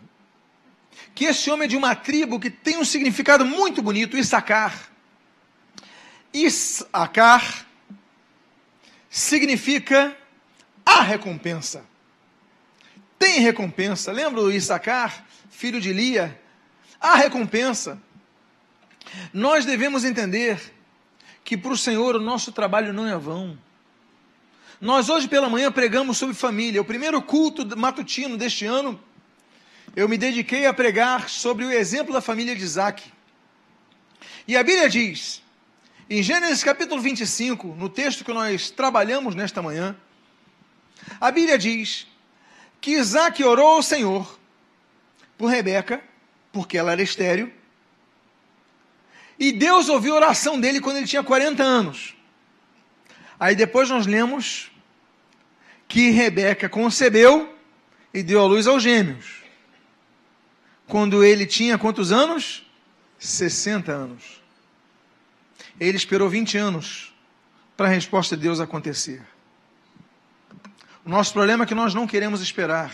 que 1.13 1.25
esse 1.25 1.51
homem 1.51 1.65
é 1.65 1.67
de 1.67 1.75
uma 1.75 1.93
tribo 1.93 2.39
que 2.39 2.49
tem 2.49 2.77
um 2.77 2.85
significado 2.85 3.45
muito 3.45 3.81
bonito, 3.81 4.17
Issacar. 4.17 4.89
Issacar 6.33 7.65
significa 9.09 10.15
a 10.85 11.01
recompensa 11.01 11.83
recompensa. 13.39 14.11
Lembra 14.11 14.41
o 14.41 14.51
Issacar, 14.51 15.25
filho 15.49 15.79
de 15.79 15.91
Lia? 15.91 16.39
Há 16.99 17.15
recompensa. 17.15 18.01
Nós 19.33 19.65
devemos 19.65 20.03
entender 20.03 20.59
que 21.43 21.57
para 21.57 21.71
o 21.71 21.77
Senhor 21.77 22.15
o 22.15 22.21
nosso 22.21 22.51
trabalho 22.51 22.93
não 22.93 23.07
é 23.07 23.17
vão. 23.17 23.57
Nós 24.79 25.09
hoje 25.09 25.27
pela 25.27 25.49
manhã 25.49 25.71
pregamos 25.71 26.17
sobre 26.17 26.35
família. 26.35 26.81
O 26.81 26.85
primeiro 26.85 27.21
culto 27.21 27.77
matutino 27.77 28.37
deste 28.37 28.65
ano, 28.65 28.99
eu 29.95 30.07
me 30.07 30.17
dediquei 30.17 30.65
a 30.65 30.73
pregar 30.73 31.29
sobre 31.29 31.65
o 31.65 31.71
exemplo 31.71 32.13
da 32.13 32.21
família 32.21 32.55
de 32.55 32.63
Isaac. 32.63 33.03
E 34.47 34.55
a 34.55 34.63
Bíblia 34.63 34.89
diz, 34.89 35.41
em 36.09 36.23
Gênesis 36.23 36.63
capítulo 36.63 37.01
25, 37.01 37.75
no 37.77 37.89
texto 37.89 38.23
que 38.23 38.33
nós 38.33 38.69
trabalhamos 38.71 39.35
nesta 39.35 39.61
manhã, 39.61 39.95
a 41.19 41.31
Bíblia 41.31 41.57
diz 41.57 42.07
que 42.81 42.91
Isaac 42.91 43.43
orou 43.43 43.75
ao 43.75 43.83
Senhor 43.83 44.39
por 45.37 45.47
Rebeca, 45.47 46.01
porque 46.51 46.77
ela 46.77 46.91
era 46.91 47.01
estéril, 47.01 47.51
e 49.39 49.53
Deus 49.53 49.87
ouviu 49.87 50.13
a 50.13 50.17
oração 50.17 50.59
dele 50.59 50.81
quando 50.81 50.97
ele 50.97 51.07
tinha 51.07 51.23
40 51.23 51.63
anos. 51.63 52.13
Aí 53.39 53.55
depois 53.55 53.89
nós 53.89 54.05
lemos 54.05 54.69
que 55.87 56.09
Rebeca 56.09 56.67
concebeu 56.67 57.55
e 58.13 58.21
deu 58.21 58.41
à 58.41 58.45
luz 58.45 58.67
aos 58.67 58.83
gêmeos. 58.83 59.43
Quando 60.87 61.23
ele 61.23 61.45
tinha 61.45 61.77
quantos 61.77 62.11
anos? 62.11 62.65
60 63.17 63.91
anos. 63.91 64.41
Ele 65.79 65.95
esperou 65.95 66.29
20 66.29 66.57
anos 66.57 67.13
para 67.77 67.87
a 67.87 67.91
resposta 67.91 68.35
de 68.35 68.43
Deus 68.43 68.59
acontecer. 68.59 69.21
O 71.05 71.09
nosso 71.09 71.33
problema 71.33 71.63
é 71.63 71.67
que 71.67 71.75
nós 71.75 71.93
não 71.93 72.05
queremos 72.05 72.41
esperar, 72.41 72.93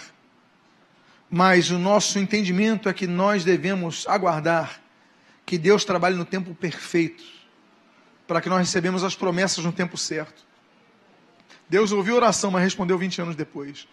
mas 1.29 1.71
o 1.71 1.79
nosso 1.79 2.19
entendimento 2.19 2.87
é 2.87 2.93
que 2.93 3.07
nós 3.07 3.43
devemos 3.43 4.05
aguardar 4.07 4.79
que 5.45 5.57
Deus 5.57 5.85
trabalhe 5.85 6.15
no 6.15 6.25
tempo 6.25 6.53
perfeito, 6.55 7.23
para 8.27 8.41
que 8.41 8.49
nós 8.49 8.59
recebemos 8.59 9.03
as 9.03 9.15
promessas 9.15 9.63
no 9.63 9.71
tempo 9.71 9.97
certo. 9.97 10.45
Deus 11.69 11.91
ouviu 11.91 12.15
a 12.15 12.17
oração, 12.17 12.51
mas 12.51 12.63
respondeu 12.63 12.97
20 12.97 13.21
anos 13.21 13.35
depois. 13.35 13.87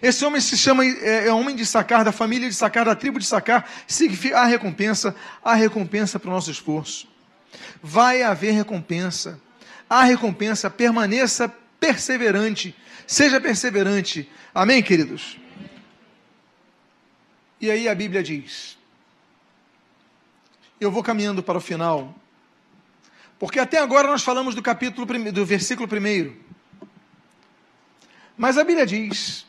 Esse 0.00 0.24
homem 0.24 0.40
se 0.40 0.56
chama, 0.56 0.84
é, 0.84 1.28
é 1.28 1.32
homem 1.32 1.54
de 1.54 1.66
sacar, 1.66 2.04
da 2.04 2.12
família 2.12 2.48
de 2.48 2.54
sacar, 2.54 2.84
da 2.86 2.94
tribo 2.94 3.18
de 3.18 3.26
sacar, 3.26 3.68
significa 3.86 4.40
a 4.40 4.44
recompensa, 4.44 5.14
a 5.42 5.54
recompensa 5.54 6.18
para 6.18 6.30
o 6.30 6.32
nosso 6.32 6.50
esforço. 6.50 7.06
Vai 7.82 8.22
haver 8.22 8.52
recompensa. 8.52 9.40
A 9.88 10.04
recompensa 10.04 10.70
permaneça 10.70 11.52
perseverante 11.78 12.74
Seja 13.06 13.40
perseverante. 13.40 14.28
Amém, 14.54 14.82
queridos? 14.82 15.38
E 17.60 17.70
aí 17.70 17.88
a 17.88 17.94
Bíblia 17.94 18.22
diz. 18.22 18.78
Eu 20.80 20.90
vou 20.90 21.02
caminhando 21.02 21.42
para 21.42 21.58
o 21.58 21.60
final. 21.60 22.14
Porque 23.38 23.58
até 23.58 23.78
agora 23.78 24.08
nós 24.08 24.22
falamos 24.22 24.54
do 24.54 24.62
capítulo 24.62 25.06
do 25.32 25.46
versículo 25.46 25.88
primeiro. 25.88 26.36
Mas 28.36 28.58
a 28.58 28.64
Bíblia 28.64 28.86
diz 28.86 29.46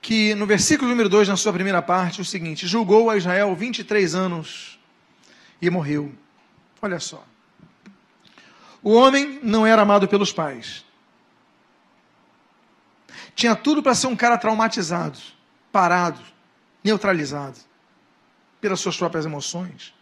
que 0.00 0.34
no 0.34 0.46
versículo 0.46 0.90
número 0.90 1.08
2, 1.08 1.28
na 1.28 1.36
sua 1.36 1.52
primeira 1.52 1.80
parte, 1.80 2.20
o 2.20 2.24
seguinte: 2.24 2.66
julgou 2.66 3.10
a 3.10 3.16
Israel 3.16 3.54
23 3.54 4.14
anos 4.14 4.78
e 5.60 5.70
morreu. 5.70 6.12
Olha 6.80 7.00
só. 7.00 7.24
O 8.82 8.92
homem 8.92 9.40
não 9.42 9.66
era 9.66 9.82
amado 9.82 10.06
pelos 10.06 10.32
pais. 10.32 10.84
Tinha 13.34 13.56
tudo 13.56 13.82
para 13.82 13.94
ser 13.94 14.06
um 14.06 14.16
cara 14.16 14.38
traumatizado, 14.38 15.18
parado, 15.72 16.20
neutralizado 16.82 17.58
pelas 18.60 18.80
suas 18.80 18.96
próprias 18.96 19.26
emoções. 19.26 19.92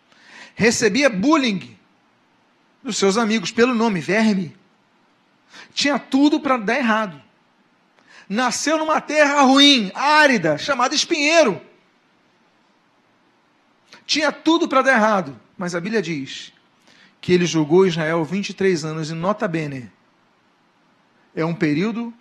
Recebia 0.54 1.08
bullying 1.08 1.76
dos 2.82 2.96
seus 2.96 3.16
amigos 3.16 3.50
pelo 3.50 3.74
nome 3.74 4.00
verme. 4.00 4.56
Tinha 5.72 5.98
tudo 5.98 6.40
para 6.40 6.56
dar 6.56 6.76
errado. 6.76 7.22
Nasceu 8.28 8.78
numa 8.78 9.00
terra 9.00 9.42
ruim, 9.42 9.90
árida, 9.94 10.58
chamada 10.58 10.94
espinheiro. 10.94 11.60
Tinha 14.06 14.30
tudo 14.30 14.68
para 14.68 14.82
dar 14.82 14.92
errado, 14.92 15.40
mas 15.56 15.74
a 15.74 15.80
Bíblia 15.80 16.02
diz 16.02 16.52
que 17.20 17.32
ele 17.32 17.46
julgou 17.46 17.86
Israel 17.86 18.24
23 18.24 18.84
anos 18.84 19.10
e 19.10 19.14
nota 19.14 19.46
bene. 19.46 19.90
É 21.34 21.44
um 21.44 21.54
período 21.54 22.12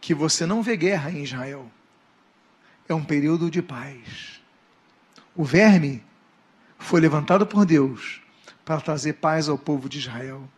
que 0.00 0.14
você 0.14 0.46
não 0.46 0.62
vê 0.62 0.76
guerra 0.76 1.10
em 1.10 1.22
Israel. 1.22 1.70
É 2.88 2.94
um 2.94 3.04
período 3.04 3.50
de 3.50 3.62
paz. 3.62 4.40
O 5.34 5.44
verme 5.44 6.02
foi 6.78 7.00
levantado 7.00 7.46
por 7.46 7.64
Deus 7.64 8.20
para 8.64 8.80
trazer 8.80 9.14
paz 9.14 9.48
ao 9.48 9.58
povo 9.58 9.88
de 9.88 9.98
Israel. 9.98 10.48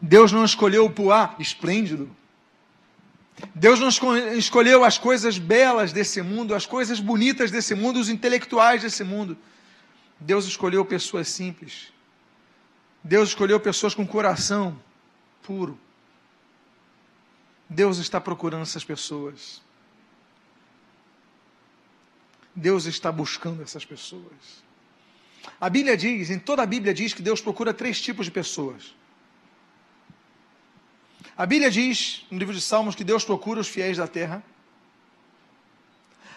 Deus 0.00 0.32
não 0.32 0.44
escolheu 0.44 0.86
o 0.86 0.90
puá 0.90 1.34
esplêndido. 1.38 2.10
Deus 3.54 3.78
não 3.78 3.88
escolheu 4.36 4.84
as 4.84 4.98
coisas 4.98 5.38
belas 5.38 5.92
desse 5.92 6.22
mundo, 6.22 6.54
as 6.54 6.66
coisas 6.66 6.98
bonitas 6.98 7.50
desse 7.50 7.74
mundo, 7.74 8.00
os 8.00 8.08
intelectuais 8.08 8.82
desse 8.82 9.04
mundo. 9.04 9.36
Deus 10.18 10.46
escolheu 10.46 10.84
pessoas 10.84 11.28
simples. 11.28 11.92
Deus 13.02 13.28
escolheu 13.30 13.60
pessoas 13.60 13.94
com 13.94 14.06
coração 14.06 14.78
puro. 15.42 15.78
Deus 17.68 17.98
está 17.98 18.20
procurando 18.20 18.62
essas 18.62 18.84
pessoas. 18.84 19.60
Deus 22.54 22.86
está 22.86 23.12
buscando 23.12 23.62
essas 23.62 23.84
pessoas. 23.84 24.66
A 25.60 25.68
Bíblia 25.68 25.96
diz, 25.96 26.30
em 26.30 26.38
toda 26.38 26.62
a 26.62 26.66
Bíblia 26.66 26.94
diz 26.94 27.14
que 27.14 27.22
Deus 27.22 27.40
procura 27.40 27.74
três 27.74 28.00
tipos 28.00 28.26
de 28.26 28.32
pessoas. 28.32 28.94
A 31.36 31.46
Bíblia 31.46 31.70
diz, 31.70 32.26
no 32.30 32.38
livro 32.38 32.54
de 32.54 32.60
Salmos, 32.60 32.94
que 32.94 33.04
Deus 33.04 33.24
procura 33.24 33.60
os 33.60 33.68
fiéis 33.68 33.98
da 33.98 34.08
terra. 34.08 34.42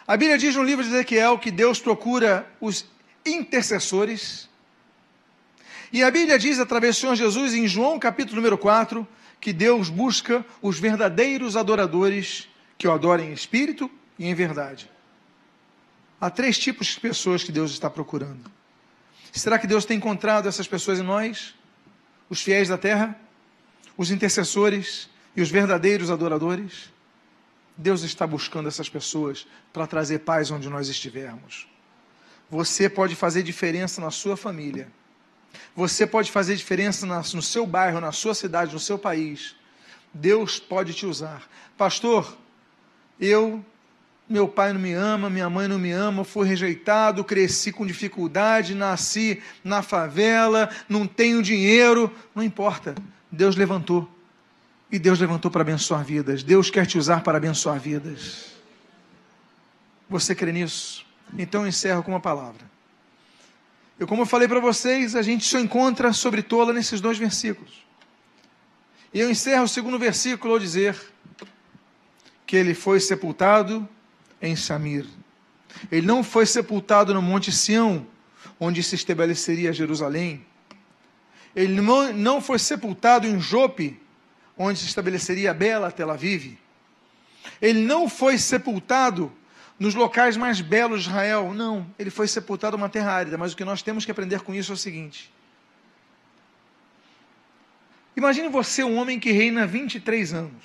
A 0.06 0.16
Bíblia 0.18 0.38
diz 0.38 0.56
no 0.56 0.64
livro 0.64 0.84
de 0.84 0.92
Ezequiel 0.92 1.40
que 1.40 1.50
Deus 1.50 1.80
procura 1.80 2.48
os 2.60 2.86
intercessores. 3.26 4.50
E 5.92 6.04
a 6.04 6.12
Bíblia 6.12 6.38
diz, 6.38 6.60
através 6.60 6.96
do 6.96 7.00
Senhor 7.02 7.16
Jesus, 7.16 7.54
em 7.54 7.68
João 7.68 7.98
capítulo 7.98 8.36
número 8.36 8.58
4, 8.58 9.08
que 9.42 9.52
Deus 9.52 9.90
busca 9.90 10.46
os 10.62 10.80
verdadeiros 10.80 11.58
adoradores 11.58 12.48
que 12.78 12.88
o 12.88 12.92
adorem 12.92 13.32
em 13.32 13.34
espírito 13.34 13.90
e 14.18 14.28
em 14.28 14.36
verdade. 14.36 14.90
Há 16.20 16.30
três 16.30 16.60
tipos 16.60 16.88
de 16.88 17.00
pessoas 17.00 17.44
que 17.44 17.52
Deus 17.52 17.72
está 17.72 17.90
procurando. 17.90 18.52
Será 19.32 19.58
que 19.58 19.66
Deus 19.66 19.84
tem 19.84 19.98
encontrado 19.98 20.48
essas 20.48 20.68
pessoas 20.68 21.00
em 21.00 21.04
nós? 21.04 21.56
Os 22.30 22.42
fiéis 22.44 22.70
da 22.70 22.78
terra? 22.78 23.20
Os 23.98 24.12
intercessores 24.12 25.10
e 25.36 25.42
os 25.42 25.50
verdadeiros 25.50 26.12
adoradores? 26.12 26.92
Deus 27.76 28.04
está 28.04 28.28
buscando 28.28 28.68
essas 28.68 28.90
pessoas 28.90 29.48
para 29.74 29.88
trazer 29.88 30.20
paz 30.20 30.52
onde 30.52 30.70
nós 30.70 30.88
estivermos. 30.88 31.68
Você 32.50 32.88
pode 32.88 33.16
fazer 33.16 33.42
diferença 33.42 34.00
na 34.00 34.12
sua 34.12 34.38
família. 34.38 34.88
Você 35.76 36.06
pode 36.06 36.32
fazer 36.32 36.56
diferença 36.56 37.06
no 37.06 37.42
seu 37.42 37.66
bairro, 37.66 38.00
na 38.00 38.12
sua 38.12 38.34
cidade, 38.34 38.74
no 38.74 38.80
seu 38.80 38.98
país. 38.98 39.56
Deus 40.14 40.60
pode 40.60 40.94
te 40.94 41.06
usar. 41.06 41.48
Pastor, 41.78 42.38
eu 43.20 43.64
meu 44.32 44.48
pai 44.48 44.72
não 44.72 44.80
me 44.80 44.94
ama, 44.94 45.30
minha 45.30 45.50
mãe 45.50 45.68
não 45.68 45.78
me 45.78 45.92
ama, 45.92 46.24
fui 46.24 46.48
rejeitado, 46.48 47.22
cresci 47.22 47.70
com 47.70 47.86
dificuldade, 47.86 48.74
nasci 48.74 49.44
na 49.62 49.82
favela, 49.82 50.70
não 50.88 51.06
tenho 51.06 51.44
dinheiro, 51.44 52.10
não 52.34 52.42
importa. 52.42 52.96
Deus 53.30 53.58
levantou. 53.58 54.10
E 54.90 54.98
Deus 54.98 55.20
levantou 55.20 55.52
para 55.52 55.62
abençoar 55.62 56.06
vidas. 56.06 56.44
Deus 56.44 56.70
quer 56.70 56.86
te 56.86 56.98
usar 56.98 57.24
para 57.24 57.38
abençoar 57.38 57.78
vidas. 57.78 58.54
Você 60.10 60.34
crê 60.34 60.54
nisso? 60.54 61.06
Então 61.38 61.64
eu 61.64 61.68
encerro 61.68 62.02
com 62.02 62.12
uma 62.12 62.20
palavra. 62.22 62.71
Eu, 64.02 64.08
como 64.08 64.24
eu 64.24 64.26
falei 64.26 64.48
para 64.48 64.60
vocês, 64.60 65.16
a 65.16 65.22
gente 65.22 65.46
só 65.46 65.60
encontra 65.60 66.12
sobre 66.12 66.42
tola 66.42 66.74
nesses 66.74 67.00
dois 67.00 67.20
versículos. 67.20 67.86
E 69.14 69.20
eu 69.20 69.30
encerro 69.30 69.66
o 69.66 69.68
segundo 69.68 70.00
versículo 70.00 70.54
ao 70.54 70.60
dizer 70.60 71.00
que 72.48 72.56
ele 72.56 72.74
foi 72.74 73.00
sepultado 73.00 73.88
em 74.42 74.56
Samir. 74.56 75.06
Ele 75.92 76.08
não 76.08 76.24
foi 76.24 76.48
sepultado 76.48 77.14
no 77.14 77.22
Monte 77.22 77.52
Sião, 77.52 78.08
onde 78.60 78.82
se 78.82 78.96
estabeleceria 78.96 79.72
Jerusalém. 79.72 80.44
Ele 81.56 81.80
não 81.80 82.42
foi 82.42 82.58
sepultado 82.58 83.28
em 83.28 83.40
Jope, 83.40 84.02
onde 84.58 84.80
se 84.80 84.88
estabeleceria 84.88 85.54
bela 85.54 85.92
Tel 85.92 86.10
Aviv. 86.10 86.58
Ele 87.62 87.82
não 87.82 88.10
foi 88.10 88.40
sepultado 88.40 89.32
nos 89.82 89.96
locais 89.96 90.38
mais 90.38 90.62
belos 90.62 91.02
de 91.02 91.10
Israel. 91.10 91.56
Não, 91.56 91.88
ele 91.98 92.12
foi 92.12 92.28
sepultado 92.28 92.78
numa 92.78 92.88
terra 92.88 93.14
árida. 93.14 93.36
Mas 93.36 93.54
o 93.54 93.58
que 93.58 93.66
nós 93.66 93.82
temos 93.82 94.06
que 94.06 94.12
aprender 94.12 94.42
com 94.42 94.54
isso 94.54 94.72
é 94.72 94.76
o 94.76 94.78
seguinte: 94.78 95.34
Imagine 98.16 98.48
você 98.48 98.84
um 98.84 98.96
homem 98.98 99.20
que 99.20 99.32
reina 99.32 99.66
23 99.66 100.36
anos. 100.36 100.64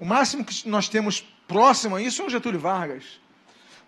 O 0.00 0.04
máximo 0.04 0.44
que 0.44 0.68
nós 0.68 0.88
temos 0.88 1.20
próximo 1.46 1.94
a 1.94 2.02
isso 2.02 2.22
é 2.22 2.24
o 2.24 2.30
Getúlio 2.30 2.58
Vargas. 2.58 3.04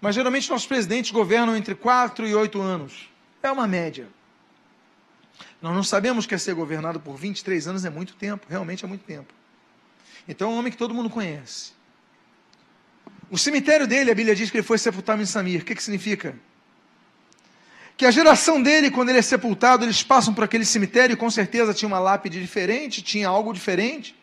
Mas 0.00 0.14
geralmente 0.14 0.48
nossos 0.48 0.68
presidentes 0.68 1.10
governam 1.10 1.56
entre 1.56 1.74
4 1.74 2.24
e 2.24 2.34
8 2.36 2.60
anos. 2.60 3.10
É 3.42 3.50
uma 3.50 3.66
média. 3.66 4.06
Nós 5.60 5.74
não 5.74 5.82
sabemos 5.82 6.24
que 6.24 6.36
é 6.36 6.38
ser 6.38 6.54
governado 6.54 7.00
por 7.00 7.16
23 7.16 7.66
anos 7.66 7.84
é 7.84 7.90
muito 7.90 8.14
tempo, 8.14 8.46
realmente 8.48 8.84
é 8.84 8.88
muito 8.88 9.04
tempo. 9.04 9.34
Então 10.28 10.50
é 10.50 10.54
um 10.54 10.58
homem 10.58 10.70
que 10.70 10.78
todo 10.78 10.94
mundo 10.94 11.10
conhece. 11.10 11.79
O 13.30 13.38
cemitério 13.38 13.86
dele, 13.86 14.10
a 14.10 14.14
Bíblia 14.14 14.34
diz 14.34 14.50
que 14.50 14.56
ele 14.56 14.64
foi 14.64 14.76
sepultado 14.76 15.22
em 15.22 15.26
Samir. 15.26 15.62
O 15.62 15.64
que, 15.64 15.74
que 15.74 15.82
significa? 15.82 16.34
Que 17.96 18.04
a 18.04 18.10
geração 18.10 18.60
dele, 18.60 18.90
quando 18.90 19.10
ele 19.10 19.18
é 19.18 19.22
sepultado, 19.22 19.84
eles 19.84 20.02
passam 20.02 20.34
por 20.34 20.42
aquele 20.42 20.64
cemitério 20.64 21.14
e 21.14 21.16
com 21.16 21.30
certeza 21.30 21.72
tinha 21.72 21.86
uma 21.86 22.00
lápide 22.00 22.40
diferente, 22.40 23.02
tinha 23.02 23.28
algo 23.28 23.52
diferente. 23.52 24.18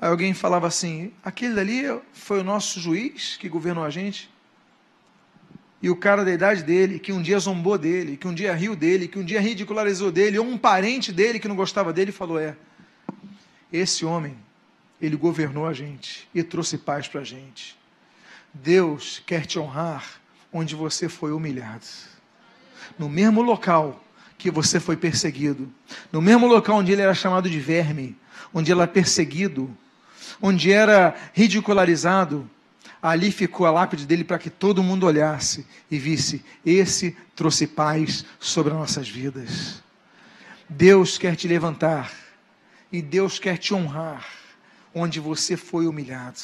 Aí 0.00 0.08
alguém 0.08 0.32
falava 0.32 0.66
assim: 0.66 1.12
aquele 1.22 1.54
dali 1.54 1.82
foi 2.12 2.40
o 2.40 2.44
nosso 2.44 2.80
juiz 2.80 3.36
que 3.36 3.48
governou 3.48 3.84
a 3.84 3.90
gente. 3.90 4.30
E 5.82 5.90
o 5.90 5.96
cara 5.96 6.24
da 6.24 6.32
idade 6.32 6.62
dele, 6.62 6.98
que 6.98 7.12
um 7.12 7.20
dia 7.20 7.38
zombou 7.38 7.76
dele, 7.76 8.16
que 8.16 8.26
um 8.26 8.32
dia 8.32 8.54
riu 8.54 8.74
dele, 8.74 9.06
que 9.06 9.18
um 9.18 9.24
dia 9.24 9.38
ridicularizou 9.38 10.10
dele, 10.10 10.38
ou 10.38 10.46
um 10.46 10.56
parente 10.56 11.12
dele 11.12 11.38
que 11.38 11.46
não 11.46 11.56
gostava 11.56 11.92
dele, 11.92 12.10
falou: 12.10 12.38
é, 12.38 12.56
esse 13.70 14.04
homem, 14.04 14.34
ele 15.04 15.16
governou 15.16 15.66
a 15.66 15.72
gente 15.72 16.28
e 16.34 16.42
trouxe 16.42 16.78
paz 16.78 17.06
para 17.06 17.20
a 17.20 17.24
gente. 17.24 17.76
Deus 18.52 19.22
quer 19.26 19.44
te 19.44 19.58
honrar 19.58 20.20
onde 20.52 20.74
você 20.74 21.08
foi 21.08 21.32
humilhado. 21.32 21.84
No 22.98 23.08
mesmo 23.08 23.42
local 23.42 24.02
que 24.38 24.50
você 24.50 24.78
foi 24.78 24.96
perseguido, 24.96 25.72
no 26.12 26.22
mesmo 26.22 26.46
local 26.46 26.76
onde 26.76 26.92
ele 26.92 27.02
era 27.02 27.14
chamado 27.14 27.50
de 27.50 27.58
verme, 27.58 28.16
onde 28.52 28.70
ele 28.70 28.80
era 28.80 28.90
perseguido, 28.90 29.76
onde 30.40 30.72
era 30.72 31.14
ridicularizado, 31.32 32.48
ali 33.02 33.30
ficou 33.32 33.66
a 33.66 33.70
lápide 33.70 34.06
dele 34.06 34.24
para 34.24 34.38
que 34.38 34.48
todo 34.48 34.82
mundo 34.82 35.06
olhasse 35.06 35.66
e 35.90 35.98
visse: 35.98 36.44
esse 36.64 37.16
trouxe 37.34 37.66
paz 37.66 38.24
sobre 38.38 38.72
as 38.72 38.78
nossas 38.78 39.08
vidas. 39.08 39.82
Deus 40.68 41.18
quer 41.18 41.36
te 41.36 41.46
levantar 41.46 42.12
e 42.90 43.02
Deus 43.02 43.38
quer 43.38 43.58
te 43.58 43.74
honrar 43.74 44.43
onde 44.94 45.20
você 45.20 45.56
foi 45.56 45.86
humilhado. 45.86 46.38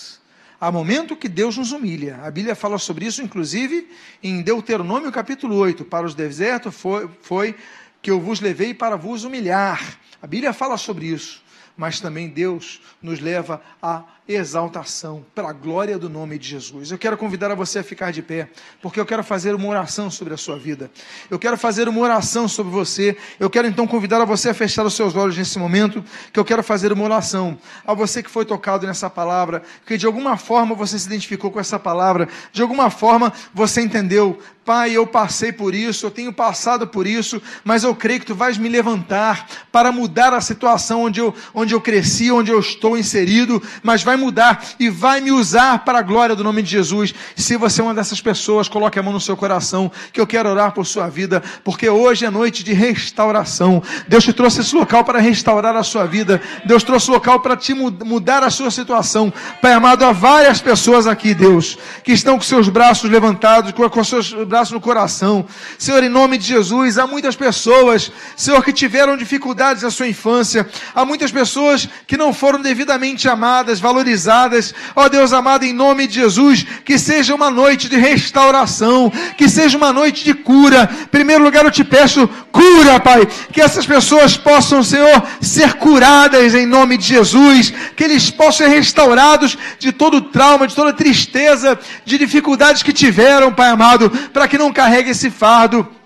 Há 0.61 0.71
momento 0.71 1.17
que 1.17 1.29
Deus 1.29 1.57
nos 1.57 1.73
humilha. 1.73 2.19
A 2.23 2.31
Bíblia 2.31 2.55
fala 2.55 2.77
sobre 2.77 3.07
isso, 3.07 3.23
inclusive, 3.23 3.89
em 4.23 4.43
Deuteronômio 4.43 5.11
capítulo 5.11 5.57
8. 5.57 5.85
Para 5.85 6.05
os 6.05 6.15
desertos 6.15 6.75
foi, 6.75 7.09
foi 7.23 7.55
que 8.03 8.11
eu 8.11 8.21
vos 8.21 8.41
levei 8.41 8.75
para 8.75 8.97
vos 8.97 9.25
humilhar. 9.25 9.99
A 10.21 10.27
Bíblia 10.27 10.53
fala 10.53 10.77
sobre 10.77 11.07
isso 11.07 11.43
mas 11.81 11.99
também 11.99 12.29
Deus 12.29 12.79
nos 13.01 13.21
leva 13.21 13.63
à 13.81 14.05
exaltação, 14.33 15.25
para 15.35 15.49
a 15.49 15.53
glória 15.53 15.99
do 15.99 16.09
nome 16.09 16.39
de 16.39 16.49
Jesus. 16.49 16.91
Eu 16.91 16.99
quero 16.99 17.17
convidar 17.17 17.51
a 17.51 17.55
você 17.55 17.81
a 17.81 17.83
ficar 17.83 18.13
de 18.13 18.23
pé, 18.23 18.49
porque 18.81 19.01
eu 19.01 19.07
quero 19.07 19.25
fazer 19.25 19.55
uma 19.55 19.69
oração 19.69 20.11
sobre 20.11 20.35
a 20.35 20.37
sua 20.37 20.57
vida. 20.57 20.91
Eu 21.31 21.39
quero 21.39 21.57
fazer 21.57 21.89
uma 21.89 22.01
oração 22.01 22.47
sobre 22.47 22.73
você. 22.73 23.17
Eu 23.39 23.51
quero 23.51 23.67
então 23.67 23.87
convidar 23.87 24.21
a 24.21 24.25
você 24.25 24.51
a 24.51 24.55
fechar 24.55 24.85
os 24.87 24.95
seus 24.95 25.17
olhos 25.17 25.37
nesse 25.37 25.59
momento, 25.59 26.05
que 26.33 26.39
eu 26.39 26.45
quero 26.45 26.63
fazer 26.63 26.93
uma 26.93 27.05
oração. 27.05 27.59
A 27.87 27.95
você 27.95 28.23
que 28.23 28.31
foi 28.31 28.45
tocado 28.45 28.87
nessa 28.87 29.11
palavra, 29.11 29.63
que 29.87 29.97
de 29.97 30.07
alguma 30.07 30.37
forma 30.37 30.75
você 30.75 30.99
se 30.99 31.07
identificou 31.07 31.51
com 31.51 31.61
essa 31.61 31.79
palavra, 31.79 32.29
de 32.53 32.63
alguma 32.63 32.91
forma 32.91 33.33
você 33.53 33.81
entendeu, 33.81 34.39
Pai, 34.71 34.93
eu 34.93 35.07
passei 35.07 35.53
por 35.53 35.75
isso, 35.75 36.07
eu 36.07 36.11
tenho 36.11 36.33
passado 36.33 36.87
por 36.87 37.07
isso, 37.07 37.43
mas 37.65 37.83
eu 37.83 37.93
creio 37.93 38.21
que 38.21 38.27
tu 38.27 38.35
vais 38.35 38.59
me 38.59 38.69
levantar 38.69 39.45
para 39.73 39.91
mudar 39.91 40.35
a 40.35 40.41
situação 40.41 41.03
onde 41.03 41.19
eu, 41.19 41.35
onde 41.55 41.75
eu 41.75 41.81
cresci, 41.81 42.31
onde 42.31 42.53
eu 42.53 42.61
estou 42.61 42.97
inserido, 42.97 43.61
mas 43.83 44.05
vai 44.05 44.17
mudar 44.21 44.65
e 44.79 44.89
vai 44.89 45.21
me 45.21 45.33
usar 45.33 45.81
para 45.85 45.99
a 45.99 46.03
glória 46.03 46.37
do 46.37 46.45
nome 46.45 46.63
de 46.63 46.71
Jesus. 46.71 47.13
Se 47.35 47.57
você 47.57 47.81
é 47.81 47.85
uma 47.85 47.95
dessas 47.95 48.21
pessoas, 48.21 48.69
coloque 48.69 48.99
a 48.99 49.03
mão 49.03 49.13
no 49.13 49.21
seu 49.21 49.37
coração, 49.37 49.91
que 50.13 50.21
eu 50.21 50.27
quero 50.27 50.49
orar 50.49 50.73
por 50.73 50.87
sua 50.87 51.09
vida, 51.09 51.43
porque 51.65 51.89
hoje 51.89 52.25
é 52.25 52.31
noite 52.31 52.63
de 52.63 52.73
restauração. 52.73 53.83
Deus 54.07 54.23
te 54.23 54.33
trouxe 54.33 54.61
esse 54.61 54.75
local 54.75 55.03
para 55.05 55.19
restaurar 55.19 55.75
a 55.75 55.83
sua 55.83 56.07
vida. 56.07 56.41
Deus 56.65 56.85
trouxe 56.85 57.11
local 57.11 57.41
para 57.41 57.57
te 57.57 57.75
mudar 57.75 58.45
a 58.45 58.51
sua 58.51 58.71
situação. 58.71 59.33
Pai 59.61 59.73
amado, 59.73 60.05
há 60.05 60.13
várias 60.13 60.61
pessoas 60.61 61.09
aqui, 61.09 61.35
Deus, 61.35 61.77
que 62.05 62.13
estão 62.13 62.37
com 62.37 62.45
seus 62.45 62.69
braços 62.69 63.11
levantados, 63.11 63.73
com 63.73 64.05
seus 64.05 64.33
braços 64.33 64.61
braço 64.61 64.75
no 64.75 64.81
coração. 64.81 65.47
Senhor, 65.79 66.03
em 66.03 66.09
nome 66.09 66.37
de 66.37 66.47
Jesus, 66.47 66.99
há 66.99 67.07
muitas 67.07 67.35
pessoas, 67.35 68.13
Senhor, 68.37 68.63
que 68.63 68.73
tiveram 68.73 69.17
dificuldades 69.17 69.83
na 69.83 69.91
sua 69.91 70.07
infância. 70.07 70.69
Há 70.95 71.05
muitas 71.05 71.33
pessoas 71.33 71.89
que 72.07 72.17
não 72.17 72.35
foram 72.35 72.61
devidamente 72.61 73.27
amadas, 73.27 73.81
valorizadas 73.81 74.10
fragilizadas. 74.11 74.75
Ó 74.97 75.09
Deus 75.09 75.33
amado, 75.33 75.65
em 75.65 75.73
nome 75.73 76.07
de 76.07 76.15
Jesus, 76.15 76.67
que 76.85 76.99
seja 76.99 77.35
uma 77.35 77.51
noite 77.51 77.89
de 77.89 77.97
restauração, 77.97 79.13
que 79.37 79.49
seja 79.49 79.77
uma 79.77 79.93
noite 79.93 80.25
de 80.25 80.35
cura. 80.35 80.89
Em 81.03 81.07
primeiro 81.07 81.43
lugar, 81.43 81.65
eu 81.65 81.71
te 81.71 81.85
peço 81.85 82.29
cura, 82.51 82.99
Pai, 82.99 83.27
que 83.53 83.61
essas 83.61 83.87
pessoas 83.87 84.37
possam, 84.37 84.83
Senhor, 84.83 85.23
ser 85.41 85.75
curadas 85.75 86.55
em 86.55 86.67
nome 86.67 86.97
de 86.97 87.05
Jesus, 87.05 87.73
que 87.97 88.05
eles 88.05 88.31
possam 88.31 88.67
ser 88.67 88.69
restaurados 88.69 89.57
de 89.79 89.93
todo 89.93 90.21
trauma, 90.21 90.67
de 90.67 90.75
toda 90.75 90.93
tristeza, 90.93 91.79
de 92.05 92.19
dificuldades 92.19 92.83
que 92.83 92.93
tiveram, 92.93 93.53
Pai 93.53 93.71
amado, 93.71 94.11
para 94.33 94.49
que 94.49 94.59
não 94.59 94.73
carregue 94.73 95.11
esse 95.11 95.31
fardo. 95.31 96.00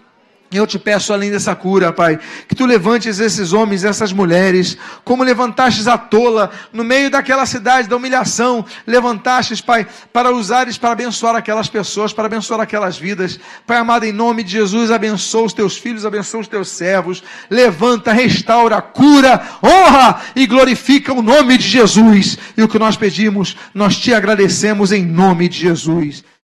Eu 0.54 0.66
te 0.66 0.78
peço, 0.78 1.12
além 1.12 1.30
dessa 1.30 1.54
cura, 1.54 1.92
Pai, 1.92 2.18
que 2.48 2.54
tu 2.54 2.64
levantes 2.64 3.18
esses 3.18 3.52
homens, 3.52 3.84
essas 3.84 4.12
mulheres, 4.12 4.76
como 5.04 5.24
levantastes 5.24 5.88
a 5.88 5.98
tola 5.98 6.50
no 6.72 6.84
meio 6.84 7.10
daquela 7.10 7.44
cidade 7.44 7.88
da 7.88 7.96
humilhação, 7.96 8.64
levantastes, 8.86 9.60
Pai, 9.60 9.86
para 10.12 10.30
usares 10.30 10.78
para 10.78 10.92
abençoar 10.92 11.34
aquelas 11.34 11.68
pessoas, 11.68 12.12
para 12.12 12.26
abençoar 12.26 12.60
aquelas 12.60 12.96
vidas. 12.96 13.38
Pai 13.66 13.78
amado, 13.78 14.04
em 14.04 14.12
nome 14.12 14.42
de 14.42 14.52
Jesus, 14.52 14.90
abençoa 14.90 15.46
os 15.46 15.52
teus 15.52 15.76
filhos, 15.76 16.06
abençoa 16.06 16.40
os 16.40 16.48
teus 16.48 16.68
servos, 16.68 17.22
levanta, 17.50 18.12
restaura, 18.12 18.80
cura, 18.80 19.42
honra 19.62 20.20
e 20.36 20.46
glorifica 20.46 21.12
o 21.12 21.22
nome 21.22 21.58
de 21.58 21.66
Jesus. 21.66 22.38
E 22.56 22.62
o 22.62 22.68
que 22.68 22.78
nós 22.78 22.96
pedimos, 22.96 23.56
nós 23.74 23.96
te 23.96 24.14
agradecemos 24.14 24.92
em 24.92 25.04
nome 25.04 25.48
de 25.48 25.58
Jesus. 25.58 26.22